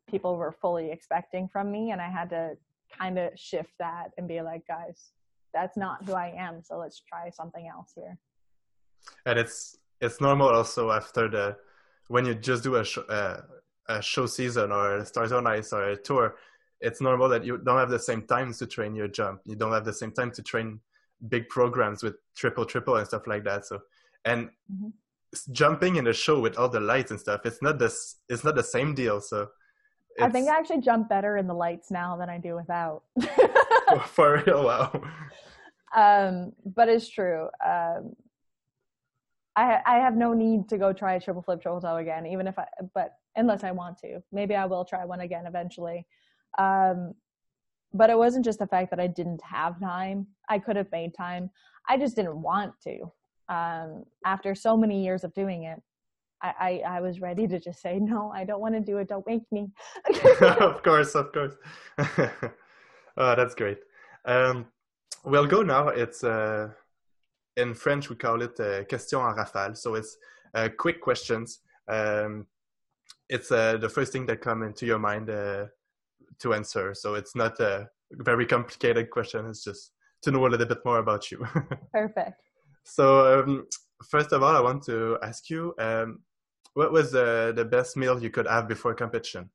people 0.09 0.35
were 0.37 0.51
fully 0.51 0.91
expecting 0.91 1.47
from 1.47 1.71
me. 1.71 1.91
And 1.91 2.01
I 2.01 2.09
had 2.09 2.29
to 2.31 2.57
kind 2.97 3.17
of 3.17 3.31
shift 3.37 3.71
that 3.79 4.11
and 4.17 4.27
be 4.27 4.41
like, 4.41 4.67
guys, 4.67 5.11
that's 5.53 5.77
not 5.77 6.03
who 6.05 6.13
I 6.13 6.33
am. 6.37 6.61
So 6.63 6.77
let's 6.77 6.99
try 6.99 7.29
something 7.29 7.67
else 7.67 7.93
here. 7.95 8.17
and 9.25 9.39
it's 9.39 9.77
it's 10.01 10.21
normal 10.21 10.49
also 10.49 10.91
after 10.91 11.29
the 11.29 11.57
when 12.07 12.25
you 12.25 12.33
just 12.33 12.63
do 12.63 12.75
a 12.75 12.83
show, 12.83 13.01
uh, 13.03 13.41
a 13.89 14.01
show 14.01 14.25
season 14.25 14.71
or 14.71 14.97
a 14.97 15.05
stars 15.05 15.31
on 15.31 15.45
ice 15.47 15.73
or 15.73 15.89
a 15.89 15.97
tour 15.97 16.35
it's 16.81 17.01
normal 17.01 17.27
that 17.27 17.43
you 17.43 17.57
don't 17.57 17.77
have 17.77 17.89
the 17.89 17.99
same 17.99 18.21
times 18.25 18.57
to 18.59 18.65
train 18.65 18.95
your 18.95 19.07
jump 19.07 19.41
you 19.45 19.55
don't 19.55 19.73
have 19.73 19.85
the 19.85 19.93
same 19.93 20.11
time 20.11 20.31
to 20.31 20.41
train 20.41 20.79
big 21.27 21.49
programs 21.49 22.01
with 22.03 22.15
triple 22.35 22.65
triple 22.65 22.95
and 22.95 23.07
stuff 23.07 23.27
like 23.27 23.43
that 23.43 23.65
so 23.65 23.79
and 24.25 24.49
Mhm. 24.71 24.93
jumping 25.51 25.97
in 25.97 26.07
a 26.07 26.13
show 26.13 26.39
with 26.39 26.57
all 26.57 26.69
the 26.69 26.79
lights 26.79 27.11
and 27.11 27.19
stuff 27.19 27.41
it's 27.45 27.61
not 27.61 27.77
this 27.79 28.15
it's 28.29 28.43
not 28.43 28.55
the 28.55 28.63
same 28.63 28.95
deal 28.95 29.19
so 29.19 29.49
I 30.21 30.29
think 30.29 30.49
I 30.49 30.57
actually 30.57 30.81
jump 30.81 31.07
better 31.07 31.37
in 31.37 31.47
the 31.47 31.53
lights 31.53 31.91
now 31.91 32.17
than 32.17 32.29
I 32.29 32.39
do 32.39 32.55
without. 32.55 33.03
for 34.07 34.43
real 34.45 34.65
wow 34.65 34.91
um, 35.95 36.53
but 36.65 36.87
it's 36.89 37.09
true. 37.09 37.49
Um, 37.65 38.15
I 39.55 39.81
I 39.85 39.95
have 39.99 40.15
no 40.15 40.33
need 40.33 40.69
to 40.69 40.77
go 40.77 40.93
try 40.93 41.15
a 41.15 41.19
triple 41.19 41.41
flip 41.41 41.61
triple 41.61 41.81
toe 41.81 41.97
again, 41.97 42.27
even 42.27 42.47
if 42.47 42.57
I 42.59 42.65
but 42.93 43.15
unless 43.39 43.63
I 43.63 43.71
want 43.71 43.97
to. 43.99 44.21
Maybe 44.31 44.55
I 44.55 44.65
will 44.65 44.85
try 44.85 45.05
one 45.05 45.21
again 45.21 45.45
eventually. 45.47 46.05
Um, 46.57 47.13
but 47.93 48.09
it 48.09 48.17
wasn't 48.17 48.45
just 48.45 48.59
the 48.59 48.67
fact 48.67 48.91
that 48.91 48.99
I 48.99 49.07
didn't 49.07 49.41
have 49.43 49.79
time. 49.79 50.27
I 50.47 50.59
could 50.59 50.75
have 50.75 50.91
made 50.91 51.15
time. 51.15 51.49
I 51.87 51.97
just 51.97 52.15
didn't 52.15 52.41
want 52.41 52.73
to. 52.83 53.11
Um, 53.47 54.03
after 54.25 54.53
so 54.53 54.77
many 54.77 55.03
years 55.03 55.23
of 55.23 55.33
doing 55.33 55.63
it, 55.63 55.81
I, 56.41 56.53
I, 56.59 56.97
I 56.97 57.01
was 57.01 57.19
ready 57.19 57.47
to 57.47 57.59
just 57.59 57.81
say, 57.81 57.99
no, 57.99 58.31
I 58.33 58.43
don't 58.43 58.61
want 58.61 58.75
to 58.75 58.81
do 58.81 58.97
it. 58.97 59.07
Don't 59.07 59.25
make 59.25 59.51
me. 59.51 59.71
of 60.41 60.83
course, 60.83 61.15
of 61.15 61.31
course. 61.31 61.55
oh, 63.17 63.35
that's 63.35 63.55
great. 63.55 63.79
Um, 64.25 64.67
we'll 65.25 65.47
go 65.47 65.63
now. 65.63 65.87
It's 65.89 66.23
uh, 66.23 66.69
in 67.57 67.73
French 67.73 68.09
we 68.09 68.15
call 68.15 68.41
it 68.41 68.59
uh, 68.59 68.83
question 68.85 69.19
en 69.19 69.35
rafale. 69.35 69.75
So 69.75 69.95
it's 69.95 70.17
uh, 70.53 70.69
quick 70.77 71.01
questions. 71.01 71.59
Um, 71.87 72.45
it's 73.29 73.51
uh, 73.51 73.77
the 73.77 73.89
first 73.89 74.11
thing 74.11 74.25
that 74.25 74.41
come 74.41 74.63
into 74.63 74.85
your 74.85 74.99
mind 74.99 75.29
uh, 75.29 75.65
to 76.39 76.53
answer. 76.53 76.93
So 76.93 77.13
it's 77.13 77.35
not 77.35 77.59
a 77.59 77.87
very 78.11 78.45
complicated 78.45 79.09
question. 79.09 79.45
It's 79.45 79.63
just 79.63 79.91
to 80.23 80.31
know 80.31 80.45
a 80.45 80.49
little 80.49 80.65
bit 80.65 80.83
more 80.83 80.97
about 80.97 81.31
you. 81.31 81.45
Perfect. 81.93 82.41
so 82.83 83.39
um, 83.39 83.67
first 84.09 84.31
of 84.33 84.43
all, 84.43 84.55
I 84.55 84.61
want 84.61 84.83
to 84.85 85.17
ask 85.21 85.49
you, 85.49 85.73
um, 85.79 86.19
what 86.73 86.91
was 86.91 87.11
the 87.11 87.53
the 87.55 87.65
best 87.65 87.97
meal 87.97 88.21
you 88.21 88.29
could 88.29 88.47
have 88.47 88.67
before 88.67 88.93
competition? 88.93 89.49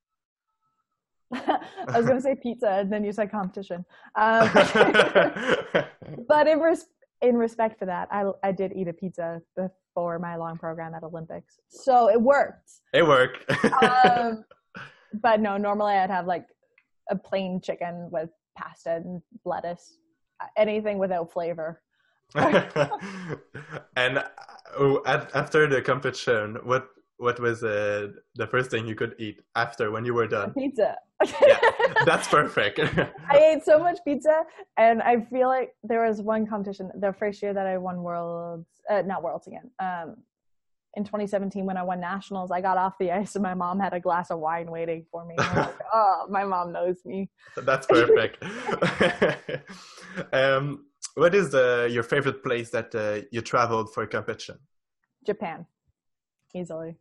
I 1.32 1.96
was 1.96 2.06
going 2.06 2.16
to 2.16 2.22
say 2.22 2.36
pizza, 2.36 2.70
and 2.70 2.92
then 2.92 3.04
you 3.04 3.12
said 3.12 3.30
competition. 3.30 3.84
Um, 4.14 4.50
but 6.28 6.46
in 6.46 6.60
res- 6.60 6.86
in 7.24 7.36
respect 7.36 7.78
for 7.78 7.86
that, 7.86 8.08
I 8.10 8.30
I 8.42 8.52
did 8.52 8.72
eat 8.74 8.88
a 8.88 8.92
pizza 8.92 9.40
before 9.56 10.18
my 10.18 10.36
long 10.36 10.56
program 10.58 10.94
at 10.94 11.02
Olympics, 11.02 11.60
so 11.68 12.08
it 12.10 12.20
worked. 12.20 12.70
it 12.92 13.06
worked. 13.06 13.50
Um, 13.82 14.44
but 15.22 15.40
no, 15.40 15.56
normally 15.56 15.94
I'd 15.94 16.10
have 16.10 16.26
like 16.26 16.46
a 17.10 17.16
plain 17.16 17.60
chicken 17.60 18.08
with 18.10 18.30
pasta 18.56 18.96
and 18.96 19.22
lettuce, 19.44 19.98
anything 20.56 20.98
without 20.98 21.32
flavor. 21.32 21.80
and 22.34 24.18
uh, 24.18 24.24
oh, 24.78 25.02
at, 25.06 25.30
after 25.34 25.68
the 25.68 25.80
competition, 25.80 26.58
what 26.64 26.88
what 27.18 27.38
was 27.40 27.62
uh, 27.62 28.08
the 28.34 28.46
first 28.46 28.70
thing 28.70 28.86
you 28.86 28.94
could 28.94 29.14
eat 29.18 29.40
after 29.54 29.90
when 29.90 30.04
you 30.04 30.14
were 30.14 30.26
done? 30.26 30.52
Pizza. 30.52 30.96
Yeah, 31.46 31.58
That's 32.04 32.28
perfect. 32.28 32.78
I 33.30 33.38
ate 33.38 33.64
so 33.64 33.78
much 33.78 33.98
pizza, 34.04 34.44
and 34.76 35.00
I 35.02 35.20
feel 35.20 35.48
like 35.48 35.70
there 35.82 36.06
was 36.06 36.20
one 36.20 36.46
competition, 36.46 36.90
the 36.98 37.12
first 37.12 37.42
year 37.42 37.54
that 37.54 37.66
I 37.66 37.78
won 37.78 38.02
worlds, 38.02 38.66
uh, 38.90 39.02
not 39.02 39.22
worlds 39.22 39.46
again. 39.46 39.70
Um, 39.78 40.16
in 40.96 41.04
2017, 41.04 41.64
when 41.64 41.76
I 41.76 41.82
won 41.82 42.00
nationals, 42.00 42.50
I 42.50 42.60
got 42.60 42.78
off 42.78 42.94
the 42.98 43.10
ice, 43.10 43.34
and 43.34 43.42
my 43.42 43.54
mom 43.54 43.80
had 43.80 43.92
a 43.92 44.00
glass 44.00 44.30
of 44.30 44.38
wine 44.38 44.70
waiting 44.70 45.06
for 45.10 45.24
me. 45.24 45.34
And 45.38 45.46
I 45.46 45.54
was 45.54 45.66
like, 45.66 45.86
oh, 45.92 46.26
my 46.30 46.44
mom 46.44 46.72
knows 46.72 46.96
me. 47.04 47.30
That's 47.56 47.86
perfect. 47.86 48.42
um, 50.32 50.86
what 51.14 51.34
is 51.34 51.50
the, 51.50 51.88
your 51.90 52.02
favorite 52.02 52.42
place 52.42 52.70
that 52.70 52.94
uh, 52.94 53.26
you 53.30 53.40
traveled 53.40 53.92
for 53.92 54.06
competition? 54.06 54.58
Japan, 55.26 55.66
easily. 56.54 56.96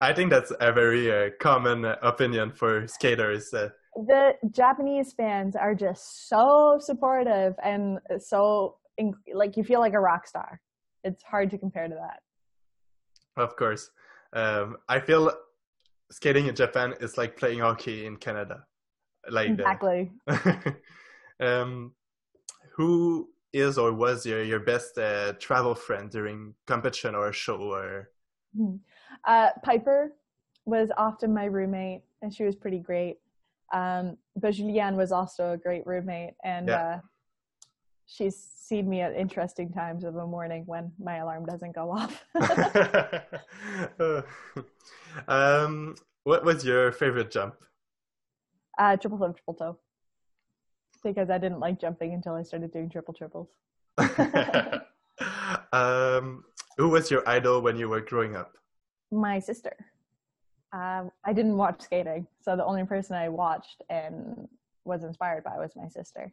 I 0.00 0.12
think 0.14 0.30
that's 0.30 0.52
a 0.60 0.72
very 0.72 1.12
uh, 1.12 1.30
common 1.40 1.84
uh, 1.84 1.96
opinion 2.02 2.52
for 2.52 2.86
skaters. 2.88 3.52
Uh, 3.52 3.68
The 4.06 4.32
Japanese 4.50 5.12
fans 5.12 5.56
are 5.56 5.74
just 5.74 6.28
so 6.28 6.78
supportive 6.80 7.54
and 7.62 7.98
so 8.18 8.76
like 9.32 9.56
you 9.56 9.64
feel 9.64 9.80
like 9.80 9.94
a 9.94 10.00
rock 10.00 10.26
star. 10.26 10.60
It's 11.04 11.22
hard 11.22 11.50
to 11.50 11.58
compare 11.58 11.88
to 11.88 11.94
that. 11.94 12.20
of 13.36 13.56
course, 13.56 13.90
um, 14.32 14.76
I 14.88 15.00
feel 15.00 15.32
skating 16.10 16.46
in 16.46 16.54
Japan 16.54 16.94
is 17.00 17.16
like 17.16 17.36
playing 17.36 17.60
hockey 17.60 18.06
in 18.06 18.16
Canada. 18.16 18.64
Like 19.28 19.56
the- 19.56 19.62
Exactly. 19.62 20.12
um, 21.40 21.92
who 22.76 23.28
is 23.52 23.78
or 23.78 23.92
was 23.92 24.24
your 24.26 24.42
your 24.44 24.60
best 24.60 24.96
uh, 24.98 25.32
travel 25.40 25.74
friend 25.74 26.10
during 26.10 26.54
competition 26.66 27.14
or 27.14 27.32
show 27.32 27.58
or 27.72 28.10
Uh, 29.24 29.50
Piper 29.62 30.12
was 30.64 30.90
often 30.96 31.32
my 31.34 31.44
roommate, 31.44 32.02
and 32.22 32.32
she 32.32 32.44
was 32.44 32.54
pretty 32.56 32.78
great. 32.78 33.18
Um, 33.72 34.16
but 34.36 34.54
Julianne 34.54 34.96
was 34.96 35.12
also 35.12 35.52
a 35.52 35.56
great 35.56 35.86
roommate, 35.86 36.34
and 36.44 36.68
Yeah. 36.68 36.76
uh, 36.76 36.98
she's 38.06 38.36
seen 38.36 38.88
me 38.88 39.00
at 39.00 39.14
interesting 39.14 39.72
times 39.72 40.04
of 40.04 40.16
a 40.16 40.26
morning 40.26 40.64
when 40.66 40.92
my 40.98 41.16
alarm 41.16 41.46
doesn't 41.46 41.74
go 41.74 41.90
off. 41.90 42.24
um, 45.28 45.94
what 46.24 46.44
was 46.44 46.64
your 46.64 46.92
favorite 46.92 47.30
jump? 47.30 47.54
uh, 48.78 48.96
triple 48.96 49.18
flip, 49.18 49.36
triple 49.36 49.54
toe, 49.54 49.78
because 51.04 51.30
I 51.30 51.38
didn't 51.38 51.60
like 51.60 51.78
jumping 51.80 52.14
until 52.14 52.34
I 52.34 52.42
started 52.42 52.72
doing 52.72 52.88
triple 52.88 53.14
triples. 53.14 53.48
um, 55.72 56.44
who 56.78 56.88
was 56.88 57.10
your 57.10 57.28
idol 57.28 57.60
when 57.60 57.76
you 57.76 57.88
were 57.88 58.00
growing 58.00 58.36
up? 58.36 58.52
My 59.10 59.38
sister. 59.38 59.74
Um, 60.72 61.10
I 61.24 61.32
didn't 61.32 61.56
watch 61.56 61.82
skating, 61.82 62.26
so 62.40 62.56
the 62.56 62.64
only 62.64 62.84
person 62.84 63.16
I 63.16 63.28
watched 63.28 63.82
and 63.90 64.48
was 64.84 65.02
inspired 65.02 65.44
by 65.44 65.58
was 65.58 65.72
my 65.74 65.88
sister. 65.88 66.32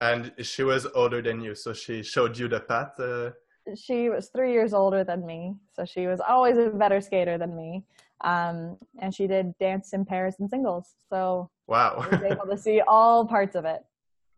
And 0.00 0.32
she 0.40 0.62
was 0.62 0.86
older 0.94 1.22
than 1.22 1.40
you, 1.40 1.54
so 1.54 1.72
she 1.72 2.02
showed 2.02 2.36
you 2.36 2.48
the 2.48 2.60
path. 2.60 2.98
Uh... 2.98 3.30
She 3.76 4.08
was 4.08 4.30
three 4.30 4.52
years 4.52 4.72
older 4.72 5.04
than 5.04 5.24
me, 5.24 5.54
so 5.74 5.84
she 5.84 6.06
was 6.06 6.20
always 6.20 6.56
a 6.56 6.70
better 6.70 7.00
skater 7.00 7.38
than 7.38 7.54
me. 7.54 7.84
Um, 8.22 8.76
and 8.98 9.14
she 9.14 9.26
did 9.26 9.56
dance 9.58 9.92
in 9.92 10.04
pairs 10.04 10.34
and 10.40 10.50
singles. 10.50 10.94
So 11.08 11.50
wow, 11.66 11.96
I 11.98 12.08
was 12.08 12.22
able 12.22 12.46
to 12.46 12.58
see 12.58 12.80
all 12.86 13.26
parts 13.26 13.54
of 13.54 13.64
it. 13.64 13.84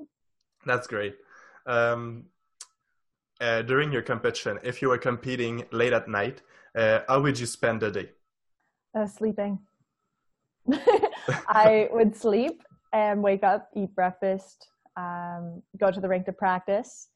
That's 0.67 0.87
great. 0.87 1.17
Um, 1.67 2.27
uh, 3.41 3.63
during 3.63 3.93
your 3.93 4.03
competition, 4.03 4.59
if 4.63 4.83
you 4.83 4.89
were 4.89 4.99
competing 4.99 5.65
late 5.73 5.93
at 5.93 6.09
night, 6.09 6.43
uh, 6.77 7.01
how 7.09 7.21
would 7.21 7.39
you 7.39 7.47
spend 7.47 7.81
the 7.81 7.91
day? 7.91 8.11
Uh, 8.95 9.07
sleeping. 9.07 9.59
I 11.49 11.89
would 11.93 12.17
sleep 12.17 12.63
and 12.93 13.23
wake 13.23 13.43
up, 13.43 13.69
eat 13.75 13.95
breakfast, 13.95 14.69
um, 14.97 15.63
go 15.79 15.91
to 15.91 16.01
the 16.01 16.09
rink 16.09 16.27
to 16.27 16.33
practice, 16.33 17.09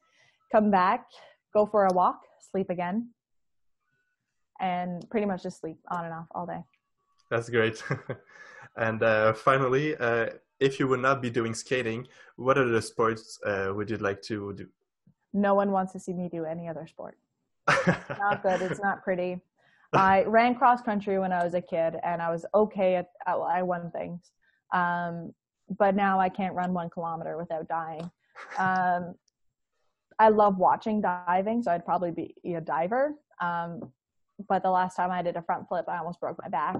come 0.51 0.71
back, 0.71 1.05
go 1.53 1.65
for 1.65 1.85
a 1.85 1.93
walk, 1.93 2.19
sleep 2.51 2.69
again, 2.69 3.09
and 4.59 5.07
pretty 5.09 5.25
much 5.25 5.43
just 5.43 5.61
sleep 5.61 5.77
on 5.91 6.05
and 6.05 6.13
off 6.13 6.27
all 6.31 6.45
day. 6.45 6.63
That's 7.29 7.49
great. 7.49 7.83
and 8.77 9.03
uh, 9.03 9.33
finally, 9.33 9.95
uh, 9.97 10.27
if 10.59 10.79
you 10.79 10.87
would 10.87 11.01
not 11.01 11.21
be 11.21 11.29
doing 11.29 11.53
skating, 11.53 12.07
what 12.35 12.57
other 12.57 12.81
sports 12.81 13.39
uh, 13.45 13.71
would 13.75 13.89
you 13.89 13.97
like 13.97 14.21
to 14.23 14.53
do? 14.53 14.67
No 15.33 15.53
one 15.53 15.71
wants 15.71 15.93
to 15.93 15.99
see 15.99 16.13
me 16.13 16.29
do 16.29 16.45
any 16.45 16.67
other 16.67 16.87
sport. 16.87 17.17
not 17.67 18.41
good. 18.41 18.61
It's 18.61 18.81
not 18.81 19.03
pretty. 19.03 19.41
I 19.93 20.23
ran 20.23 20.55
cross 20.55 20.81
country 20.81 21.19
when 21.19 21.31
I 21.31 21.43
was 21.43 21.53
a 21.53 21.61
kid, 21.61 21.95
and 22.03 22.21
I 22.21 22.29
was 22.29 22.45
okay 22.53 22.95
at. 22.95 23.09
I 23.25 23.63
won 23.63 23.91
things, 23.91 24.31
um, 24.73 25.33
but 25.77 25.95
now 25.95 26.19
I 26.19 26.29
can't 26.29 26.53
run 26.53 26.73
one 26.73 26.89
kilometer 26.89 27.37
without 27.37 27.67
dying. 27.67 28.09
Um, 28.57 29.15
I 30.19 30.29
love 30.29 30.57
watching 30.57 31.01
diving, 31.01 31.63
so 31.63 31.71
I'd 31.71 31.85
probably 31.85 32.11
be 32.11 32.55
a 32.55 32.61
diver. 32.61 33.13
Um, 33.39 33.91
but 34.47 34.63
the 34.63 34.71
last 34.71 34.95
time 34.95 35.11
I 35.11 35.21
did 35.21 35.35
a 35.35 35.41
front 35.41 35.67
flip, 35.67 35.85
I 35.87 35.97
almost 35.97 36.19
broke 36.19 36.37
my 36.41 36.49
back. 36.49 36.75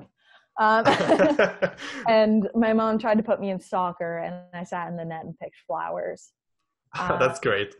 Um, 0.59 1.69
and 2.07 2.49
my 2.55 2.73
mom 2.73 2.97
tried 2.97 3.17
to 3.17 3.23
put 3.23 3.39
me 3.39 3.51
in 3.51 3.59
soccer, 3.59 4.19
and 4.19 4.35
I 4.53 4.63
sat 4.63 4.89
in 4.89 4.97
the 4.97 5.05
net 5.05 5.23
and 5.23 5.37
picked 5.39 5.55
flowers. 5.67 6.31
Uh, 6.97 7.17
That's 7.19 7.39
great. 7.39 7.75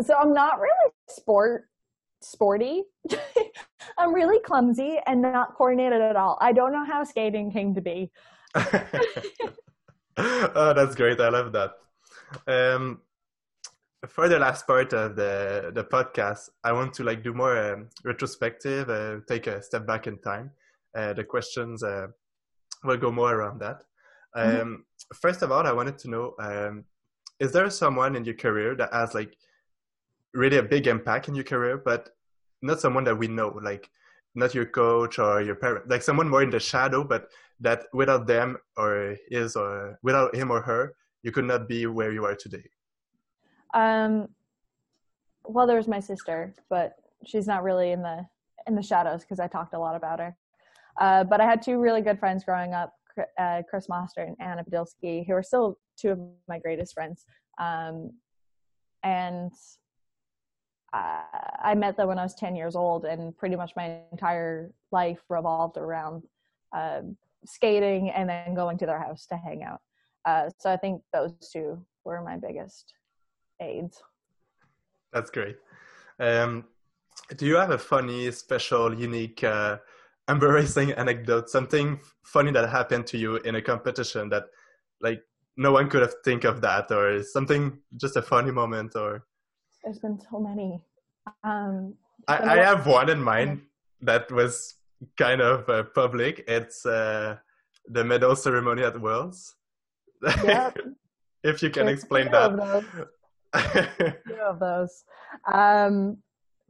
So 0.00 0.14
I'm 0.14 0.32
not 0.32 0.60
really 0.60 0.92
sport 1.08 1.68
sporty. 2.20 2.84
I'm 4.02 4.12
really 4.12 4.40
clumsy 4.40 4.98
and 5.06 5.22
not 5.22 5.54
coordinated 5.54 6.00
at 6.00 6.16
all. 6.16 6.36
I 6.40 6.52
don't 6.52 6.72
know 6.72 6.84
how 6.84 7.04
skating 7.04 7.52
came 7.52 7.72
to 7.76 7.80
be. 7.80 8.10
oh, 10.16 10.72
that's 10.74 10.96
great. 10.96 11.20
I 11.20 11.28
love 11.28 11.52
that. 11.52 11.70
Um, 12.48 13.02
for 14.08 14.28
the 14.28 14.40
last 14.40 14.66
part 14.66 14.92
of 14.92 15.14
the 15.14 15.70
the 15.72 15.84
podcast, 15.84 16.50
I 16.64 16.72
want 16.72 16.92
to 16.94 17.04
like 17.04 17.22
do 17.22 17.32
more 17.32 17.56
um, 17.56 17.90
retrospective, 18.02 18.90
uh, 18.90 19.20
take 19.28 19.46
a 19.46 19.62
step 19.62 19.86
back 19.86 20.08
in 20.08 20.18
time. 20.18 20.50
Uh, 20.96 21.12
the 21.12 21.22
questions 21.22 21.84
uh, 21.84 22.08
will 22.82 22.96
go 22.96 23.12
more 23.12 23.32
around 23.32 23.60
that. 23.60 23.84
Mm-hmm. 24.36 24.60
Um, 24.60 24.68
mm-hmm. 24.68 25.16
First 25.20 25.42
of 25.42 25.52
all, 25.52 25.64
I 25.64 25.72
wanted 25.72 25.96
to 25.98 26.10
know: 26.10 26.34
um, 26.40 26.84
Is 27.38 27.52
there 27.52 27.70
someone 27.70 28.16
in 28.16 28.24
your 28.24 28.34
career 28.34 28.74
that 28.74 28.92
has 28.92 29.14
like 29.14 29.36
really 30.34 30.56
a 30.56 30.62
big 30.64 30.88
impact 30.88 31.28
in 31.28 31.36
your 31.36 31.44
career, 31.44 31.78
but 31.78 32.08
not 32.62 32.80
someone 32.80 33.04
that 33.04 33.18
we 33.18 33.28
know, 33.28 33.58
like 33.62 33.90
not 34.34 34.54
your 34.54 34.66
coach 34.66 35.18
or 35.18 35.42
your 35.42 35.56
parent, 35.56 35.88
like 35.88 36.02
someone 36.02 36.28
more 36.28 36.42
in 36.42 36.50
the 36.50 36.60
shadow, 36.60 37.04
but 37.04 37.28
that 37.60 37.84
without 37.92 38.26
them 38.26 38.56
or 38.76 39.16
his 39.28 39.56
or 39.56 39.98
without 40.02 40.34
him 40.34 40.50
or 40.50 40.60
her, 40.62 40.94
you 41.22 41.30
could 41.30 41.44
not 41.44 41.68
be 41.68 41.86
where 41.86 42.12
you 42.12 42.24
are 42.24 42.34
today. 42.34 42.64
Um, 43.74 44.28
well, 45.44 45.66
there's 45.66 45.88
my 45.88 46.00
sister, 46.00 46.54
but 46.70 46.94
she's 47.26 47.46
not 47.46 47.62
really 47.62 47.92
in 47.92 48.02
the 48.02 48.26
in 48.66 48.74
the 48.74 48.82
shadows 48.82 49.22
because 49.22 49.40
I 49.40 49.48
talked 49.48 49.74
a 49.74 49.78
lot 49.78 49.96
about 49.96 50.20
her. 50.20 50.36
Uh, 51.00 51.24
but 51.24 51.40
I 51.40 51.46
had 51.46 51.62
two 51.62 51.80
really 51.80 52.00
good 52.00 52.18
friends 52.18 52.44
growing 52.44 52.74
up, 52.74 52.92
uh, 53.38 53.62
Chris 53.68 53.88
Moster 53.88 54.22
and 54.22 54.36
Anna 54.40 54.62
Podilski, 54.64 55.26
who 55.26 55.32
are 55.32 55.42
still 55.42 55.78
two 55.96 56.10
of 56.10 56.20
my 56.48 56.58
greatest 56.58 56.94
friends. 56.94 57.24
Um, 57.58 58.10
and 59.02 59.50
uh, 60.92 61.22
I 61.62 61.74
met 61.74 61.96
them 61.96 62.08
when 62.08 62.18
I 62.18 62.22
was 62.22 62.34
10 62.34 62.54
years 62.54 62.76
old, 62.76 63.04
and 63.04 63.36
pretty 63.36 63.56
much 63.56 63.72
my 63.76 64.00
entire 64.10 64.72
life 64.90 65.20
revolved 65.28 65.78
around 65.78 66.22
uh, 66.76 67.02
skating 67.46 68.10
and 68.10 68.28
then 68.28 68.54
going 68.54 68.78
to 68.78 68.86
their 68.86 68.98
house 68.98 69.26
to 69.26 69.36
hang 69.36 69.62
out. 69.62 69.80
Uh, 70.24 70.50
so 70.58 70.70
I 70.70 70.76
think 70.76 71.02
those 71.12 71.32
two 71.52 71.84
were 72.04 72.22
my 72.22 72.36
biggest 72.36 72.92
aids. 73.60 74.02
That's 75.12 75.30
great. 75.30 75.56
Um, 76.20 76.64
do 77.36 77.46
you 77.46 77.56
have 77.56 77.70
a 77.70 77.78
funny, 77.78 78.30
special, 78.30 78.94
unique, 78.94 79.42
uh, 79.44 79.78
embarrassing 80.28 80.92
anecdote? 80.92 81.48
Something 81.48 82.00
funny 82.22 82.52
that 82.52 82.68
happened 82.68 83.06
to 83.08 83.18
you 83.18 83.36
in 83.36 83.56
a 83.56 83.62
competition 83.62 84.28
that, 84.28 84.44
like, 85.00 85.22
no 85.56 85.72
one 85.72 85.88
could 85.88 86.02
have 86.02 86.14
think 86.24 86.44
of 86.44 86.60
that, 86.60 86.90
or 86.90 87.22
something 87.22 87.78
just 87.98 88.16
a 88.16 88.22
funny 88.22 88.50
moment, 88.50 88.94
or. 88.94 89.24
There's 89.84 89.98
been 89.98 90.20
so 90.30 90.38
many. 90.38 90.80
Um, 91.44 91.94
I, 92.28 92.38
I 92.38 92.56
have 92.58 92.86
one 92.86 93.08
in 93.10 93.22
mind 93.22 93.62
that 94.00 94.30
was 94.30 94.74
kind 95.16 95.40
of 95.40 95.68
uh, 95.68 95.84
public. 95.94 96.44
It's 96.46 96.86
uh, 96.86 97.36
the 97.88 98.04
medal 98.04 98.36
ceremony 98.36 98.82
at 98.82 99.00
Worlds. 99.00 99.54
Yep. 100.22 100.78
if 101.42 101.62
you 101.62 101.70
can 101.70 101.86
There's 101.86 101.98
explain 101.98 102.30
that 102.30 102.84
few 104.26 104.40
of 104.42 104.58
those. 104.58 105.04
Um, 105.52 106.18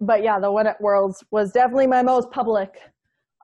but 0.00 0.22
yeah, 0.22 0.40
the 0.40 0.50
one 0.50 0.66
at 0.66 0.80
Worlds 0.80 1.22
was 1.30 1.52
definitely 1.52 1.86
my 1.86 2.02
most 2.02 2.30
public 2.30 2.74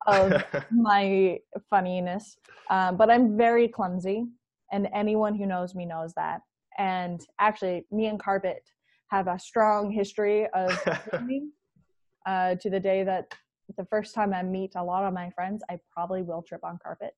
of 0.07 0.43
my 0.71 1.39
funniness. 1.69 2.37
Um, 2.69 2.97
but 2.97 3.09
I'm 3.09 3.37
very 3.37 3.67
clumsy, 3.67 4.25
and 4.71 4.87
anyone 4.93 5.35
who 5.35 5.45
knows 5.45 5.75
me 5.75 5.85
knows 5.85 6.13
that. 6.15 6.41
And 6.77 7.21
actually, 7.39 7.85
me 7.91 8.07
and 8.07 8.19
Carpet 8.19 8.63
have 9.09 9.27
a 9.27 9.39
strong 9.39 9.91
history 9.91 10.47
of 10.53 10.71
uh, 12.25 12.55
to 12.55 12.69
the 12.69 12.79
day 12.79 13.03
that 13.03 13.33
the 13.77 13.85
first 13.85 14.15
time 14.15 14.33
I 14.33 14.43
meet 14.43 14.73
a 14.75 14.83
lot 14.83 15.05
of 15.05 15.13
my 15.13 15.29
friends, 15.31 15.63
I 15.69 15.79
probably 15.91 16.21
will 16.21 16.41
trip 16.41 16.63
on 16.63 16.79
carpet. 16.81 17.13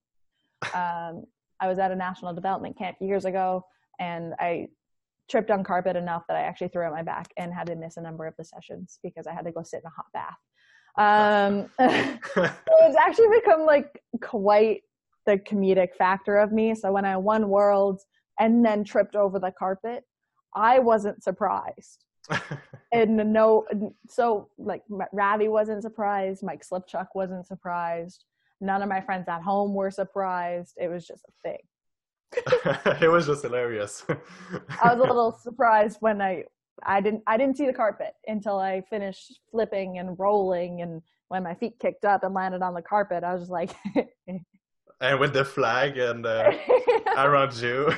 Um, 0.73 1.25
I 1.59 1.67
was 1.67 1.79
at 1.79 1.91
a 1.91 1.95
national 1.95 2.33
development 2.33 2.77
camp 2.77 2.97
years 2.99 3.25
ago, 3.25 3.65
and 3.99 4.33
I 4.39 4.67
tripped 5.29 5.51
on 5.51 5.63
carpet 5.63 5.95
enough 5.95 6.23
that 6.27 6.35
I 6.35 6.41
actually 6.41 6.69
threw 6.69 6.83
out 6.83 6.91
my 6.91 7.03
back 7.03 7.31
and 7.37 7.53
had 7.53 7.67
to 7.67 7.75
miss 7.75 7.97
a 7.97 8.01
number 8.01 8.25
of 8.27 8.33
the 8.37 8.43
sessions 8.43 8.99
because 9.03 9.27
I 9.27 9.33
had 9.33 9.45
to 9.45 9.51
go 9.51 9.63
sit 9.63 9.81
in 9.81 9.87
a 9.87 9.93
hot 9.95 10.07
bath. 10.13 10.37
Um, 10.97 11.69
so 12.35 12.49
it's 12.81 12.97
actually 12.97 13.39
become 13.39 13.65
like 13.65 14.01
quite 14.21 14.81
the 15.25 15.37
comedic 15.37 15.95
factor 15.97 16.37
of 16.37 16.51
me. 16.51 16.75
So 16.75 16.91
when 16.91 17.05
I 17.05 17.15
won 17.15 17.47
worlds 17.47 18.05
and 18.39 18.65
then 18.65 18.83
tripped 18.83 19.15
over 19.15 19.39
the 19.39 19.53
carpet, 19.57 20.03
I 20.55 20.79
wasn't 20.79 21.23
surprised. 21.23 22.05
and 22.91 23.17
no, 23.33 23.65
so 24.07 24.49
like 24.57 24.83
Ravi 25.11 25.47
wasn't 25.47 25.81
surprised. 25.81 26.43
Mike 26.43 26.63
Slipchuk 26.65 27.07
wasn't 27.15 27.47
surprised. 27.47 28.25
None 28.59 28.83
of 28.83 28.89
my 28.89 29.01
friends 29.01 29.27
at 29.27 29.41
home 29.41 29.73
were 29.73 29.91
surprised. 29.91 30.75
It 30.79 30.87
was 30.87 31.07
just 31.07 31.25
a 31.27 31.49
thing. 31.49 31.57
it 33.01 33.11
was 33.11 33.25
just 33.25 33.41
hilarious. 33.41 34.05
I 34.09 34.93
was 34.93 34.99
a 34.99 35.01
little 35.07 35.37
surprised 35.41 35.97
when 35.99 36.21
I 36.21 36.43
I 36.83 37.01
didn't 37.01 37.23
I 37.27 37.37
didn't 37.37 37.57
see 37.57 37.65
the 37.65 37.73
carpet 37.73 38.13
until 38.27 38.57
I 38.57 38.81
finished 38.89 39.39
flipping 39.51 39.97
and 39.97 40.17
rolling 40.17 40.81
and 40.81 41.01
when 41.27 41.43
my 41.43 41.53
feet 41.55 41.79
kicked 41.79 42.05
up 42.05 42.23
and 42.23 42.33
landed 42.33 42.61
on 42.61 42.73
the 42.73 42.81
carpet, 42.81 43.23
I 43.23 43.33
was 43.33 43.43
just 43.43 43.51
like 43.51 43.71
And 45.01 45.19
with 45.19 45.33
the 45.33 45.43
flag 45.43 45.97
and 45.97 46.25
uh, 46.25 46.51
around 47.17 47.55
you. 47.55 47.91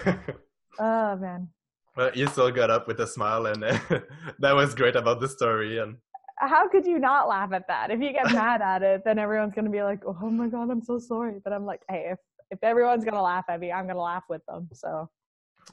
oh 0.79 1.15
man. 1.17 1.49
Well, 1.95 2.11
you 2.13 2.27
still 2.27 2.51
got 2.51 2.71
up 2.71 2.87
with 2.87 2.99
a 2.99 3.07
smile, 3.07 3.45
and 3.45 3.61
that 4.39 4.55
was 4.55 4.73
great 4.73 4.95
about 4.95 5.19
the 5.19 5.27
story. 5.27 5.77
And 5.77 5.97
how 6.37 6.67
could 6.67 6.85
you 6.85 6.99
not 6.99 7.27
laugh 7.27 7.53
at 7.53 7.67
that? 7.67 7.91
If 7.91 8.01
you 8.01 8.11
get 8.11 8.31
mad 8.33 8.61
at 8.61 8.81
it, 8.81 9.03
then 9.05 9.19
everyone's 9.19 9.53
gonna 9.53 9.69
be 9.69 9.83
like, 9.83 10.01
"Oh 10.05 10.29
my 10.29 10.47
god, 10.47 10.69
I'm 10.71 10.81
so 10.81 10.97
sorry." 10.97 11.39
But 11.43 11.53
I'm 11.53 11.65
like, 11.65 11.81
hey, 11.89 12.09
if 12.11 12.19
if 12.49 12.63
everyone's 12.63 13.05
gonna 13.05 13.21
laugh 13.21 13.45
at 13.47 13.59
me, 13.59 13.71
I'm 13.71 13.87
gonna 13.87 14.01
laugh 14.01 14.23
with 14.27 14.45
them. 14.47 14.69
So 14.73 15.09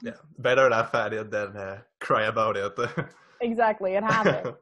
yeah, 0.01 0.17
better 0.37 0.69
laugh 0.69 0.93
at 0.95 1.13
it 1.13 1.31
than 1.31 1.57
uh, 1.57 1.79
cry 1.99 2.23
about 2.23 2.57
it. 2.57 2.73
exactly, 3.41 3.93
it 3.95 4.03
happened. 4.03 4.55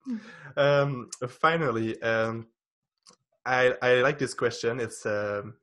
um, 0.56 1.10
finally, 1.28 2.00
um, 2.02 2.46
I 3.44 3.74
I 3.82 3.94
like 4.02 4.18
this 4.18 4.34
question. 4.34 4.80
It's 4.80 5.04
um, 5.06 5.54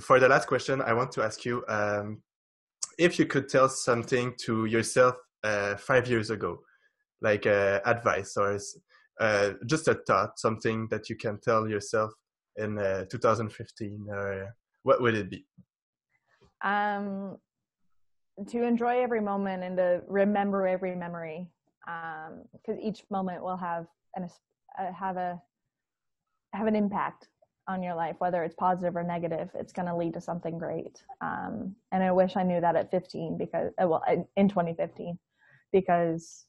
for 0.00 0.20
the 0.20 0.28
last 0.28 0.46
question. 0.46 0.82
I 0.82 0.92
want 0.92 1.12
to 1.12 1.22
ask 1.22 1.44
you 1.44 1.64
um, 1.68 2.22
if 2.98 3.18
you 3.18 3.26
could 3.26 3.48
tell 3.48 3.68
something 3.68 4.34
to 4.44 4.66
yourself 4.66 5.16
uh, 5.42 5.76
five 5.76 6.08
years 6.08 6.30
ago, 6.30 6.60
like 7.20 7.46
uh, 7.46 7.80
advice 7.84 8.36
or 8.36 8.58
uh, 9.20 9.52
just 9.66 9.88
a 9.88 9.94
thought, 10.06 10.38
something 10.38 10.88
that 10.90 11.08
you 11.08 11.16
can 11.16 11.38
tell 11.40 11.68
yourself 11.68 12.12
in 12.56 12.78
uh, 12.78 13.04
2015 13.10 14.06
or 14.08 14.54
what 14.82 15.00
would 15.00 15.14
it 15.14 15.30
be? 15.30 15.44
Um, 16.62 17.38
to 18.48 18.62
enjoy 18.62 19.02
every 19.02 19.20
moment 19.20 19.62
and 19.62 19.76
to 19.76 20.02
remember 20.08 20.66
every 20.66 20.94
memory 20.94 21.46
because 21.84 22.78
um, 22.78 22.80
each 22.80 23.04
moment 23.10 23.42
will 23.42 23.56
have 23.56 23.86
an 24.16 24.28
uh, 24.78 24.92
have 24.92 25.16
a 25.16 25.40
have 26.52 26.66
an 26.66 26.74
impact 26.74 27.28
on 27.66 27.82
your 27.82 27.94
life 27.94 28.16
whether 28.18 28.42
it's 28.42 28.54
positive 28.54 28.96
or 28.96 29.02
negative 29.02 29.50
it's 29.54 29.72
going 29.72 29.88
to 29.88 29.96
lead 29.96 30.12
to 30.14 30.20
something 30.20 30.58
great. 30.58 31.02
Um, 31.20 31.74
and 31.92 32.02
i 32.02 32.12
wish 32.12 32.36
i 32.36 32.42
knew 32.42 32.60
that 32.60 32.76
at 32.76 32.90
15 32.90 33.38
because 33.38 33.72
uh, 33.82 33.88
well 33.88 34.02
in 34.36 34.48
2015 34.48 35.18
because 35.72 36.44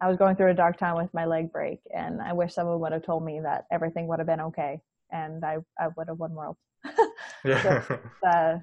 i 0.00 0.08
was 0.08 0.16
going 0.16 0.36
through 0.36 0.50
a 0.50 0.54
dark 0.54 0.78
time 0.78 0.96
with 0.96 1.12
my 1.14 1.24
leg 1.24 1.52
break 1.52 1.80
and 1.94 2.20
i 2.20 2.32
wish 2.32 2.54
someone 2.54 2.80
would 2.80 2.92
have 2.92 3.04
told 3.04 3.24
me 3.24 3.40
that 3.40 3.66
everything 3.72 4.06
would 4.06 4.18
have 4.18 4.26
been 4.28 4.40
okay 4.40 4.80
and 5.10 5.44
i, 5.44 5.56
I 5.78 5.88
would 5.96 6.08
have 6.08 6.18
won 6.18 6.34
world 6.34 6.56
yeah. 7.44 7.82
uh, 8.26 8.58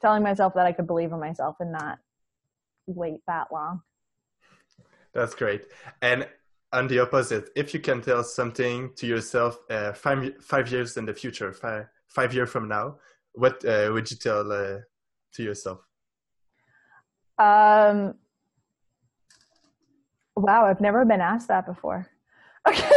telling 0.00 0.22
myself 0.22 0.54
that 0.54 0.66
i 0.66 0.72
could 0.72 0.86
believe 0.86 1.12
in 1.12 1.20
myself 1.20 1.56
and 1.60 1.72
not 1.72 1.98
wait 2.86 3.20
that 3.26 3.52
long. 3.52 3.82
That's 5.12 5.34
great. 5.34 5.66
And 6.02 6.26
on 6.74 6.88
the 6.88 6.98
opposite, 6.98 7.50
if 7.54 7.72
you 7.72 7.80
can 7.80 8.02
tell 8.02 8.24
something 8.24 8.90
to 8.96 9.06
yourself 9.06 9.58
uh, 9.70 9.92
five 9.92 10.32
five 10.42 10.70
years 10.70 10.96
in 10.96 11.06
the 11.06 11.14
future, 11.14 11.52
five 11.52 11.86
five 12.08 12.34
years 12.34 12.50
from 12.50 12.68
now, 12.68 12.96
what 13.32 13.64
uh, 13.64 13.90
would 13.92 14.10
you 14.10 14.16
tell 14.16 14.52
uh, 14.52 14.78
to 15.34 15.42
yourself? 15.42 15.78
Um. 17.38 18.14
Wow, 20.36 20.66
I've 20.66 20.80
never 20.80 21.04
been 21.04 21.20
asked 21.20 21.48
that 21.48 21.64
before. 21.64 22.08
Okay. 22.68 22.90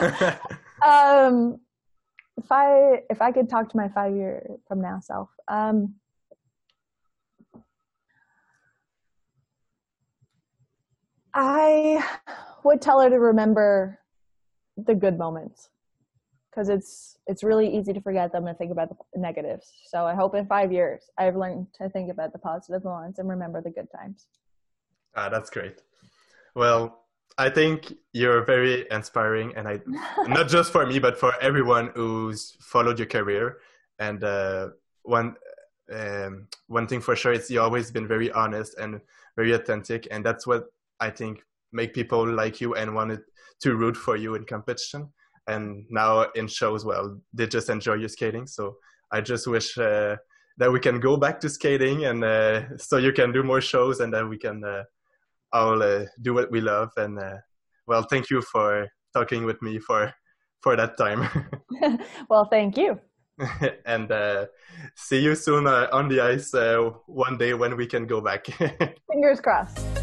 um, 0.82 1.60
if 2.38 2.50
I 2.50 3.02
if 3.10 3.20
I 3.20 3.32
could 3.32 3.50
talk 3.50 3.68
to 3.68 3.76
my 3.76 3.88
five 3.88 4.14
year 4.14 4.56
from 4.66 4.80
now 4.80 5.00
self, 5.00 5.28
um, 5.46 5.96
I 11.34 12.02
would 12.64 12.80
tell 12.80 13.00
her 13.00 13.10
to 13.10 13.18
remember 13.18 13.98
the 14.76 14.94
good 14.94 15.18
moments 15.18 15.70
because 16.50 16.68
it's 16.68 17.16
it's 17.26 17.42
really 17.42 17.68
easy 17.76 17.92
to 17.92 18.00
forget 18.00 18.32
them 18.32 18.46
and 18.46 18.56
think 18.58 18.72
about 18.72 18.88
the 18.88 19.20
negatives. 19.20 19.72
So 19.86 20.06
I 20.06 20.14
hope 20.14 20.34
in 20.34 20.46
five 20.46 20.72
years 20.72 21.04
I've 21.18 21.36
learned 21.36 21.68
to 21.74 21.88
think 21.88 22.10
about 22.10 22.32
the 22.32 22.38
positive 22.38 22.84
moments 22.84 23.18
and 23.18 23.28
remember 23.28 23.60
the 23.60 23.70
good 23.70 23.88
times. 23.96 24.26
Ah, 25.14 25.28
that's 25.28 25.50
great. 25.50 25.82
Well, 26.54 27.04
I 27.38 27.48
think 27.50 27.94
you're 28.12 28.44
very 28.44 28.86
inspiring, 28.90 29.52
and 29.56 29.68
I 29.68 29.80
not 30.28 30.48
just 30.48 30.72
for 30.72 30.86
me, 30.86 30.98
but 30.98 31.18
for 31.18 31.32
everyone 31.40 31.90
who's 31.94 32.56
followed 32.60 32.98
your 32.98 33.08
career. 33.08 33.58
And 33.98 34.22
uh, 34.24 34.70
one 35.02 35.36
um, 35.92 36.48
one 36.66 36.86
thing 36.86 37.00
for 37.00 37.16
sure 37.16 37.32
is 37.32 37.50
you 37.50 37.60
always 37.60 37.90
been 37.90 38.06
very 38.06 38.30
honest 38.32 38.76
and 38.78 39.00
very 39.36 39.52
authentic, 39.52 40.08
and 40.10 40.24
that's 40.24 40.46
what 40.46 40.66
I 41.00 41.10
think 41.10 41.42
make 41.72 41.94
people 41.94 42.26
like 42.26 42.60
you 42.60 42.74
and 42.74 42.94
wanted 42.94 43.20
to 43.62 43.76
root 43.76 43.96
for 43.96 44.16
you 44.16 44.34
in 44.34 44.44
competition. 44.44 45.08
And 45.46 45.84
now 45.90 46.26
in 46.34 46.48
shows, 46.48 46.84
well, 46.84 47.18
they 47.32 47.46
just 47.46 47.70
enjoy 47.70 47.94
your 47.94 48.08
skating. 48.08 48.46
So 48.46 48.76
I 49.12 49.20
just 49.20 49.46
wish 49.46 49.76
uh, 49.78 50.16
that 50.58 50.70
we 50.70 50.80
can 50.80 51.00
go 51.00 51.16
back 51.16 51.40
to 51.40 51.48
skating 51.48 52.04
and 52.04 52.24
uh, 52.24 52.76
so 52.78 52.98
you 52.98 53.12
can 53.12 53.32
do 53.32 53.42
more 53.42 53.60
shows 53.60 54.00
and 54.00 54.12
then 54.12 54.28
we 54.28 54.38
can 54.38 54.62
uh, 54.64 54.84
all 55.52 55.82
uh, 55.82 56.04
do 56.22 56.34
what 56.34 56.50
we 56.50 56.60
love. 56.60 56.90
And 56.96 57.18
uh, 57.18 57.38
well, 57.86 58.02
thank 58.02 58.30
you 58.30 58.42
for 58.42 58.88
talking 59.14 59.44
with 59.44 59.60
me 59.62 59.78
for 59.78 60.12
for 60.62 60.76
that 60.76 60.96
time. 60.98 61.28
well, 62.28 62.46
thank 62.50 62.76
you. 62.76 63.00
and 63.86 64.12
uh, 64.12 64.46
see 64.94 65.20
you 65.22 65.34
soon 65.34 65.66
on 65.66 66.08
the 66.08 66.20
ice 66.20 66.52
one 67.06 67.38
day 67.38 67.54
when 67.54 67.76
we 67.76 67.86
can 67.86 68.06
go 68.06 68.20
back. 68.20 68.46
Fingers 69.10 69.40
crossed. 69.40 69.99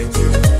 Thank 0.00 0.16
you. 0.16 0.59